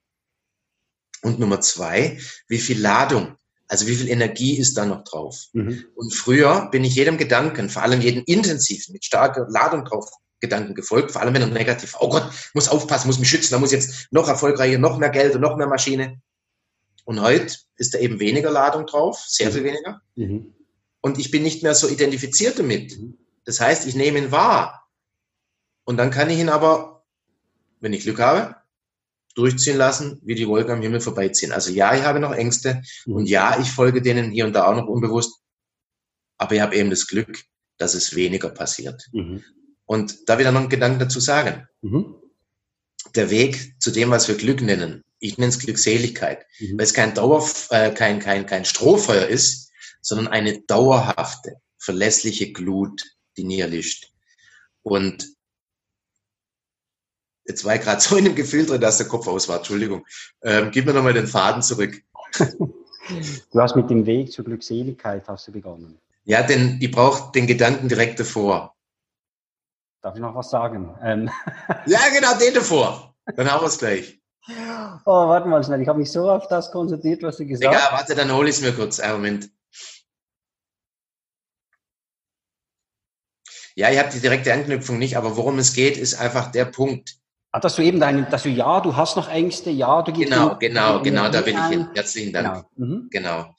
Und 1.24 1.40
Nummer 1.40 1.62
zwei, 1.62 2.20
wie 2.48 2.60
viel 2.60 2.80
Ladung, 2.80 3.36
also 3.68 3.88
wie 3.88 3.96
viel 3.96 4.10
Energie 4.10 4.58
ist 4.58 4.78
da 4.78 4.86
noch 4.86 5.04
drauf? 5.04 5.46
Mhm. 5.54 5.86
Und 5.96 6.14
früher 6.14 6.70
bin 6.70 6.84
ich 6.84 6.96
jedem 6.96 7.18
Gedanken, 7.18 7.70
vor 7.70 7.82
allem 7.82 8.02
jedem 8.02 8.24
intensiven, 8.26 8.94
mit 8.94 9.06
starker 9.06 9.48
Ladung 9.50 9.86
drauf 9.86 10.06
Gedanken 10.42 10.76
gefolgt, 10.76 11.12
vor 11.12 11.22
allem 11.22 11.34
wenn 11.34 11.42
er 11.42 11.48
negativ, 11.48 11.96
oh 12.00 12.10
Gott, 12.10 12.30
muss 12.54 12.68
aufpassen, 12.68 13.08
muss 13.08 13.18
mich 13.18 13.30
schützen, 13.30 13.54
da 13.54 13.60
muss 13.60 13.72
jetzt 13.72 14.10
noch 14.12 14.28
erfolgreicher, 14.28 14.78
noch 14.78 14.98
mehr 14.98 15.10
Geld 15.10 15.34
und 15.36 15.42
noch 15.42 15.56
mehr 15.56 15.68
Maschine. 15.68 16.22
Und 17.06 17.22
heute 17.22 17.56
ist 17.78 17.94
da 17.94 18.00
eben 18.00 18.20
weniger 18.20 18.52
Ladung 18.52 18.86
drauf, 18.86 19.24
sehr 19.26 19.52
viel 19.52 19.64
weniger. 19.64 20.02
Mhm. 20.16 20.54
Und 21.00 21.18
ich 21.18 21.32
bin 21.32 21.44
nicht 21.44 21.64
mehr 21.64 21.76
so 21.76 21.88
identifiziert 21.88 22.60
damit. 22.60 22.98
Mhm. 23.00 23.18
Das 23.46 23.62
heißt, 23.62 23.88
ich 23.88 23.96
nehme 23.96 24.20
ihn 24.20 24.32
wahr. 24.32 24.86
Und 25.86 25.96
dann 25.96 26.12
kann 26.12 26.30
ich 26.30 26.40
ihn 26.40 26.50
aber, 26.50 27.06
wenn 27.80 27.94
ich 27.94 28.04
Glück 28.04 28.20
habe, 28.20 28.58
durchziehen 29.36 29.78
lassen, 29.78 30.20
wie 30.24 30.36
die 30.36 30.48
Wolken 30.48 30.72
am 30.74 30.82
Himmel 30.82 31.02
vorbeiziehen. 31.02 31.52
Also 31.52 31.72
ja, 31.72 31.96
ich 31.96 32.04
habe 32.04 32.20
noch 32.20 32.34
Ängste 32.34 32.82
mhm. 33.06 33.16
und 33.16 33.26
ja, 33.26 33.60
ich 33.60 33.72
folge 33.72 34.02
denen 34.02 34.32
hier 34.32 34.46
und 34.46 34.54
da 34.54 34.66
auch 34.66 34.76
noch 34.76 34.88
unbewusst, 34.88 35.40
aber 36.38 36.56
ich 36.56 36.62
habe 36.62 36.76
eben 36.76 36.90
das 36.90 37.08
Glück, 37.08 37.44
dass 37.78 37.94
es 37.94 38.16
weniger 38.16 38.50
passiert. 38.50 39.04
Mhm. 39.12 39.44
Und 39.86 40.30
da 40.30 40.40
wieder 40.40 40.52
noch 40.52 40.62
einen 40.62 40.70
Gedanken 40.70 41.00
dazu 41.00 41.20
sagen. 41.20 41.68
Mhm. 41.82 42.16
Der 43.16 43.30
Weg 43.30 43.76
zu 43.80 43.92
dem, 43.92 44.12
was 44.12 44.28
wir 44.28 44.36
Glück 44.36 44.62
nennen, 44.62 45.04
ich 45.20 45.38
nenne 45.38 45.50
es 45.50 45.60
Glückseligkeit, 45.60 46.46
mhm. 46.60 46.78
weil 46.78 46.86
es 46.86 46.94
kein 46.94 47.14
Dauer, 47.14 47.48
äh, 47.70 47.92
kein, 47.92 48.20
kein, 48.20 48.46
kein 48.46 48.66
Strohfeuer 48.66 49.28
ist, 49.28 49.72
sondern 50.02 50.28
eine 50.28 50.62
dauerhafte, 50.62 51.56
verlässliche 51.78 52.52
Glut, 52.52 53.04
die 53.38 53.44
nie 53.44 53.60
erlischt. 53.60 54.12
Und 54.82 55.34
Jetzt 57.46 57.66
war 57.66 57.76
ich 57.76 57.82
gerade 57.82 58.02
so 58.02 58.16
in 58.16 58.26
dem 58.26 58.36
Gefühl 58.36 58.66
drin, 58.66 58.82
dass 58.82 58.98
der 58.98 59.08
Kopf 59.08 59.28
aus 59.28 59.50
war. 59.50 59.58
Entschuldigung. 59.58 60.06
Ähm, 60.42 60.72
gib 60.72 60.86
mir 60.86 60.94
nochmal 60.94 61.14
den 61.14 61.28
Faden 61.28 61.62
zurück. 61.62 62.02
Du 63.52 63.60
hast 63.60 63.76
mit 63.76 63.90
dem 63.90 64.06
Weg 64.06 64.32
zur 64.32 64.46
Glückseligkeit 64.46 65.28
hast 65.28 65.48
du 65.48 65.52
begonnen. 65.52 66.00
Ja, 66.24 66.42
denn 66.42 66.78
ich 66.82 66.90
brauche 66.90 67.32
den 67.34 67.48
Gedanken 67.48 67.90
direkt 67.90 68.20
davor. 68.20 68.76
Darf 70.02 70.16
ich 70.16 70.22
noch 70.22 70.36
was 70.36 70.50
sagen? 70.50 70.98
Ähm. 71.02 71.30
Ja, 71.86 72.00
genau, 72.14 72.38
den 72.38 72.54
davor. 72.54 73.14
Dann 73.36 73.52
haben 73.52 73.62
wir 73.62 73.68
es 73.68 73.78
gleich. 73.78 74.22
Oh, 75.06 75.28
warte 75.28 75.48
mal 75.48 75.64
schnell. 75.64 75.82
Ich 75.82 75.88
habe 75.88 76.00
mich 76.00 76.12
so 76.12 76.30
auf 76.30 76.48
das 76.48 76.72
konzentriert, 76.72 77.24
was 77.24 77.38
du 77.38 77.46
gesagt 77.46 77.74
hast. 77.74 77.84
Ja, 77.84 77.98
warte, 77.98 78.16
dann 78.16 78.32
hole 78.34 78.50
ich 78.50 78.56
es 78.56 78.62
mir 78.62 78.74
kurz. 78.74 79.00
Einen 79.00 79.14
Moment. 79.14 79.50
Ja, 83.76 83.90
ich 83.90 84.00
habe 84.00 84.10
die 84.12 84.20
direkte 84.20 84.54
Anknüpfung 84.54 85.00
nicht, 85.00 85.18
aber 85.18 85.36
worum 85.36 85.58
es 85.60 85.74
geht, 85.74 85.98
ist 85.98 86.16
einfach 86.16 86.52
der 86.52 86.66
Punkt. 86.66 87.18
Ah, 87.56 87.60
dass 87.60 87.76
du 87.76 87.84
eben 87.84 88.00
deine, 88.00 88.24
dass 88.24 88.42
du 88.42 88.50
ja, 88.50 88.82
du 88.82 88.96
hast 88.96 89.16
noch 89.16 89.30
Ängste, 89.30 89.70
ja, 89.70 90.02
du 90.02 90.12
gehst. 90.12 90.32
Genau, 90.32 90.58
genau, 90.58 91.04
genau, 91.04 91.30
da 91.30 91.42
bin 91.42 91.56
ich 91.56 91.66
hin. 91.66 91.88
Herzlichen 91.94 92.34
Dank. 92.34 92.66
Genau. 92.76 92.88
Mhm. 92.96 93.08
genau. 93.12 93.56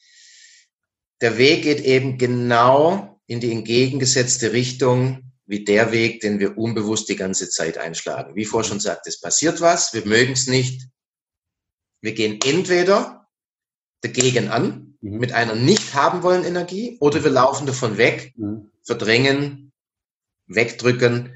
Der 1.20 1.38
Weg 1.38 1.62
geht 1.62 1.78
eben 1.78 2.18
genau 2.18 3.20
in 3.28 3.38
die 3.38 3.52
entgegengesetzte 3.52 4.52
Richtung 4.52 5.32
wie 5.46 5.64
der 5.64 5.92
Weg, 5.92 6.20
den 6.22 6.40
wir 6.40 6.58
unbewusst 6.58 7.08
die 7.08 7.14
ganze 7.14 7.48
Zeit 7.48 7.78
einschlagen. 7.78 8.34
Wie 8.34 8.44
vorher 8.44 8.66
schon 8.68 8.78
gesagt, 8.78 9.06
es 9.06 9.20
passiert 9.20 9.60
was, 9.60 9.94
wir 9.94 10.04
mögen 10.04 10.32
es 10.32 10.48
nicht. 10.48 10.88
Wir 12.00 12.14
gehen 12.14 12.40
entweder 12.44 13.28
dagegen 14.00 14.48
an, 14.48 14.96
mhm. 15.02 15.18
mit 15.18 15.30
einer 15.30 15.54
nicht 15.54 15.94
haben 15.94 16.24
wollen 16.24 16.44
Energie, 16.44 16.96
oder 16.98 17.22
wir 17.22 17.30
laufen 17.30 17.64
davon 17.64 17.96
weg, 17.96 18.32
mhm. 18.36 18.72
verdrängen, 18.82 19.72
wegdrücken, 20.48 21.32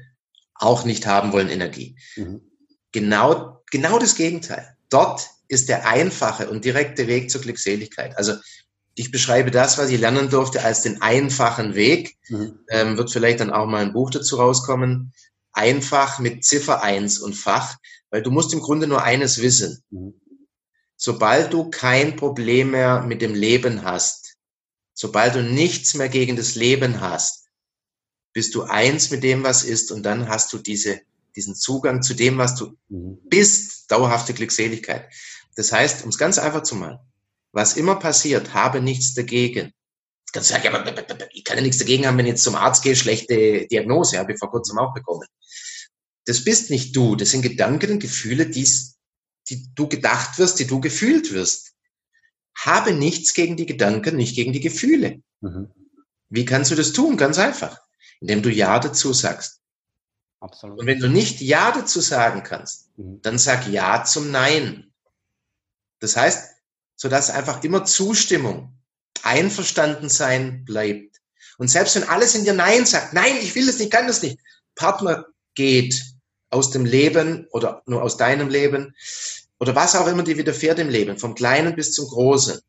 auch 0.55 0.83
nicht 0.83 1.07
haben 1.07 1.31
wollen 1.31 1.47
Energie. 1.47 1.97
Mhm. 2.17 2.48
Genau, 2.91 3.61
genau 3.71 3.99
das 3.99 4.15
Gegenteil. 4.15 4.75
Dort 4.89 5.29
ist 5.47 5.69
der 5.69 5.87
einfache 5.87 6.49
und 6.49 6.65
direkte 6.65 7.07
Weg 7.07 7.29
zur 7.29 7.41
Glückseligkeit. 7.41 8.17
Also 8.17 8.33
ich 8.95 9.11
beschreibe 9.11 9.51
das, 9.51 9.77
was 9.77 9.89
ich 9.89 9.99
lernen 9.99 10.29
durfte, 10.29 10.63
als 10.63 10.81
den 10.81 11.01
einfachen 11.01 11.75
Weg. 11.75 12.17
Mhm. 12.27 12.59
Ähm, 12.69 12.97
wird 12.97 13.11
vielleicht 13.11 13.39
dann 13.39 13.51
auch 13.51 13.65
mal 13.65 13.81
ein 13.81 13.93
Buch 13.93 14.09
dazu 14.09 14.37
rauskommen. 14.37 15.13
Einfach 15.51 16.19
mit 16.19 16.43
Ziffer 16.43 16.83
eins 16.83 17.17
und 17.17 17.33
Fach, 17.33 17.77
weil 18.09 18.21
du 18.21 18.31
musst 18.31 18.53
im 18.53 18.59
Grunde 18.59 18.87
nur 18.87 19.03
eines 19.03 19.41
wissen. 19.41 19.83
Mhm. 19.89 20.19
Sobald 20.97 21.53
du 21.53 21.69
kein 21.69 22.17
Problem 22.17 22.71
mehr 22.71 23.01
mit 23.03 23.21
dem 23.21 23.33
Leben 23.33 23.83
hast, 23.83 24.35
sobald 24.93 25.35
du 25.35 25.43
nichts 25.43 25.93
mehr 25.93 26.09
gegen 26.09 26.35
das 26.35 26.55
Leben 26.55 26.99
hast, 26.99 27.47
bist 28.33 28.53
du 28.53 28.63
eins 28.63 29.09
mit 29.11 29.23
dem, 29.23 29.43
was 29.43 29.63
ist 29.63 29.91
und 29.91 30.03
dann 30.03 30.27
hast 30.27 30.51
du 30.51 30.57
diese 30.57 30.99
diesen 31.35 31.55
Zugang 31.55 32.01
zu 32.01 32.13
dem, 32.13 32.37
was 32.37 32.55
du 32.55 32.77
mhm. 32.89 33.19
bist, 33.25 33.91
dauerhafte 33.91 34.33
Glückseligkeit. 34.33 35.09
Das 35.55 35.71
heißt, 35.71 36.03
um 36.03 36.09
es 36.09 36.17
ganz 36.17 36.37
einfach 36.37 36.63
zu 36.63 36.75
machen, 36.75 36.99
was 37.51 37.77
immer 37.77 37.95
passiert, 37.95 38.53
habe 38.53 38.81
nichts 38.81 39.13
dagegen. 39.13 39.73
Ganz 40.31 40.49
sagen, 40.49 40.65
ja, 40.65 41.27
ich 41.31 41.43
kann 41.43 41.57
ja 41.57 41.63
nichts 41.63 41.79
dagegen 41.79 42.05
haben, 42.05 42.17
wenn 42.17 42.25
ich 42.25 42.33
jetzt 42.33 42.43
zum 42.43 42.55
Arzt 42.55 42.83
gehe, 42.83 42.95
schlechte 42.95 43.65
Diagnose, 43.67 44.19
habe 44.19 44.33
ich 44.33 44.39
vor 44.39 44.51
kurzem 44.51 44.77
auch 44.77 44.93
bekommen. 44.93 45.25
Das 46.25 46.43
bist 46.43 46.69
nicht 46.69 46.95
du, 46.95 47.15
das 47.15 47.31
sind 47.31 47.41
Gedanken 47.41 47.93
und 47.93 47.99
Gefühle, 47.99 48.45
die 48.45 48.63
die 49.49 49.67
du 49.73 49.87
gedacht 49.87 50.37
wirst, 50.37 50.59
die 50.59 50.67
du 50.67 50.79
gefühlt 50.79 51.33
wirst. 51.33 51.73
Habe 52.57 52.93
nichts 52.93 53.33
gegen 53.33 53.57
die 53.57 53.65
Gedanken, 53.65 54.15
nicht 54.15 54.35
gegen 54.35 54.53
die 54.53 54.59
Gefühle. 54.59 55.21
Mhm. 55.41 55.71
Wie 56.29 56.45
kannst 56.45 56.71
du 56.71 56.75
das 56.75 56.93
tun? 56.93 57.17
Ganz 57.17 57.37
einfach, 57.39 57.81
indem 58.19 58.43
du 58.43 58.51
Ja 58.51 58.79
dazu 58.79 59.13
sagst. 59.13 59.58
Absolut. 60.39 60.79
Und 60.79 60.85
wenn 60.85 60.99
du 60.99 61.09
nicht 61.09 61.41
Ja 61.41 61.71
dazu 61.71 61.99
sagen 61.99 62.43
kannst, 62.43 62.97
mhm. 62.97 63.21
dann 63.21 63.37
sag 63.37 63.67
Ja 63.67 64.03
zum 64.03 64.31
Nein. 64.31 64.93
Das 65.99 66.15
heißt, 66.15 66.55
so 66.95 67.09
dass 67.09 67.29
einfach 67.29 67.63
immer 67.63 67.85
Zustimmung, 67.85 68.77
einverstanden 69.23 70.09
sein 70.09 70.63
bleibt. 70.65 71.17
Und 71.57 71.69
selbst 71.69 71.95
wenn 71.95 72.07
alles 72.07 72.35
in 72.35 72.45
dir 72.45 72.53
Nein 72.53 72.85
sagt, 72.85 73.13
nein, 73.13 73.35
ich 73.41 73.53
will 73.55 73.65
das 73.67 73.79
nicht, 73.79 73.91
kann 73.91 74.07
das 74.07 74.21
nicht, 74.21 74.39
Partner 74.75 75.25
geht 75.55 76.01
aus 76.49 76.71
dem 76.71 76.85
Leben 76.85 77.47
oder 77.51 77.83
nur 77.85 78.01
aus 78.01 78.17
deinem 78.17 78.49
Leben 78.49 78.95
oder 79.59 79.75
was 79.75 79.95
auch 79.95 80.07
immer 80.07 80.23
dir 80.23 80.37
widerfährt 80.37 80.79
im 80.79 80.89
Leben, 80.89 81.17
vom 81.17 81.35
Kleinen 81.35 81.75
bis 81.75 81.91
zum 81.91 82.07
Großen. 82.07 82.59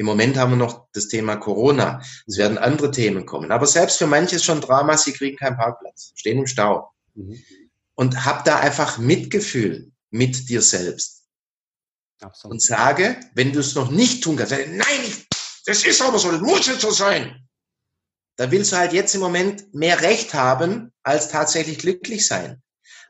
Im 0.00 0.06
Moment 0.06 0.38
haben 0.38 0.52
wir 0.52 0.56
noch 0.56 0.86
das 0.94 1.08
Thema 1.08 1.36
Corona. 1.36 2.02
Es 2.26 2.38
werden 2.38 2.56
andere 2.56 2.90
Themen 2.90 3.26
kommen. 3.26 3.52
Aber 3.52 3.66
selbst 3.66 3.98
für 3.98 4.06
manche 4.06 4.36
ist 4.36 4.46
schon 4.46 4.62
Drama, 4.62 4.96
sie 4.96 5.12
kriegen 5.12 5.36
keinen 5.36 5.58
Parkplatz, 5.58 6.12
stehen 6.14 6.38
im 6.38 6.46
Stau. 6.46 6.90
Mhm. 7.14 7.38
Und 7.96 8.24
hab 8.24 8.46
da 8.46 8.60
einfach 8.60 8.96
Mitgefühl 8.96 9.92
mit 10.08 10.48
dir 10.48 10.62
selbst. 10.62 11.24
Absolut. 12.22 12.54
Und 12.54 12.62
sage, 12.62 13.20
wenn 13.34 13.52
du 13.52 13.60
es 13.60 13.74
noch 13.74 13.90
nicht 13.90 14.24
tun 14.24 14.36
kannst, 14.36 14.52
nein, 14.52 15.00
ich, 15.06 15.26
das 15.66 15.84
ist 15.84 16.00
aber 16.00 16.18
so, 16.18 16.32
das 16.32 16.40
muss 16.40 16.66
jetzt 16.66 16.80
so 16.80 16.90
sein. 16.90 17.46
Da 18.36 18.50
willst 18.50 18.72
du 18.72 18.76
halt 18.78 18.94
jetzt 18.94 19.14
im 19.14 19.20
Moment 19.20 19.74
mehr 19.74 20.00
Recht 20.00 20.32
haben, 20.32 20.94
als 21.02 21.28
tatsächlich 21.28 21.76
glücklich 21.76 22.26
sein. 22.26 22.62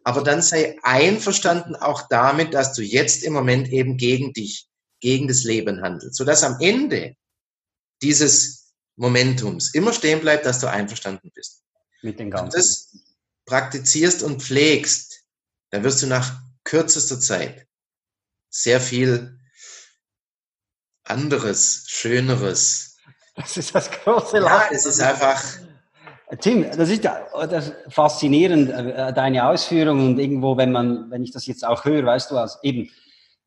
Aber 0.02 0.24
dann 0.24 0.42
sei 0.42 0.76
einverstanden 0.82 1.76
auch 1.76 2.08
damit, 2.08 2.52
dass 2.52 2.72
du 2.72 2.82
jetzt 2.82 3.22
im 3.22 3.32
Moment 3.32 3.68
eben 3.68 3.96
gegen 3.96 4.32
dich 4.32 4.69
gegen 5.00 5.28
das 5.28 5.44
Leben 5.44 5.82
handelt, 5.82 6.14
sodass 6.14 6.44
am 6.44 6.56
Ende 6.60 7.16
dieses 8.02 8.72
Momentums 8.96 9.74
immer 9.74 9.92
stehen 9.92 10.20
bleibt, 10.20 10.46
dass 10.46 10.60
du 10.60 10.68
einverstanden 10.68 11.30
bist. 11.34 11.62
Mit 12.02 12.18
den 12.18 12.30
ganzen. 12.30 12.44
Wenn 12.44 12.50
du 12.50 12.56
das 12.56 12.96
praktizierst 13.46 14.22
und 14.22 14.42
pflegst, 14.42 15.24
dann 15.70 15.84
wirst 15.84 16.02
du 16.02 16.06
nach 16.06 16.40
kürzester 16.64 17.18
Zeit 17.18 17.66
sehr 18.50 18.80
viel 18.80 19.38
anderes, 21.04 21.84
schöneres. 21.86 22.96
Das 23.36 23.56
ist 23.56 23.74
das 23.74 23.90
große 23.90 24.38
Lachen. 24.38 24.68
Ja, 24.70 24.76
es 24.76 24.86
ist 24.86 25.00
einfach. 25.00 25.42
Tim, 26.40 26.70
das 26.70 26.88
ist 26.88 27.02
ja 27.02 27.26
das 27.48 27.72
faszinierend, 27.88 28.70
äh, 28.70 29.12
deine 29.12 29.48
Ausführungen 29.48 30.12
und 30.12 30.18
irgendwo, 30.20 30.56
wenn 30.56 30.70
man, 30.70 31.10
wenn 31.10 31.24
ich 31.24 31.32
das 31.32 31.46
jetzt 31.46 31.66
auch 31.66 31.84
höre, 31.84 32.04
weißt 32.04 32.30
du, 32.30 32.38
als 32.38 32.58
eben, 32.62 32.88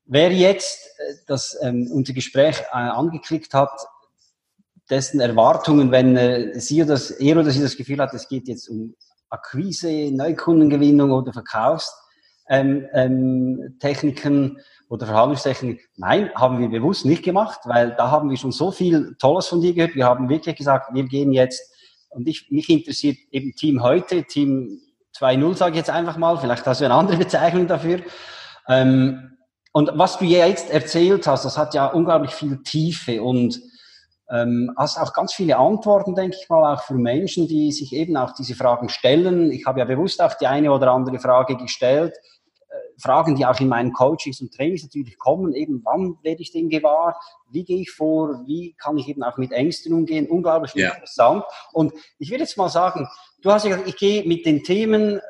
Wer 0.05 0.31
jetzt 0.31 0.87
äh, 0.97 1.13
das, 1.27 1.57
ähm, 1.61 1.89
unser 1.91 2.13
Gespräch 2.13 2.59
äh, 2.71 2.75
angeklickt 2.75 3.53
hat, 3.53 3.71
dessen 4.89 5.19
Erwartungen, 5.21 5.91
wenn 5.91 6.17
äh, 6.17 6.59
sie 6.59 6.83
oder 6.83 6.99
er 7.19 7.37
oder 7.37 7.51
sie 7.51 7.61
das 7.61 7.77
Gefühl 7.77 7.99
hat, 7.99 8.13
es 8.13 8.27
geht 8.27 8.47
jetzt 8.47 8.67
um 8.67 8.95
Akquise, 9.29 10.11
Neukundengewinnung 10.11 11.11
oder 11.11 11.33
Verkaufstechniken 11.33 12.91
ähm, 12.93 13.71
ähm, 14.23 14.57
oder 14.89 15.07
Verhandlungstechniken. 15.07 15.83
Nein, 15.95 16.29
haben 16.35 16.59
wir 16.59 16.67
bewusst 16.69 17.05
nicht 17.05 17.23
gemacht, 17.23 17.61
weil 17.63 17.95
da 17.95 18.11
haben 18.11 18.29
wir 18.29 18.37
schon 18.37 18.51
so 18.51 18.71
viel 18.71 19.15
Tolles 19.19 19.47
von 19.47 19.61
dir 19.61 19.73
gehört. 19.73 19.95
Wir 19.95 20.05
haben 20.05 20.29
wirklich 20.29 20.57
gesagt, 20.57 20.93
wir 20.93 21.05
gehen 21.05 21.31
jetzt, 21.31 21.61
und 22.09 22.27
ich, 22.27 22.51
mich 22.51 22.69
interessiert 22.69 23.17
eben 23.31 23.53
Team 23.53 23.81
heute, 23.81 24.23
Team 24.23 24.81
2.0 25.17 25.55
sage 25.55 25.71
ich 25.71 25.77
jetzt 25.77 25.89
einfach 25.89 26.17
mal, 26.17 26.37
vielleicht 26.37 26.65
hast 26.67 26.81
du 26.81 26.85
eine 26.85 26.93
andere 26.93 27.17
Bezeichnung 27.25 27.67
dafür. 27.67 28.01
Ähm, 28.67 29.33
und 29.73 29.91
was 29.95 30.19
du 30.19 30.25
jetzt 30.25 30.69
erzählt 30.69 31.25
hast, 31.25 31.45
das 31.45 31.57
hat 31.57 31.73
ja 31.73 31.87
unglaublich 31.87 32.31
viel 32.31 32.61
Tiefe 32.61 33.23
und 33.23 33.59
ähm, 34.29 34.71
hast 34.77 34.99
auch 34.99 35.13
ganz 35.13 35.33
viele 35.33 35.57
Antworten, 35.57 36.13
denke 36.13 36.37
ich 36.39 36.47
mal, 36.47 36.73
auch 36.73 36.83
für 36.83 36.93
Menschen, 36.93 37.47
die 37.47 37.71
sich 37.71 37.91
eben 37.91 38.15
auch 38.15 38.33
diese 38.33 38.53
Fragen 38.53 38.87
stellen. 38.89 39.51
Ich 39.51 39.65
habe 39.65 39.79
ja 39.79 39.85
bewusst 39.85 40.21
auch 40.21 40.35
die 40.35 40.45
eine 40.45 40.71
oder 40.71 40.91
andere 40.91 41.19
Frage 41.19 41.57
gestellt. 41.57 42.13
Äh, 42.69 43.01
Fragen, 43.01 43.35
die 43.35 43.47
auch 43.47 43.59
in 43.59 43.67
meinen 43.67 43.93
Coachings 43.93 44.41
und 44.41 44.53
Trainings 44.53 44.83
natürlich 44.83 45.17
kommen, 45.17 45.53
eben 45.53 45.81
wann 45.83 46.17
werde 46.21 46.43
ich 46.43 46.51
dem 46.51 46.69
gewahr, 46.69 47.19
wie 47.49 47.63
gehe 47.63 47.81
ich 47.81 47.91
vor, 47.91 48.43
wie 48.45 48.75
kann 48.77 48.97
ich 48.99 49.07
eben 49.07 49.23
auch 49.23 49.37
mit 49.37 49.51
Ängsten 49.51 49.91
umgehen, 49.91 50.27
unglaublich 50.27 50.75
ja. 50.75 50.91
interessant. 50.91 51.43
Und 51.71 51.93
ich 52.19 52.29
würde 52.29 52.43
jetzt 52.43 52.57
mal 52.57 52.69
sagen, 52.69 53.07
du 53.41 53.51
hast 53.51 53.63
ja 53.63 53.71
gesagt, 53.71 53.89
ich 53.89 53.97
gehe 53.97 54.23
mit 54.27 54.45
den 54.45 54.63
Themen 54.63 55.17
äh, 55.17 55.21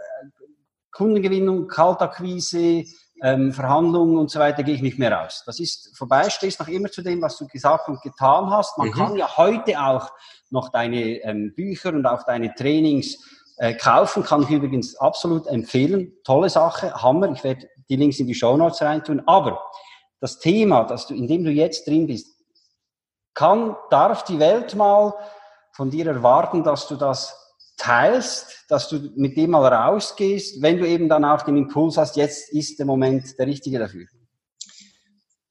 Kundengewinnung, 0.91 1.67
Kaltakquise, 1.67 2.83
ähm, 3.21 3.53
Verhandlungen 3.53 4.17
und 4.17 4.29
so 4.31 4.39
weiter 4.39 4.63
gehe 4.63 4.75
ich 4.75 4.81
nicht 4.81 4.99
mehr 4.99 5.11
raus. 5.11 5.43
Das 5.45 5.59
ist 5.59 5.97
vorbei, 5.97 6.29
stehst 6.29 6.59
noch 6.59 6.67
immer 6.67 6.89
zu 6.89 7.01
dem, 7.01 7.21
was 7.21 7.37
du 7.37 7.47
gesagt 7.47 7.87
und 7.87 8.01
getan 8.01 8.49
hast. 8.49 8.77
Man 8.77 8.89
mhm. 8.89 8.93
kann 8.93 9.15
ja 9.15 9.37
heute 9.37 9.79
auch 9.79 10.11
noch 10.49 10.69
deine 10.69 11.21
ähm, 11.23 11.53
Bücher 11.55 11.89
und 11.89 12.05
auch 12.05 12.23
deine 12.23 12.53
Trainings 12.53 13.17
äh, 13.57 13.75
kaufen, 13.75 14.23
kann 14.23 14.43
ich 14.43 14.49
übrigens 14.49 14.95
absolut 14.97 15.47
empfehlen. 15.47 16.11
Tolle 16.23 16.49
Sache, 16.49 16.93
Hammer. 17.01 17.31
Ich 17.31 17.43
werde 17.43 17.67
die 17.89 17.95
Links 17.95 18.19
in 18.19 18.27
die 18.27 18.35
Show 18.35 18.57
Notes 18.57 18.81
reintun. 18.81 19.21
Aber 19.25 19.61
das 20.19 20.39
Thema, 20.39 20.83
dass 20.83 21.07
du, 21.07 21.13
in 21.13 21.27
dem 21.27 21.43
du 21.43 21.51
jetzt 21.51 21.87
drin 21.87 22.07
bist, 22.07 22.27
kann, 23.33 23.75
darf 23.89 24.23
die 24.23 24.39
Welt 24.39 24.75
mal 24.75 25.13
von 25.71 25.89
dir 25.89 26.07
erwarten, 26.07 26.63
dass 26.63 26.87
du 26.87 26.95
das 26.95 27.42
teilst, 27.77 28.65
dass 28.69 28.89
du 28.89 29.11
mit 29.15 29.35
dem 29.37 29.51
mal 29.51 29.65
rausgehst, 29.65 30.61
wenn 30.61 30.77
du 30.77 30.87
eben 30.87 31.09
dann 31.09 31.25
auch 31.25 31.41
den 31.41 31.57
Impuls 31.57 31.97
hast, 31.97 32.15
jetzt 32.15 32.51
ist 32.51 32.79
der 32.79 32.85
Moment 32.85 33.37
der 33.37 33.47
richtige 33.47 33.79
dafür? 33.79 34.05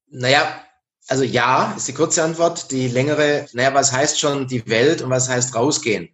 Naja, 0.09 0.63
also 1.09 1.25
ja, 1.25 1.75
ist 1.77 1.89
die 1.89 1.95
kurze 1.95 2.23
Antwort. 2.23 2.71
Die 2.71 2.89
längere, 2.89 3.47
naja, 3.53 3.75
was 3.75 3.93
heißt 3.93 4.21
schon 4.21 4.47
die 4.47 4.67
Welt 4.69 5.03
und 5.03 5.11
was 5.11 5.29
heißt 5.29 5.55
rausgehen? 5.55 6.09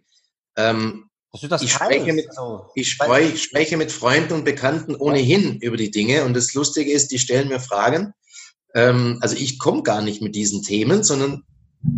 Ähm, 0.55 1.09
ich, 1.31 1.71
spreche 1.71 2.11
mit, 2.13 2.27
also, 2.29 2.71
ich, 2.73 2.89
spreche, 2.89 3.33
ich 3.33 3.43
spreche 3.43 3.77
mit 3.77 3.91
Freunden 3.91 4.33
und 4.33 4.45
Bekannten 4.45 4.95
ohnehin 4.95 5.59
über 5.59 5.77
die 5.77 5.91
Dinge 5.91 6.25
und 6.25 6.33
das 6.33 6.53
Lustige 6.53 6.91
ist, 6.91 7.11
die 7.11 7.19
stellen 7.19 7.49
mir 7.49 7.59
Fragen. 7.59 8.13
Ähm, 8.73 9.19
also 9.21 9.35
ich 9.35 9.59
komme 9.59 9.83
gar 9.83 10.01
nicht 10.01 10.21
mit 10.21 10.35
diesen 10.35 10.63
Themen, 10.63 11.03
sondern 11.03 11.43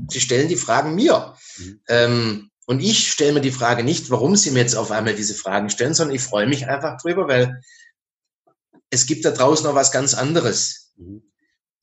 sie 0.09 0.19
stellen 0.19 0.49
die 0.49 0.57
Fragen 0.57 0.95
mir. 0.95 1.35
Mhm. 1.57 1.81
Ähm, 1.87 2.50
und 2.71 2.79
ich 2.79 3.11
stelle 3.11 3.33
mir 3.33 3.41
die 3.41 3.51
Frage 3.51 3.83
nicht, 3.83 4.11
warum 4.11 4.37
sie 4.37 4.49
mir 4.49 4.61
jetzt 4.61 4.77
auf 4.77 4.91
einmal 4.91 5.13
diese 5.13 5.35
Fragen 5.35 5.69
stellen, 5.69 5.93
sondern 5.93 6.15
ich 6.15 6.21
freue 6.21 6.47
mich 6.47 6.67
einfach 6.67 7.01
drüber, 7.01 7.27
weil 7.27 7.61
es 8.89 9.05
gibt 9.05 9.25
da 9.25 9.31
draußen 9.31 9.65
noch 9.65 9.75
was 9.75 9.91
ganz 9.91 10.13
anderes. 10.13 10.93
Mhm. 10.95 11.21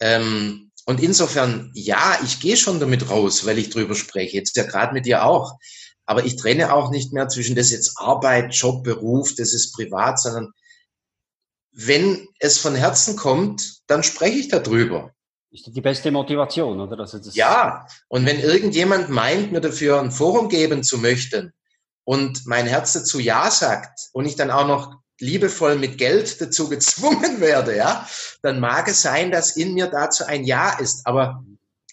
Ähm, 0.00 0.70
und 0.86 1.02
insofern, 1.02 1.70
ja, 1.74 2.18
ich 2.24 2.40
gehe 2.40 2.56
schon 2.56 2.80
damit 2.80 3.10
raus, 3.10 3.44
weil 3.44 3.58
ich 3.58 3.68
drüber 3.68 3.94
spreche. 3.94 4.38
Jetzt 4.38 4.56
ja 4.56 4.62
gerade 4.62 4.94
mit 4.94 5.04
dir 5.04 5.26
auch. 5.26 5.58
Aber 6.06 6.24
ich 6.24 6.36
trenne 6.36 6.72
auch 6.72 6.90
nicht 6.90 7.12
mehr 7.12 7.28
zwischen 7.28 7.54
das 7.54 7.70
jetzt 7.70 7.98
Arbeit, 7.98 8.54
Job, 8.54 8.82
Beruf, 8.82 9.34
das 9.34 9.52
ist 9.52 9.74
privat, 9.74 10.18
sondern 10.18 10.52
wenn 11.70 12.26
es 12.38 12.56
von 12.56 12.74
Herzen 12.74 13.14
kommt, 13.14 13.82
dann 13.88 14.02
spreche 14.02 14.38
ich 14.38 14.48
darüber. 14.48 15.12
Ist 15.50 15.66
die 15.66 15.80
beste 15.80 16.10
Motivation, 16.10 16.78
oder? 16.80 16.98
Also 17.00 17.18
das 17.18 17.34
ja, 17.34 17.86
und 18.08 18.26
wenn 18.26 18.38
irgendjemand 18.38 19.08
meint, 19.08 19.50
mir 19.50 19.60
dafür 19.60 20.00
ein 20.00 20.10
Forum 20.10 20.48
geben 20.48 20.82
zu 20.82 20.98
möchten 20.98 21.54
und 22.04 22.46
mein 22.46 22.66
Herz 22.66 22.92
dazu 22.92 23.18
Ja 23.18 23.50
sagt 23.50 24.10
und 24.12 24.26
ich 24.26 24.36
dann 24.36 24.50
auch 24.50 24.66
noch 24.66 24.96
liebevoll 25.20 25.76
mit 25.76 25.98
Geld 25.98 26.40
dazu 26.40 26.68
gezwungen 26.68 27.40
werde, 27.40 27.76
ja, 27.76 28.06
dann 28.42 28.60
mag 28.60 28.88
es 28.88 29.02
sein, 29.02 29.30
dass 29.30 29.56
in 29.56 29.74
mir 29.74 29.86
dazu 29.86 30.24
ein 30.26 30.44
Ja 30.44 30.78
ist. 30.78 31.06
Aber 31.06 31.42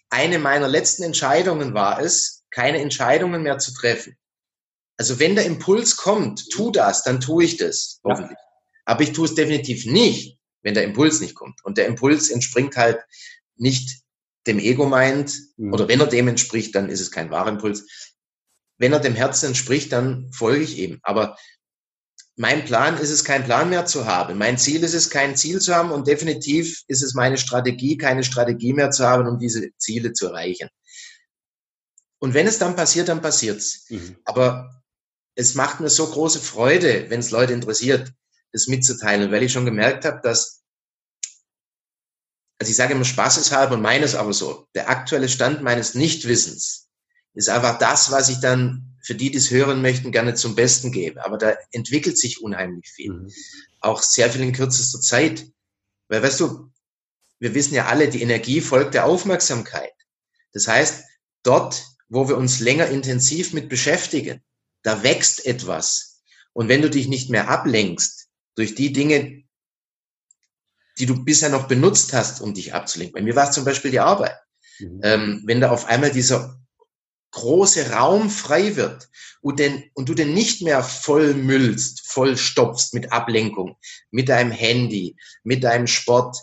eine 0.09 0.37
meiner 0.37 0.67
letzten 0.67 1.03
Entscheidungen 1.03 1.73
war 1.73 2.01
es, 2.01 2.43
keine 2.51 2.79
Entscheidungen 2.79 3.41
mehr 3.41 3.57
zu 3.57 3.73
treffen. 3.73 4.17
Also 4.97 5.19
wenn 5.19 5.35
der 5.35 5.45
Impuls 5.45 5.97
kommt, 5.97 6.49
tu 6.51 6.71
das, 6.71 7.03
dann 7.03 7.19
tue 7.19 7.43
ich 7.43 7.57
das, 7.57 7.99
hoffentlich. 8.03 8.37
Ja. 8.37 8.45
Aber 8.85 9.01
ich 9.01 9.11
tue 9.11 9.25
es 9.25 9.35
definitiv 9.35 9.85
nicht, 9.85 10.37
wenn 10.61 10.73
der 10.73 10.83
Impuls 10.83 11.19
nicht 11.19 11.35
kommt. 11.35 11.63
Und 11.65 11.77
der 11.77 11.87
Impuls 11.87 12.29
entspringt 12.29 12.77
halt 12.77 12.99
nicht 13.55 14.01
dem 14.47 14.59
Ego 14.59 14.85
meint, 14.85 15.39
mhm. 15.57 15.73
oder 15.73 15.87
wenn 15.87 15.99
er 15.99 16.07
dem 16.07 16.27
entspricht, 16.27 16.75
dann 16.75 16.89
ist 16.89 17.01
es 17.01 17.11
kein 17.11 17.31
wahrer 17.31 17.49
Impuls. 17.49 17.87
Wenn 18.77 18.93
er 18.93 18.99
dem 18.99 19.15
Herzen 19.15 19.47
entspricht, 19.47 19.91
dann 19.91 20.31
folge 20.31 20.63
ich 20.63 20.77
ihm. 20.77 20.99
Aber 21.03 21.37
mein 22.35 22.65
Plan 22.65 22.97
ist 22.97 23.09
es, 23.09 23.23
keinen 23.23 23.45
Plan 23.45 23.69
mehr 23.69 23.85
zu 23.85 24.05
haben. 24.05 24.37
Mein 24.37 24.57
Ziel 24.57 24.83
ist 24.83 24.93
es, 24.93 25.09
kein 25.09 25.37
Ziel 25.37 25.61
zu 25.61 25.73
haben 25.73 25.91
und 25.91 26.07
definitiv 26.07 26.83
ist 26.87 27.01
es 27.01 27.13
meine 27.13 27.37
Strategie, 27.37 27.97
keine 27.97 28.23
Strategie 28.23 28.73
mehr 28.73 28.91
zu 28.91 29.05
haben, 29.05 29.27
um 29.27 29.39
diese 29.39 29.69
Ziele 29.77 30.11
zu 30.11 30.27
erreichen. 30.27 30.69
Und 32.19 32.33
wenn 32.33 32.47
es 32.47 32.59
dann 32.59 32.75
passiert, 32.75 33.07
dann 33.07 33.21
passiert's. 33.21 33.85
Mhm. 33.89 34.17
Aber 34.25 34.83
es 35.35 35.55
macht 35.55 35.79
mir 35.79 35.89
so 35.89 36.07
große 36.07 36.39
Freude, 36.39 37.09
wenn 37.09 37.19
es 37.19 37.31
Leute 37.31 37.53
interessiert, 37.53 38.11
das 38.51 38.67
mitzuteilen, 38.67 39.31
weil 39.31 39.43
ich 39.43 39.53
schon 39.53 39.65
gemerkt 39.65 40.05
habe, 40.05 40.19
dass 40.21 40.64
also 42.59 42.69
ich 42.69 42.75
sage 42.75 42.93
immer 42.93 43.05
spaßeshalber 43.05 43.75
und 43.75 43.81
meines 43.81 44.15
aber 44.15 44.33
so, 44.33 44.67
der 44.75 44.89
aktuelle 44.89 45.29
Stand 45.29 45.61
meines 45.61 45.93
Nichtwissens 45.93 46.87
ist 47.33 47.49
einfach 47.49 47.77
das, 47.79 48.11
was 48.11 48.29
ich 48.29 48.39
dann 48.39 48.95
für 49.01 49.13
die, 49.13 49.29
die 49.29 49.37
es 49.37 49.51
hören 49.51 49.81
möchten, 49.81 50.11
gerne 50.11 50.33
zum 50.33 50.55
Besten 50.55 50.91
gebe. 50.91 51.23
Aber 51.23 51.37
da 51.37 51.55
entwickelt 51.71 52.17
sich 52.17 52.41
unheimlich 52.41 52.89
viel. 52.89 53.11
Mhm. 53.11 53.31
Auch 53.81 54.01
sehr 54.01 54.31
viel 54.31 54.41
in 54.41 54.53
kürzester 54.53 54.99
Zeit. 54.99 55.45
Weil, 56.07 56.23
weißt 56.23 56.39
du, 56.39 56.71
wir 57.39 57.53
wissen 57.53 57.75
ja 57.75 57.85
alle, 57.85 58.09
die 58.09 58.21
Energie 58.21 58.61
folgt 58.61 58.95
der 58.95 59.05
Aufmerksamkeit. 59.05 59.93
Das 60.53 60.67
heißt, 60.67 61.03
dort, 61.43 61.85
wo 62.09 62.27
wir 62.27 62.37
uns 62.37 62.61
länger 62.61 62.87
intensiv 62.87 63.53
mit 63.53 63.69
beschäftigen, 63.69 64.41
da 64.81 65.03
wächst 65.03 65.45
etwas. 65.45 66.21
Und 66.53 66.69
wenn 66.69 66.81
du 66.81 66.89
dich 66.89 67.07
nicht 67.07 67.29
mehr 67.29 67.49
ablenkst 67.49 68.27
durch 68.55 68.73
die 68.73 68.93
Dinge, 68.93 69.43
die 70.97 71.05
du 71.05 71.23
bisher 71.23 71.49
noch 71.49 71.67
benutzt 71.67 72.13
hast, 72.13 72.41
um 72.41 72.53
dich 72.53 72.73
abzulenken. 72.73 73.13
Bei 73.13 73.21
mir 73.21 73.35
war 73.35 73.49
es 73.49 73.55
zum 73.55 73.65
Beispiel 73.65 73.91
die 73.91 73.99
Arbeit. 73.99 74.37
Mhm. 74.79 74.99
Ähm, 75.03 75.43
wenn 75.45 75.61
da 75.61 75.71
auf 75.71 75.87
einmal 75.87 76.11
dieser 76.11 76.59
große 77.31 77.91
Raum 77.91 78.29
frei 78.29 78.75
wird 78.75 79.09
und, 79.41 79.59
den, 79.59 79.83
und 79.93 80.07
du 80.07 80.13
den 80.13 80.33
nicht 80.33 80.61
mehr 80.61 80.83
voll 80.83 81.33
müllst, 81.33 82.07
voll 82.07 82.37
stopfst 82.37 82.93
mit 82.93 83.11
Ablenkung, 83.11 83.75
mit 84.11 84.29
deinem 84.29 84.51
Handy, 84.51 85.17
mit 85.43 85.63
deinem 85.63 85.87
Sport. 85.87 86.37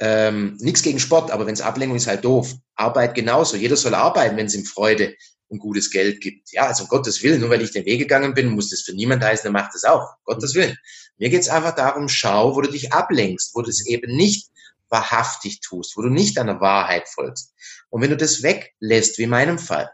Ähm, 0.00 0.56
nichts 0.60 0.82
gegen 0.82 1.00
Sport, 1.00 1.30
aber 1.30 1.46
wenn 1.46 1.54
es 1.54 1.60
Ablenkung 1.60 1.96
ist, 1.96 2.06
halt 2.06 2.24
doof. 2.24 2.54
Arbeit 2.74 3.14
genauso. 3.14 3.56
Jeder 3.56 3.76
soll 3.76 3.94
arbeiten, 3.94 4.36
wenn 4.36 4.46
es 4.46 4.54
ihm 4.54 4.64
Freude 4.64 5.14
und 5.48 5.58
gutes 5.58 5.90
Geld 5.90 6.20
gibt. 6.20 6.52
Ja, 6.52 6.66
also 6.66 6.84
um 6.84 6.88
Gottes 6.88 7.22
Willen, 7.22 7.40
nur 7.40 7.50
weil 7.50 7.62
ich 7.62 7.72
den 7.72 7.84
Weg 7.84 7.98
gegangen 7.98 8.34
bin, 8.34 8.50
muss 8.50 8.70
das 8.70 8.82
für 8.82 8.92
niemand 8.92 9.24
heißen, 9.24 9.44
der 9.44 9.52
macht 9.52 9.74
das 9.74 9.84
auch. 9.84 10.02
Um 10.24 10.34
Gottes 10.34 10.54
Willen. 10.54 10.76
Mir 11.16 11.30
geht's 11.30 11.48
einfach 11.48 11.74
darum, 11.74 12.08
schau, 12.08 12.54
wo 12.54 12.60
du 12.60 12.70
dich 12.70 12.92
ablenkst, 12.92 13.54
wo 13.54 13.62
du 13.62 13.70
es 13.70 13.86
eben 13.86 14.14
nicht 14.14 14.50
wahrhaftig 14.88 15.60
tust, 15.60 15.96
wo 15.96 16.02
du 16.02 16.08
nicht 16.08 16.36
deiner 16.36 16.60
Wahrheit 16.60 17.08
folgst. 17.08 17.52
Und 17.90 18.02
wenn 18.02 18.10
du 18.10 18.16
das 18.16 18.42
weglässt, 18.42 19.18
wie 19.18 19.24
in 19.24 19.30
meinem 19.30 19.58
Fall, 19.58 19.90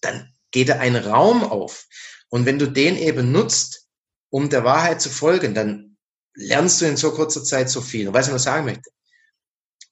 dann 0.00 0.32
geht 0.50 0.68
da 0.68 0.78
ein 0.78 0.96
Raum 0.96 1.44
auf. 1.44 1.86
Und 2.28 2.46
wenn 2.46 2.58
du 2.58 2.66
den 2.66 2.96
eben 2.96 3.32
nutzt, 3.32 3.86
um 4.30 4.48
der 4.48 4.64
Wahrheit 4.64 5.00
zu 5.00 5.10
folgen, 5.10 5.54
dann 5.54 5.96
lernst 6.34 6.80
du 6.80 6.86
in 6.86 6.96
so 6.96 7.12
kurzer 7.12 7.44
Zeit 7.44 7.70
so 7.70 7.80
viel. 7.80 8.08
Und 8.08 8.14
was 8.14 8.26
ich 8.26 8.32
noch 8.32 8.38
sagen 8.38 8.64
möchte, 8.64 8.90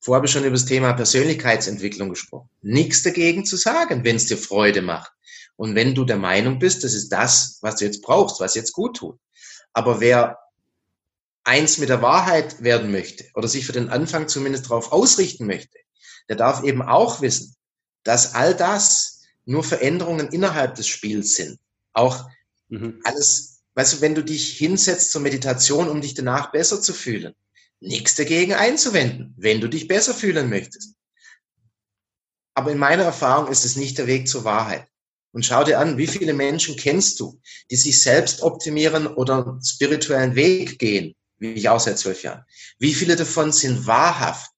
vorher 0.01 0.19
habe 0.19 0.27
ich 0.27 0.33
schon 0.33 0.45
über 0.45 0.53
das 0.57 0.65
Thema 0.65 0.93
Persönlichkeitsentwicklung 0.93 2.09
gesprochen. 2.09 2.49
Nichts 2.63 3.03
dagegen 3.03 3.45
zu 3.45 3.57
sagen, 3.57 4.05
wenn 4.05 4.17
es 4.17 4.27
dir 4.27 4.39
Freude 4.39 4.83
macht. 4.83 5.13
Und 5.57 5.75
wenn 5.75 5.95
du 5.95 6.05
der 6.05 6.17
Meinung 6.17 6.59
bist, 6.59 6.85
das 6.85 6.95
ist 6.95 7.11
das, 7.11 7.59
was 7.61 7.77
du 7.77 7.85
jetzt 7.85 8.03
brauchst, 8.03 8.41
was 8.41 8.55
jetzt 8.55 8.73
gut 8.73 8.97
tut. 8.97 9.19
Aber 9.73 10.01
wer 10.01 10.39
eins 11.45 11.79
mit 11.79 11.89
der 11.89 12.03
Wahrheit 12.03 12.63
werden 12.63 12.91
möchte 12.91 13.27
oder 13.35 13.49
sich 13.49 13.67
für 13.67 13.73
den 13.73 13.91
Anfang 13.91 14.29
zumindest 14.29 14.67
darauf 14.67 14.93
ausrichten 14.93 15.47
möchte, 15.47 15.79
der 16.29 16.37
darf 16.37 16.65
eben 16.65 16.83
auch 16.83 17.21
wissen, 17.21 17.55
dass 18.05 18.35
all 18.35 18.55
das 18.55 19.21
nur 19.45 19.65
Veränderungen 19.65 20.29
innerhalb 20.29 20.77
des 20.77 20.87
Spiels 20.87 21.35
sind. 21.35 21.59
Auch 21.93 22.29
mhm. 22.69 23.01
alles, 23.05 23.63
weißt 23.75 23.95
du, 23.95 24.01
wenn 24.01 24.15
du 24.15 24.23
dich 24.23 24.57
hinsetzt 24.57 25.11
zur 25.11 25.21
Meditation, 25.21 25.89
um 25.89 26.01
dich 26.01 26.15
danach 26.15 26.53
besser 26.53 26.81
zu 26.81 26.95
fühlen, 26.95 27.35
nichts 27.81 28.15
dagegen 28.15 28.53
einzuwenden, 28.53 29.35
wenn 29.37 29.61
du 29.61 29.69
dich 29.69 29.89
besser 29.89 30.15
fühlen 30.15 30.49
möchtest. 30.49 30.95
Aber 32.55 32.73
in 32.73 32.79
meiner 32.79 33.05
Erfahrung 33.05 33.51
ist 33.51 33.65
es 33.65 33.77
nicht 33.77 33.99
der 33.99 34.07
Weg 34.07 34.29
zur 34.29 34.45
Wahrheit. 34.45 34.87
Und 35.33 35.47
schau 35.47 35.65
dir 35.65 35.79
an, 35.79 35.97
wie 35.97 36.09
viele 36.09 36.35
Menschen 36.35 36.77
kennst 36.77 37.21
du, 37.21 37.41
die 37.71 37.77
sich 37.77 38.03
selbst 38.03 38.43
optimieren 38.43 39.07
oder 39.07 39.47
einen 39.47 39.65
spirituellen 39.65 40.35
Weg 40.35 40.79
gehen, 40.79 41.15
wie 41.39 41.53
ich 41.53 41.69
auch 41.69 41.81
seit 41.81 41.99
zwölf 41.99 42.23
Jahren. 42.23 42.45
Wie 42.79 42.95
viele 42.95 43.17
davon 43.17 43.53
sind 43.53 43.87
wahrhaft 43.87 44.51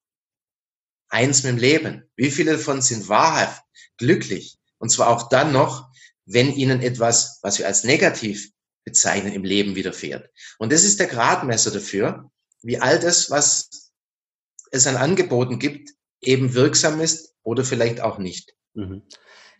eins 1.08 1.42
mit 1.42 1.52
dem 1.52 1.58
Leben? 1.58 2.10
Wie 2.16 2.30
viele 2.30 2.52
davon 2.52 2.80
sind 2.80 3.08
wahrhaft 3.08 3.62
glücklich? 3.98 4.58
Und 4.78 4.88
zwar 4.88 5.08
auch 5.08 5.28
dann 5.28 5.52
noch, 5.52 5.90
wenn 6.24 6.54
ihnen 6.54 6.80
etwas, 6.80 7.38
was 7.42 7.58
wir 7.58 7.66
als 7.66 7.84
negativ 7.84 8.50
bezeichnen, 8.84 9.32
im 9.32 9.44
Leben 9.44 9.74
widerfährt. 9.76 10.30
Und 10.58 10.72
das 10.72 10.84
ist 10.84 10.98
der 10.98 11.06
Gradmesser 11.06 11.70
dafür, 11.70 12.31
wie 12.62 12.80
all 12.80 12.98
das, 12.98 13.30
was 13.30 13.92
es 14.70 14.86
an 14.86 14.96
Angeboten 14.96 15.58
gibt, 15.58 15.90
eben 16.20 16.54
wirksam 16.54 17.00
ist 17.00 17.34
oder 17.42 17.64
vielleicht 17.64 18.00
auch 18.00 18.18
nicht. 18.18 18.54
Mhm. 18.74 19.02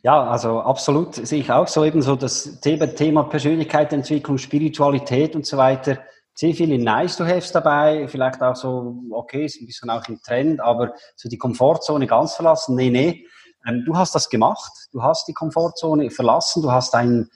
Ja, 0.02 0.28
also 0.28 0.60
absolut 0.60 1.14
sehe 1.14 1.40
ich 1.40 1.50
auch 1.52 1.68
so 1.68 1.84
eben 1.84 2.02
so 2.02 2.16
das 2.16 2.60
Thema 2.60 3.22
Persönlichkeitsentwicklung, 3.24 4.38
Spiritualität 4.38 5.36
und 5.36 5.46
so 5.46 5.56
weiter. 5.56 5.98
Sehr 6.34 6.54
viele 6.54 6.78
Nice-to-Haves 6.78 7.52
dabei, 7.52 8.08
vielleicht 8.08 8.42
auch 8.42 8.56
so, 8.56 8.96
okay, 9.10 9.44
ist 9.44 9.60
ein 9.60 9.66
bisschen 9.66 9.90
auch 9.90 10.08
im 10.08 10.20
Trend, 10.22 10.60
aber 10.60 10.94
so 11.14 11.28
die 11.28 11.38
Komfortzone 11.38 12.06
ganz 12.06 12.34
verlassen, 12.34 12.74
nee, 12.74 12.90
nee. 12.90 13.26
Ähm, 13.66 13.84
du 13.84 13.96
hast 13.96 14.14
das 14.14 14.28
gemacht, 14.28 14.72
du 14.92 15.02
hast 15.02 15.28
die 15.28 15.34
Komfortzone 15.34 16.10
verlassen, 16.10 16.62
du 16.62 16.72
hast 16.72 16.94
deinen 16.94 17.30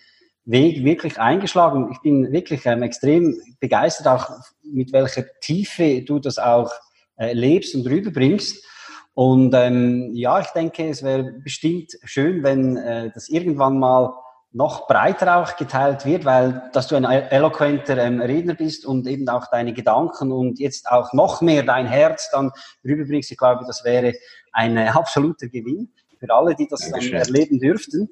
Weg 0.47 0.85
wirklich 0.85 1.19
eingeschlagen. 1.19 1.91
Ich 1.93 2.01
bin 2.01 2.33
wirklich 2.33 2.65
ähm, 2.67 2.83
extrem 2.83 3.37
begeistert, 3.61 4.07
auch 4.07 4.31
mit 4.63 4.93
welcher 4.93 5.25
Tiefe 5.41 6.03
du 6.03 6.19
das 6.19 6.39
auch 6.39 6.73
äh, 7.17 7.33
lebst 7.33 7.75
und 7.75 7.87
rüberbringst. 7.87 8.65
Und 9.15 9.55
ähm, 9.55 10.11
ja, 10.15 10.39
ich 10.41 10.49
denke, 10.49 10.89
es 10.89 11.03
wäre 11.03 11.25
bestimmt 11.43 11.93
schön, 12.05 12.43
wenn 12.43 12.77
äh, 12.77 13.11
das 13.13 13.29
irgendwann 13.29 13.79
mal 13.79 14.15
noch 14.53 14.87
breiter 14.87 15.37
auch 15.37 15.57
geteilt 15.57 16.07
wird, 16.07 16.25
weil 16.25 16.71
dass 16.73 16.89
du 16.89 16.97
ein 16.97 17.05
eloquenter 17.05 17.99
ähm, 17.99 18.21
Redner 18.21 18.55
bist 18.55 18.87
und 18.87 19.07
eben 19.07 19.29
auch 19.29 19.47
deine 19.51 19.73
Gedanken 19.73 20.33
und 20.33 20.59
jetzt 20.59 20.91
auch 20.91 21.13
noch 21.13 21.43
mehr 21.43 21.63
dein 21.63 21.87
Herz 21.87 22.31
dann 22.31 22.53
rüberbringst. 22.85 23.31
Ich 23.31 23.37
glaube, 23.37 23.65
das 23.67 23.85
wäre 23.85 24.15
ein 24.53 24.77
äh, 24.77 24.89
absoluter 24.95 25.49
Gewinn 25.49 25.93
für 26.19 26.33
alle, 26.33 26.55
die 26.55 26.69
das 26.69 26.87
ähm, 26.87 27.13
erleben 27.13 27.59
dürften. 27.59 28.09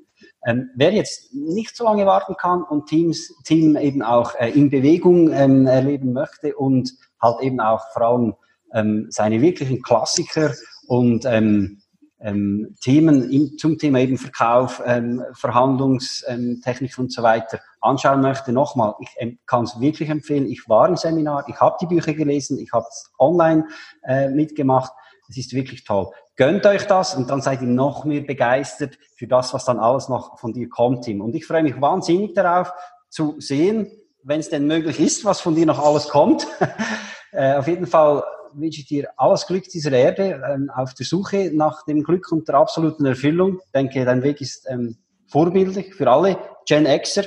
Ähm, 0.46 0.70
wer 0.74 0.92
jetzt 0.92 1.34
nicht 1.34 1.74
so 1.76 1.84
lange 1.84 2.06
warten 2.06 2.36
kann 2.36 2.62
und 2.62 2.86
Teams, 2.86 3.32
Team 3.44 3.76
eben 3.76 4.02
auch 4.02 4.34
äh, 4.34 4.50
in 4.50 4.70
Bewegung 4.70 5.32
ähm, 5.32 5.66
erleben 5.66 6.12
möchte 6.12 6.54
und 6.54 6.92
halt 7.20 7.40
eben 7.40 7.60
auch 7.60 7.82
vor 7.92 8.02
allem 8.02 8.34
ähm, 8.72 9.06
seine 9.10 9.40
wirklichen 9.40 9.82
Klassiker 9.82 10.52
und 10.86 11.24
ähm, 11.24 11.80
ähm, 12.20 12.74
Themen 12.82 13.30
in, 13.30 13.58
zum 13.58 13.78
Thema 13.78 14.00
eben 14.00 14.18
Verkauf, 14.18 14.82
ähm, 14.84 15.22
Verhandlungstechnik 15.34 16.92
ähm, 16.98 17.04
und 17.04 17.12
so 17.12 17.22
weiter 17.22 17.60
anschauen 17.80 18.20
möchte, 18.20 18.52
nochmal, 18.52 18.94
ich 19.00 19.10
ähm, 19.18 19.38
kann 19.46 19.64
es 19.64 19.78
wirklich 19.78 20.08
empfehlen. 20.08 20.46
Ich 20.46 20.68
war 20.68 20.88
im 20.88 20.96
Seminar, 20.96 21.44
ich 21.48 21.60
habe 21.60 21.76
die 21.80 21.86
Bücher 21.86 22.14
gelesen, 22.14 22.58
ich 22.58 22.72
habe 22.72 22.86
es 22.88 23.12
online 23.18 23.66
äh, 24.02 24.28
mitgemacht. 24.28 24.92
Es 25.28 25.36
ist 25.36 25.52
wirklich 25.52 25.84
toll. 25.84 26.10
Gönnt 26.36 26.66
euch 26.66 26.86
das 26.86 27.14
und 27.14 27.30
dann 27.30 27.40
seid 27.40 27.62
ihr 27.62 27.68
noch 27.68 28.04
mehr 28.04 28.22
begeistert 28.22 28.98
für 29.16 29.28
das, 29.28 29.54
was 29.54 29.64
dann 29.64 29.78
alles 29.78 30.08
noch 30.08 30.38
von 30.38 30.52
dir 30.52 30.68
kommt, 30.68 31.04
Tim. 31.04 31.20
Und 31.20 31.34
ich 31.34 31.46
freue 31.46 31.62
mich 31.62 31.80
wahnsinnig 31.80 32.34
darauf 32.34 32.72
zu 33.08 33.36
sehen, 33.38 33.90
wenn 34.24 34.40
es 34.40 34.48
denn 34.48 34.66
möglich 34.66 34.98
ist, 34.98 35.24
was 35.24 35.40
von 35.40 35.54
dir 35.54 35.66
noch 35.66 35.78
alles 35.78 36.08
kommt. 36.08 36.46
äh, 37.32 37.54
auf 37.54 37.68
jeden 37.68 37.86
Fall 37.86 38.24
wünsche 38.52 38.80
ich 38.80 38.86
dir 38.86 39.10
alles 39.16 39.46
Glück 39.46 39.64
dieser 39.64 39.92
Erde 39.92 40.42
ähm, 40.48 40.70
auf 40.74 40.94
der 40.94 41.06
Suche 41.06 41.50
nach 41.52 41.84
dem 41.84 42.02
Glück 42.02 42.30
und 42.32 42.48
der 42.48 42.56
absoluten 42.56 43.04
Erfüllung. 43.04 43.60
Ich 43.64 43.70
denke, 43.72 44.04
dein 44.04 44.22
Weg 44.22 44.40
ist 44.40 44.66
ähm, 44.68 44.96
vorbildlich 45.28 45.94
für 45.94 46.10
alle 46.10 46.38
Gen 46.66 46.84
Xer. 46.84 47.26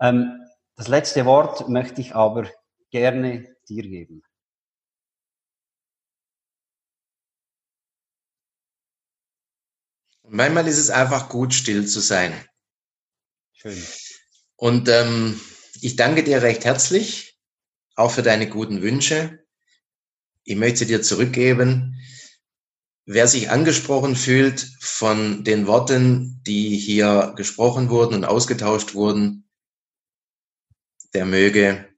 Ähm, 0.00 0.38
das 0.76 0.88
letzte 0.88 1.24
Wort 1.24 1.68
möchte 1.68 2.00
ich 2.00 2.14
aber 2.14 2.44
gerne 2.90 3.46
dir 3.68 3.82
geben. 3.82 4.22
Manchmal 10.32 10.66
ist 10.66 10.78
es 10.78 10.90
einfach 10.90 11.28
gut, 11.28 11.54
still 11.54 11.86
zu 11.86 12.00
sein. 12.00 12.32
Schön. 13.52 13.80
Und 14.56 14.88
ähm, 14.88 15.40
ich 15.80 15.96
danke 15.96 16.24
dir 16.24 16.42
recht 16.42 16.64
herzlich, 16.64 17.38
auch 17.94 18.10
für 18.10 18.22
deine 18.22 18.48
guten 18.48 18.82
Wünsche 18.82 19.42
ich 20.44 20.56
möchte 20.56 20.86
dir 20.86 21.02
zurückgeben. 21.02 21.96
Wer 23.04 23.26
sich 23.26 23.50
angesprochen 23.50 24.16
fühlt 24.16 24.68
von 24.80 25.44
den 25.44 25.66
Worten, 25.66 26.40
die 26.46 26.76
hier 26.76 27.34
gesprochen 27.36 27.90
wurden 27.90 28.14
und 28.14 28.24
ausgetauscht 28.24 28.94
wurden, 28.94 29.48
der 31.14 31.26
möge 31.26 31.88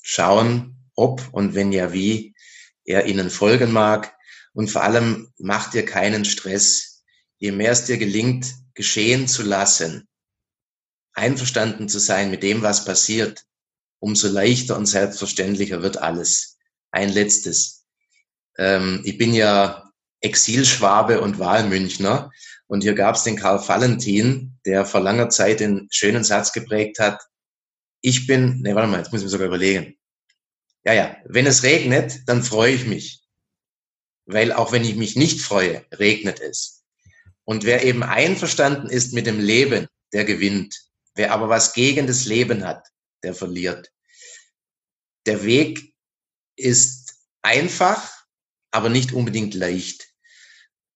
schauen, 0.00 0.88
ob 0.94 1.28
und 1.32 1.54
wenn 1.54 1.72
ja 1.72 1.92
wie 1.92 2.34
er 2.84 3.06
ihnen 3.06 3.30
folgen 3.30 3.72
mag. 3.72 4.16
Und 4.54 4.68
vor 4.68 4.82
allem 4.82 5.32
mach 5.38 5.70
dir 5.70 5.84
keinen 5.84 6.24
Stress. 6.24 6.91
Je 7.42 7.50
mehr 7.50 7.72
es 7.72 7.86
dir 7.86 7.98
gelingt, 7.98 8.54
geschehen 8.74 9.26
zu 9.26 9.42
lassen, 9.42 10.06
einverstanden 11.12 11.88
zu 11.88 11.98
sein 11.98 12.30
mit 12.30 12.44
dem, 12.44 12.62
was 12.62 12.84
passiert, 12.84 13.44
umso 13.98 14.28
leichter 14.28 14.76
und 14.76 14.86
selbstverständlicher 14.86 15.82
wird 15.82 15.96
alles 15.96 16.56
ein 16.92 17.08
letztes. 17.08 17.84
Ähm, 18.58 19.02
ich 19.04 19.18
bin 19.18 19.34
ja 19.34 19.90
Exilschwabe 20.20 21.20
und 21.20 21.40
Wahlmünchner 21.40 22.30
und 22.68 22.82
hier 22.82 22.94
gab 22.94 23.16
es 23.16 23.24
den 23.24 23.34
Karl 23.34 23.58
Valentin, 23.66 24.56
der 24.64 24.86
vor 24.86 25.00
langer 25.00 25.28
Zeit 25.28 25.58
den 25.58 25.88
schönen 25.90 26.22
Satz 26.22 26.52
geprägt 26.52 27.00
hat, 27.00 27.20
ich 28.02 28.28
bin, 28.28 28.60
ne, 28.60 28.76
warte 28.76 28.86
mal, 28.86 28.98
jetzt 28.98 29.10
muss 29.10 29.22
ich 29.22 29.24
mir 29.24 29.30
sogar 29.30 29.48
überlegen. 29.48 29.98
Ja, 30.84 30.92
ja, 30.92 31.16
wenn 31.24 31.46
es 31.46 31.64
regnet, 31.64 32.20
dann 32.28 32.44
freue 32.44 32.72
ich 32.72 32.86
mich. 32.86 33.24
Weil 34.26 34.52
auch 34.52 34.70
wenn 34.70 34.84
ich 34.84 34.94
mich 34.94 35.16
nicht 35.16 35.40
freue, 35.40 35.84
regnet 35.90 36.38
es. 36.38 36.81
Und 37.52 37.64
wer 37.64 37.84
eben 37.84 38.02
einverstanden 38.02 38.88
ist 38.88 39.12
mit 39.12 39.26
dem 39.26 39.38
Leben, 39.38 39.86
der 40.14 40.24
gewinnt. 40.24 40.74
Wer 41.14 41.32
aber 41.32 41.50
was 41.50 41.74
gegen 41.74 42.06
das 42.06 42.24
Leben 42.24 42.64
hat, 42.64 42.88
der 43.22 43.34
verliert. 43.34 43.92
Der 45.26 45.44
Weg 45.44 45.92
ist 46.56 47.12
einfach, 47.42 48.10
aber 48.70 48.88
nicht 48.88 49.12
unbedingt 49.12 49.52
leicht. 49.52 50.14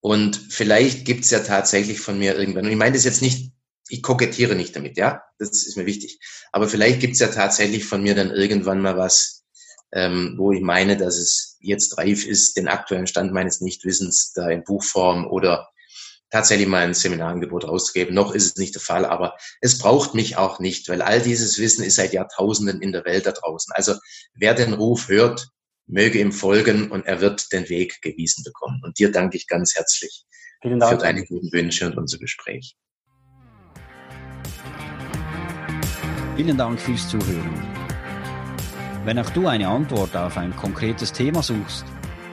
Und 0.00 0.34
vielleicht 0.48 1.04
gibt's 1.04 1.30
ja 1.30 1.40
tatsächlich 1.40 2.00
von 2.00 2.18
mir 2.18 2.34
irgendwann, 2.38 2.64
und 2.64 2.70
ich 2.70 2.78
meine 2.78 2.94
das 2.94 3.04
jetzt 3.04 3.20
nicht, 3.20 3.52
ich 3.90 4.02
kokettiere 4.02 4.54
nicht 4.54 4.74
damit, 4.74 4.96
ja, 4.96 5.24
das 5.38 5.50
ist 5.50 5.76
mir 5.76 5.84
wichtig. 5.84 6.20
Aber 6.52 6.70
vielleicht 6.70 7.00
gibt's 7.00 7.18
ja 7.18 7.28
tatsächlich 7.28 7.84
von 7.84 8.02
mir 8.02 8.14
dann 8.14 8.30
irgendwann 8.30 8.80
mal 8.80 8.96
was, 8.96 9.44
ähm, 9.92 10.36
wo 10.38 10.52
ich 10.52 10.62
meine, 10.62 10.96
dass 10.96 11.18
es 11.18 11.58
jetzt 11.60 11.98
reif 11.98 12.24
ist, 12.24 12.56
den 12.56 12.66
aktuellen 12.66 13.06
Stand 13.06 13.34
meines 13.34 13.60
Nichtwissens 13.60 14.32
da 14.32 14.48
in 14.48 14.64
Buchform 14.64 15.26
oder 15.26 15.68
tatsächlich 16.30 16.66
mal 16.66 16.82
ein 16.82 16.94
Seminarangebot 16.94 17.66
rauszugeben. 17.66 18.14
Noch 18.14 18.32
ist 18.32 18.46
es 18.46 18.56
nicht 18.56 18.74
der 18.74 18.82
Fall, 18.82 19.04
aber 19.04 19.36
es 19.60 19.78
braucht 19.78 20.14
mich 20.14 20.36
auch 20.36 20.58
nicht, 20.58 20.88
weil 20.88 21.02
all 21.02 21.20
dieses 21.20 21.58
Wissen 21.58 21.84
ist 21.84 21.96
seit 21.96 22.12
Jahrtausenden 22.12 22.80
in 22.80 22.92
der 22.92 23.04
Welt 23.04 23.26
da 23.26 23.32
draußen. 23.32 23.72
Also 23.74 23.94
wer 24.34 24.54
den 24.54 24.74
Ruf 24.74 25.08
hört, 25.08 25.48
möge 25.86 26.18
ihm 26.20 26.32
folgen 26.32 26.90
und 26.90 27.06
er 27.06 27.20
wird 27.20 27.52
den 27.52 27.68
Weg 27.68 28.00
gewiesen 28.02 28.42
bekommen. 28.44 28.80
Und 28.84 28.98
dir 28.98 29.12
danke 29.12 29.36
ich 29.36 29.46
ganz 29.46 29.74
herzlich 29.74 30.24
für 30.62 30.76
deine 30.76 31.24
guten 31.24 31.52
Wünsche 31.52 31.86
und 31.86 31.96
unser 31.96 32.18
Gespräch. 32.18 32.76
Vielen 36.36 36.58
Dank 36.58 36.80
fürs 36.80 37.08
Zuhören. 37.08 37.76
Wenn 39.04 39.18
auch 39.20 39.30
du 39.30 39.46
eine 39.46 39.68
Antwort 39.68 40.16
auf 40.16 40.36
ein 40.36 40.54
konkretes 40.56 41.12
Thema 41.12 41.42
suchst 41.42 41.84